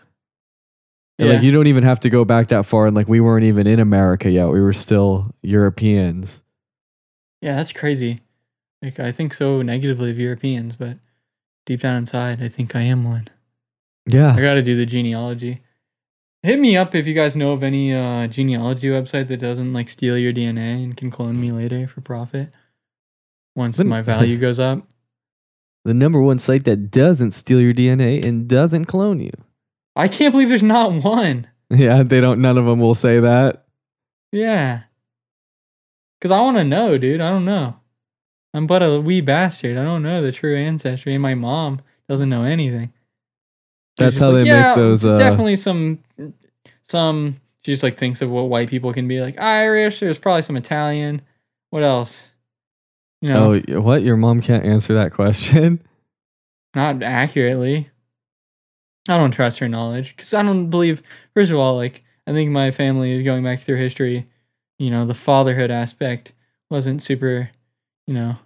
And, 1.18 1.28
Yeah. 1.28 1.34
Like 1.36 1.42
you 1.42 1.52
don't 1.52 1.68
even 1.68 1.84
have 1.84 2.00
to 2.00 2.10
go 2.10 2.26
back 2.26 2.48
that 2.48 2.66
far 2.66 2.86
and 2.86 2.94
like 2.94 3.08
we 3.08 3.18
weren't 3.18 3.46
even 3.46 3.66
in 3.66 3.80
America 3.80 4.30
yet. 4.30 4.48
We 4.50 4.60
were 4.60 4.74
still 4.74 5.34
Europeans. 5.40 6.42
Yeah, 7.40 7.56
that's 7.56 7.72
crazy. 7.72 8.18
Like 8.82 9.00
I 9.00 9.10
think 9.10 9.32
so 9.32 9.62
negatively 9.62 10.10
of 10.10 10.18
Europeans, 10.18 10.76
but 10.76 10.98
deep 11.64 11.80
down 11.80 11.96
inside, 11.96 12.42
I 12.42 12.48
think 12.48 12.76
I 12.76 12.82
am 12.82 13.04
one. 13.04 13.26
Yeah. 14.06 14.34
I 14.34 14.40
got 14.42 14.54
to 14.54 14.62
do 14.62 14.76
the 14.76 14.84
genealogy. 14.84 15.62
Hit 16.42 16.58
me 16.58 16.76
up 16.76 16.94
if 16.94 17.06
you 17.06 17.12
guys 17.14 17.36
know 17.36 17.52
of 17.52 17.62
any 17.62 17.94
uh, 17.94 18.26
genealogy 18.26 18.88
website 18.88 19.28
that 19.28 19.36
doesn't 19.38 19.72
like 19.74 19.90
steal 19.90 20.16
your 20.16 20.32
DNA 20.32 20.82
and 20.82 20.96
can 20.96 21.10
clone 21.10 21.38
me 21.38 21.50
later 21.50 21.86
for 21.86 22.00
profit. 22.00 22.50
Once 23.54 23.76
Then- 23.76 23.88
my 23.88 24.00
value 24.02 24.38
goes 24.38 24.58
up. 24.58 24.86
The 25.82 25.94
number 25.94 26.20
one 26.20 26.38
site 26.38 26.64
that 26.64 26.90
doesn't 26.90 27.30
steal 27.30 27.58
your 27.58 27.72
DNA 27.72 28.22
and 28.22 28.46
doesn't 28.46 28.84
clone 28.84 29.18
you. 29.18 29.32
I 29.96 30.08
can't 30.08 30.30
believe 30.30 30.50
there's 30.50 30.62
not 30.62 30.92
one. 31.02 31.46
Yeah, 31.70 32.02
they 32.02 32.20
don't. 32.20 32.42
None 32.42 32.58
of 32.58 32.66
them 32.66 32.80
will 32.80 32.94
say 32.94 33.18
that. 33.18 33.64
Yeah. 34.30 34.82
Cause 36.20 36.30
I 36.30 36.40
want 36.42 36.58
to 36.58 36.64
know, 36.64 36.98
dude. 36.98 37.22
I 37.22 37.30
don't 37.30 37.46
know. 37.46 37.76
I'm 38.52 38.66
but 38.66 38.82
a 38.82 39.00
wee 39.00 39.22
bastard. 39.22 39.78
I 39.78 39.82
don't 39.84 40.02
know 40.02 40.20
the 40.20 40.32
true 40.32 40.54
ancestry, 40.54 41.14
and 41.14 41.22
my 41.22 41.34
mom 41.34 41.80
doesn't 42.10 42.28
know 42.28 42.44
anything. 42.44 42.92
That's 44.00 44.18
how 44.18 44.32
like, 44.32 44.44
they 44.44 44.48
"Yeah, 44.48 44.68
make 44.68 44.76
those. 44.76 45.04
Uh, 45.04 45.16
definitely 45.16 45.56
some, 45.56 46.02
some. 46.82 47.40
She 47.64 47.72
just 47.72 47.82
like 47.82 47.98
thinks 47.98 48.22
of 48.22 48.30
what 48.30 48.48
white 48.48 48.68
people 48.68 48.92
can 48.92 49.06
be 49.06 49.20
like. 49.20 49.38
Irish. 49.40 50.00
There's 50.00 50.18
probably 50.18 50.42
some 50.42 50.56
Italian. 50.56 51.22
What 51.70 51.82
else? 51.82 52.28
You 53.20 53.28
know, 53.28 53.60
oh, 53.68 53.80
what? 53.80 54.02
Your 54.02 54.16
mom 54.16 54.40
can't 54.40 54.64
answer 54.64 54.94
that 54.94 55.12
question. 55.12 55.82
not 56.74 57.02
accurately. 57.02 57.90
I 59.08 59.16
don't 59.16 59.30
trust 59.30 59.58
her 59.58 59.68
knowledge 59.68 60.16
because 60.16 60.32
I 60.34 60.42
don't 60.42 60.70
believe. 60.70 61.02
First 61.34 61.50
of 61.50 61.58
all, 61.58 61.76
like 61.76 62.02
I 62.26 62.32
think 62.32 62.50
my 62.50 62.70
family 62.70 63.22
going 63.22 63.44
back 63.44 63.60
through 63.60 63.76
history, 63.76 64.26
you 64.78 64.90
know, 64.90 65.04
the 65.04 65.14
fatherhood 65.14 65.70
aspect 65.70 66.32
wasn't 66.70 67.02
super, 67.02 67.50
you 68.06 68.14
know, 68.14 68.36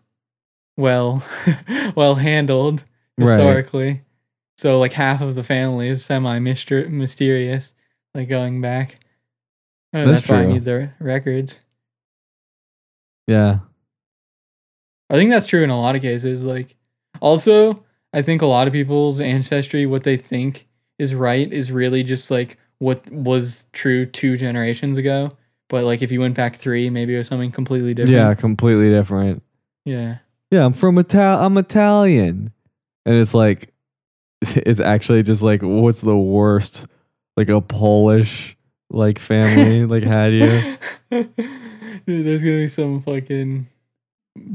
well, 0.77 1.23
well 1.95 2.17
handled 2.17 2.83
Right. 3.19 4.04
So 4.57 4.79
like 4.79 4.93
half 4.93 5.21
of 5.21 5.35
the 5.35 5.43
family 5.43 5.89
is 5.89 6.05
semi 6.05 6.39
mysterious, 6.39 7.75
like 8.15 8.29
going 8.29 8.61
back. 8.61 8.95
Uh, 9.93 10.05
That's 10.05 10.07
that's 10.07 10.29
why 10.29 10.43
I 10.43 10.47
need 10.47 10.65
the 10.65 10.93
records. 11.01 11.61
Yeah. 13.27 13.61
I 15.11 15.15
think 15.15 15.31
that's 15.31 15.47
true 15.47 15.63
in 15.63 15.71
a 15.71 15.81
lot 15.81 15.97
of 15.97 16.03
cases. 16.03 16.45
Like, 16.45 16.77
also, 17.21 17.85
I 18.13 18.23
think 18.23 18.43
a 18.43 18.47
lot 18.47 18.67
of 18.67 18.73
people's 18.73 19.21
ancestry, 19.21 19.87
what 19.87 20.03
they 20.05 20.17
think 20.17 20.67
is 20.99 21.15
right, 21.15 21.53
is 21.53 21.71
really 21.71 22.03
just 22.03 22.31
like 22.31 22.59
what 22.79 23.09
was 23.11 23.67
true 23.73 24.07
two 24.07 24.37
generations 24.37 24.99
ago. 24.99 25.37
But 25.69 25.85
like, 25.85 26.03
if 26.03 26.11
you 26.11 26.21
went 26.21 26.35
back 26.35 26.57
three, 26.57 26.91
maybe 26.91 27.15
it 27.15 27.19
was 27.19 27.29
something 27.29 27.53
completely 27.53 27.95
different. 27.95 28.17
Yeah. 28.17 28.35
Completely 28.35 28.91
different. 28.91 29.43
yeah, 29.85 30.19
Yeah. 30.51 30.65
I'm 30.65 30.73
from 30.73 30.99
Ital. 30.99 31.45
I'm 31.45 31.57
Italian, 31.57 32.53
and 33.07 33.15
it's 33.17 33.35
like, 33.35 33.73
it's 34.43 34.81
actually 34.81 35.23
just 35.23 35.43
like, 35.43 35.63
what's 35.63 36.01
the 36.01 36.17
worst? 36.17 36.87
Like 37.37 37.49
a 37.49 37.61
Polish 37.61 38.57
like 38.91 39.19
family 39.19 39.85
like 39.87 40.05
had 40.05 40.33
you. 40.33 40.79
Dude, 42.07 42.27
there's 42.27 42.43
gonna 42.43 42.57
be 42.57 42.69
some 42.69 43.03
fucking 43.03 43.67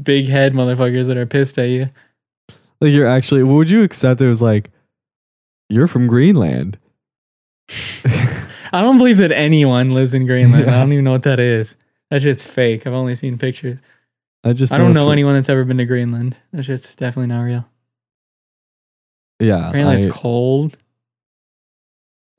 big 0.02 0.28
head 0.28 0.52
motherfuckers 0.52 1.06
that 1.06 1.16
are 1.16 1.26
pissed 1.26 1.58
at 1.58 1.68
you. 1.68 1.88
Like 2.80 2.92
you're 2.92 3.06
actually. 3.06 3.42
Would 3.42 3.70
you 3.70 3.82
accept 3.82 4.20
it 4.20 4.28
was 4.28 4.42
like, 4.42 4.70
you're 5.68 5.86
from 5.86 6.06
Greenland? 6.06 6.78
I 8.72 8.80
don't 8.80 8.98
believe 8.98 9.18
that 9.18 9.32
anyone 9.32 9.90
lives 9.90 10.14
in 10.14 10.26
Greenland. 10.26 10.70
I 10.70 10.78
don't 10.78 10.92
even 10.92 11.04
know 11.04 11.12
what 11.12 11.24
that 11.24 11.40
is. 11.40 11.76
That 12.10 12.22
shit's 12.22 12.44
fake. 12.44 12.86
I've 12.86 12.92
only 12.92 13.14
seen 13.14 13.36
pictures. 13.36 13.80
I 14.44 14.52
just. 14.52 14.72
I 14.72 14.78
don't 14.78 14.94
know 14.94 15.10
anyone 15.10 15.34
that's 15.34 15.48
ever 15.48 15.64
been 15.64 15.78
to 15.78 15.84
Greenland. 15.84 16.36
That 16.52 16.64
shit's 16.64 16.94
definitely 16.94 17.28
not 17.28 17.42
real. 17.42 17.68
Yeah. 19.40 19.68
Apparently, 19.68 19.96
I- 19.96 19.98
it's 20.00 20.12
cold. 20.16 20.76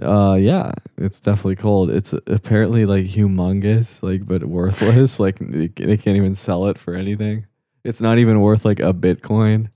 Uh, 0.02 0.34
yeah, 0.39 0.72
it's 0.97 1.20
definitely 1.20 1.56
cold. 1.58 1.91
It's 1.91 2.12
apparently 2.26 2.86
like 2.88 3.06
humongous, 3.06 4.02
like 4.02 4.26
but 4.26 4.43
worthless. 4.45 5.20
like 5.20 5.38
they 5.38 5.68
can't 5.97 6.18
even 6.18 6.34
sell 6.34 6.68
it 6.68 6.80
for 6.80 6.95
anything. 6.95 7.45
It's 7.84 8.02
not 8.02 8.18
even 8.18 8.41
worth 8.41 8.66
like 8.66 8.80
a 8.80 8.93
Bitcoin. 8.93 9.70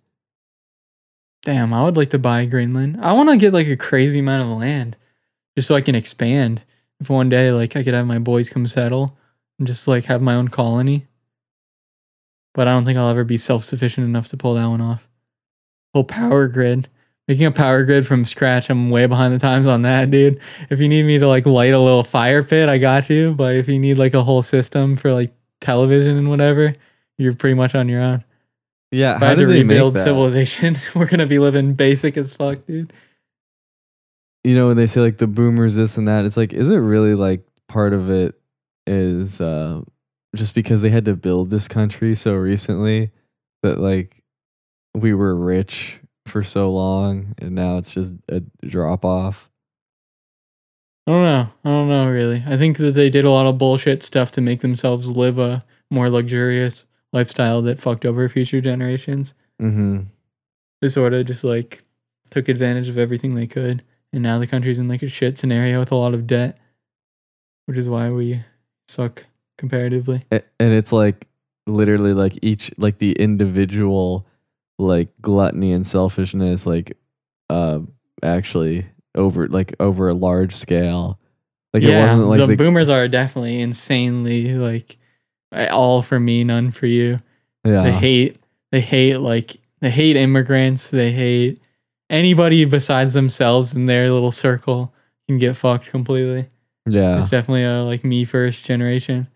Damn, 1.44 1.74
I 1.76 1.84
would 1.84 1.96
like 1.96 2.10
to 2.10 2.18
buy 2.20 2.46
Greenland. 2.46 2.98
I 3.02 3.14
want 3.14 3.30
to 3.30 3.38
get 3.38 3.54
like 3.54 3.68
a 3.68 3.78
crazy 3.78 4.18
amount 4.20 4.50
of 4.50 4.58
land 4.58 4.96
just 5.56 5.68
so 5.68 5.76
I 5.76 5.82
can 5.82 5.94
expand. 5.94 6.64
If 7.00 7.10
one 7.10 7.30
day 7.30 7.52
like 7.52 7.76
I 7.76 7.84
could 7.84 7.94
have 7.94 8.08
my 8.08 8.18
boys 8.20 8.50
come 8.50 8.66
settle 8.66 9.16
and 9.60 9.68
just 9.68 9.88
like 9.88 10.06
have 10.06 10.24
my 10.24 10.34
own 10.34 10.48
colony. 10.48 11.06
But 12.56 12.68
I 12.68 12.72
don't 12.72 12.86
think 12.86 12.98
I'll 12.98 13.10
ever 13.10 13.26
be 13.26 13.38
self-sufficient 13.38 14.08
enough 14.08 14.30
to 14.30 14.38
pull 14.38 14.56
that 14.56 14.66
one 14.66 14.82
off. 14.82 15.08
Whole 15.94 16.04
power 16.06 16.48
grid. 16.48 16.88
Making 17.28 17.46
a 17.48 17.52
power 17.52 17.84
grid 17.84 18.06
from 18.06 18.24
scratch, 18.24 18.70
I'm 18.70 18.92
way 18.92 19.08
behind 19.08 19.34
the 19.34 19.40
times 19.40 19.66
on 19.66 19.82
that, 19.82 20.12
dude. 20.12 20.40
If 20.70 20.80
you 20.80 20.88
need 20.88 21.04
me 21.04 21.18
to 21.18 21.28
like 21.28 21.48
light 21.48 21.74
a 21.74 21.80
little 21.80 22.04
fire 22.04 22.44
pit, 22.44 22.70
I 22.70 22.78
got 22.78 23.10
you. 23.10 23.34
But 23.34 23.56
if 23.56 23.68
you 23.68 23.80
need 23.80 23.96
like 23.96 24.14
a 24.14 24.24
whole 24.24 24.44
system 24.44 24.96
for 24.96 25.12
like 25.12 25.34
television 25.60 26.18
and 26.18 26.30
whatever, 26.30 26.74
you're 27.18 27.34
pretty 27.34 27.56
much 27.56 27.74
on 27.74 27.90
your 27.90 28.02
own. 28.02 28.24
Yeah, 28.92 29.16
If 29.16 29.24
I 29.24 29.26
how 29.26 29.30
had 29.30 29.40
to 29.40 29.48
rebuild 29.48 29.98
civilization, 29.98 30.78
we're 30.96 31.08
gonna 31.08 31.26
be 31.26 31.40
living 31.40 31.74
basic 31.74 32.16
as 32.16 32.32
fuck, 32.32 32.66
dude. 32.68 32.94
You 34.44 34.54
know, 34.54 34.68
when 34.68 34.78
they 34.78 34.86
say 34.86 35.02
like 35.02 35.18
the 35.18 35.26
boomers 35.26 35.74
this 35.74 35.98
and 35.98 36.08
that, 36.08 36.26
it's 36.26 36.38
like, 36.38 36.54
is 36.54 36.70
it 36.70 36.78
really 36.78 37.16
like 37.16 37.42
part 37.68 37.94
of 37.94 38.12
it 38.12 38.40
is 38.86 39.42
uh 39.42 39.82
just 40.36 40.54
because 40.54 40.82
they 40.82 40.92
had 40.92 41.06
to 41.06 41.16
build 41.16 41.50
this 41.50 41.68
country 41.68 42.14
so 42.14 42.36
recently 42.36 43.10
that 43.64 43.80
like 43.80 44.22
we 44.94 45.14
were 45.14 45.36
rich 45.36 46.00
for 46.26 46.44
so 46.44 46.72
long 46.72 47.36
and 47.38 47.54
now 47.54 47.78
it's 47.78 47.92
just 47.92 48.16
a 48.30 48.42
drop 48.66 49.06
off. 49.06 49.50
I 51.08 51.12
don't 51.12 51.24
know. 51.24 51.48
I 51.64 51.70
don't 51.70 51.90
know 51.90 52.10
really. 52.10 52.44
I 52.48 52.58
think 52.58 52.78
that 52.78 52.96
they 52.96 53.10
did 53.10 53.24
a 53.24 53.30
lot 53.30 53.46
of 53.46 53.58
bullshit 53.58 54.02
stuff 54.02 54.32
to 54.32 54.42
make 54.42 54.62
themselves 54.62 55.08
live 55.08 55.38
a 55.38 55.64
more 55.92 56.10
luxurious 56.10 56.86
lifestyle 57.14 57.62
that 57.62 57.80
fucked 57.80 58.06
over 58.06 58.28
future 58.28 58.60
generations. 58.60 59.34
Mm-hmm. 59.62 60.02
They 60.82 60.90
sort 60.90 61.14
of 61.14 61.26
just 61.28 61.44
like 61.44 61.84
took 62.32 62.50
advantage 62.50 62.90
of 62.90 62.98
everything 62.98 63.36
they 63.36 63.48
could, 63.48 63.84
and 64.12 64.24
now 64.24 64.40
the 64.40 64.48
country's 64.48 64.80
in 64.80 64.88
like 64.88 65.04
a 65.04 65.08
shit 65.08 65.38
scenario 65.38 65.80
with 65.80 65.92
a 65.92 65.96
lot 65.96 66.14
of 66.14 66.26
debt, 66.26 66.60
which 67.68 67.78
is 67.78 67.88
why 67.88 68.10
we 68.10 68.44
suck 68.88 69.26
comparatively. 69.58 70.24
And 70.32 70.44
it's 70.60 70.92
like 70.92 71.28
literally 71.68 72.14
like 72.14 72.38
each 72.42 72.72
like 72.78 72.98
the 72.98 73.14
individual 73.14 74.26
like 74.78 75.10
gluttony 75.22 75.72
and 75.72 75.88
selfishness 75.88 76.66
like 76.66 76.98
uh 77.50 77.80
actually 78.22 78.86
over 79.16 79.48
like 79.48 79.76
over 79.80 80.10
a 80.10 80.14
large 80.14 80.56
scale 80.56 81.20
like 81.74 81.84
it 81.84 81.96
wasn't 81.96 82.28
like 82.28 82.40
the, 82.40 82.48
the, 82.48 82.56
boomers 82.56 82.88
are 82.88 83.08
definitely 83.08 83.60
insanely 83.60 84.54
like 84.54 84.98
all 85.72 86.02
for 86.02 86.20
me, 86.20 86.44
none 86.44 86.72
for 86.72 86.86
you. 86.88 87.18
yeah 87.64 87.84
They 87.84 87.92
hate 87.92 88.38
they 88.72 88.82
hate 88.82 89.18
like 89.18 89.58
they 89.82 89.90
hate 89.90 90.16
immigrants. 90.16 90.90
They 90.90 91.12
hate 91.12 91.60
anybody 92.10 92.66
besides 92.66 93.14
themselves 93.14 93.76
in 93.76 93.86
their 93.86 94.12
little 94.12 94.32
circle 94.32 94.94
can 95.28 95.38
get 95.38 95.56
fucked 95.56 95.88
completely. 95.90 96.50
yeah 96.88 97.18
It's 97.18 97.30
definitely 97.30 97.64
a 97.64 97.84
like 97.84 98.04
me 98.04 98.26
first 98.26 98.66
generation. 98.66 99.28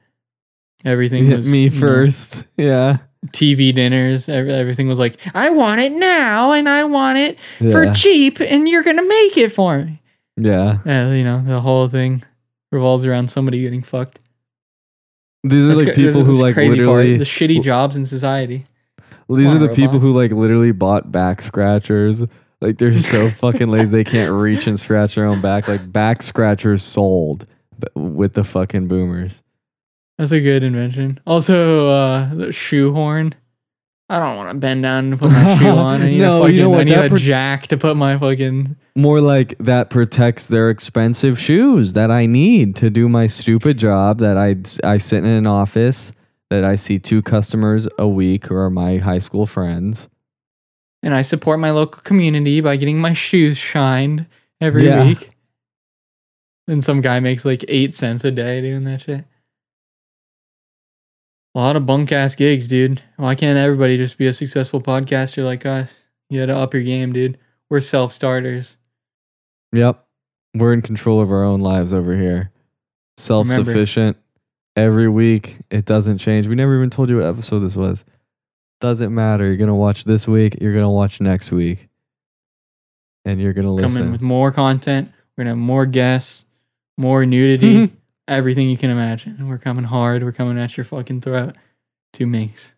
Everything 0.86 1.30
was 1.30 1.50
me 1.50 1.64
you 1.64 1.70
know, 1.72 1.80
first 1.80 2.46
yeah 2.58 2.98
TV 3.28 3.74
dinners. 3.74 4.30
Every, 4.30 4.52
everything 4.54 4.88
was 4.88 5.00
like, 5.00 5.18
I 5.34 5.50
want 5.50 5.82
it 5.82 5.92
now, 5.92 6.52
and 6.54 6.68
I 6.70 6.84
want 6.86 7.18
it 7.18 7.38
for 7.60 7.94
cheap, 7.94 8.40
and 8.40 8.68
you're 8.68 8.84
gonna 8.84 9.06
make 9.08 9.38
it 9.38 9.50
for 9.52 9.80
me. 9.80 10.02
yeah 10.38 10.80
Yeah, 10.86 11.12
you 11.14 11.24
know 11.24 11.44
the 11.46 11.62
whole 11.62 11.88
thing 11.88 12.24
revolves 12.72 13.04
around 13.06 13.30
somebody 13.32 13.62
getting 13.62 13.82
fucked. 13.82 14.20
these 15.44 15.66
are 15.66 15.70
That's 15.76 15.88
like 15.88 15.96
people 15.96 16.24
who 16.24 16.34
like 16.34 16.56
literally 16.56 17.18
part, 17.18 17.20
the 17.20 17.26
shitty 17.26 17.62
jobs 17.62 17.96
in 17.96 18.06
society. 18.06 18.66
these 19.30 19.48
Come 19.48 19.56
are 19.58 19.68
the 19.68 19.74
people 19.76 20.00
who 20.00 20.14
like 20.14 20.32
literally 20.32 20.72
bought 20.72 21.12
back 21.12 21.42
scratchers 21.42 22.24
like 22.62 22.78
they're 22.78 22.98
so 23.00 23.30
fucking 23.42 23.70
lazy 23.70 23.92
they 23.92 24.04
can't 24.04 24.32
reach 24.32 24.68
and 24.68 24.80
scratch 24.80 25.16
their 25.16 25.26
own 25.26 25.42
back 25.42 25.68
like 25.68 25.92
back 25.92 26.22
scratchers 26.22 26.84
sold 26.84 27.46
with 27.96 28.34
the 28.34 28.44
fucking 28.44 28.88
boomers 28.88 29.42
That's 30.20 30.32
a 30.32 30.40
good 30.42 30.64
invention. 30.64 31.20
Also, 31.26 31.88
uh, 31.90 32.34
the 32.36 32.52
shoehorn. 32.52 33.34
I 34.10 34.20
don't 34.20 34.36
want 34.38 34.52
to 34.52 34.58
bend 34.58 34.84
down 34.84 35.12
to 35.12 35.18
put 35.18 35.32
my 35.32 35.58
shoe 35.60 35.68
on. 35.68 36.02
I 36.02 36.10
need 36.10 36.18
No, 36.20 36.40
a 36.40 36.42
fucking, 36.42 36.56
you 36.58 36.62
know 36.64 36.74
I 36.74 36.78
what, 36.78 36.84
need 36.88 36.96
that 36.96 37.12
a 37.14 37.18
jack 37.18 37.68
to 37.68 37.78
put 37.78 37.96
my 37.96 38.18
fucking. 38.18 38.76
More 38.96 39.22
like 39.22 39.58
that 39.60 39.90
protects 39.90 40.48
their 40.48 40.70
expensive 40.70 41.40
shoes 41.40 41.94
that 41.94 42.12
I 42.12 42.26
need 42.26 42.76
to 42.78 42.90
do 42.90 43.08
my 43.08 43.28
stupid 43.28 43.78
job 43.78 44.18
that 44.20 44.36
I 44.38 44.58
I 44.84 44.98
sit 44.98 45.20
in 45.24 45.30
an 45.30 45.48
office 45.48 46.12
that 46.50 46.66
I 46.66 46.76
see 46.76 47.00
two 47.00 47.22
customers 47.22 47.88
a 47.98 48.08
week 48.08 48.48
who 48.48 48.56
are 48.56 48.70
my 48.70 48.98
high 48.98 49.20
school 49.20 49.46
friends. 49.46 50.10
And 51.02 51.14
I 51.16 51.22
support 51.22 51.60
my 51.62 51.70
local 51.72 52.02
community 52.02 52.60
by 52.60 52.76
getting 52.76 53.00
my 53.00 53.14
shoes 53.14 53.58
shined 53.58 54.26
every 54.60 54.88
Yeah. 54.88 55.06
week. 55.06 55.30
And 56.68 56.84
some 56.84 57.00
guy 57.02 57.20
makes 57.22 57.46
like 57.46 57.64
eight 57.70 57.94
cents 57.94 58.26
a 58.26 58.32
day 58.32 58.60
doing 58.60 58.84
that 58.84 59.02
shit. 59.02 59.24
A 61.56 61.60
lot 61.60 61.76
of 61.76 61.86
bunk 61.86 62.12
ass 62.12 62.36
gigs, 62.36 62.68
dude. 62.68 63.02
Why 63.18 63.36
can't 63.36 63.58
everybody 63.58 63.98
just 63.98 64.18
be 64.18 64.28
a 64.28 64.34
successful 64.34 64.82
podcaster 64.82 65.44
like 65.44 65.66
us? 65.66 65.92
You 66.30 66.40
gotta 66.40 66.58
up 66.58 66.74
your 66.74 66.84
game, 66.84 67.12
dude. 67.12 67.38
We're 67.70 67.82
self 67.82 68.14
starters. 68.14 68.78
Yep. 69.72 70.06
We're 70.56 70.74
in 70.74 70.82
control 70.82 71.22
of 71.22 71.32
our 71.32 71.44
own 71.44 71.60
lives 71.60 71.94
over 71.94 72.16
here. 72.16 72.52
Self 73.18 73.48
sufficient. 73.48 74.18
Every 74.76 75.10
week. 75.10 75.58
It 75.72 75.86
doesn't 75.86 76.20
change. 76.20 76.48
We 76.48 76.56
never 76.56 76.78
even 76.78 76.90
told 76.90 77.10
you 77.10 77.18
what 77.18 77.26
episode 77.26 77.60
this 77.60 77.76
was. 77.76 78.06
Doesn't 78.80 79.14
matter. 79.14 79.46
You're 79.46 79.58
gonna 79.58 79.76
watch 79.76 80.04
this 80.06 80.28
week, 80.28 80.58
you're 80.62 80.74
gonna 80.74 80.92
watch 80.92 81.20
next 81.20 81.52
week. 81.52 81.90
And 83.26 83.42
you're 83.42 83.54
gonna 83.54 83.74
listen. 83.74 83.94
Coming 83.94 84.12
with 84.12 84.22
more 84.22 84.52
content. 84.52 85.12
We're 85.36 85.44
gonna 85.44 85.52
have 85.52 85.58
more 85.58 85.86
guests, 85.86 86.46
more 86.98 87.26
nudity, 87.26 87.92
everything 88.30 88.70
you 88.70 88.78
can 88.78 88.90
imagine. 88.90 89.48
We're 89.48 89.58
coming 89.58 89.86
hard. 89.86 90.24
We're 90.24 90.32
coming 90.32 90.58
at 90.58 90.78
your 90.78 90.84
fucking 90.86 91.22
throat. 91.22 91.58
Two 92.14 92.28
minks. 92.28 92.74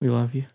We 0.00 0.08
love 0.08 0.34
you. 0.34 0.46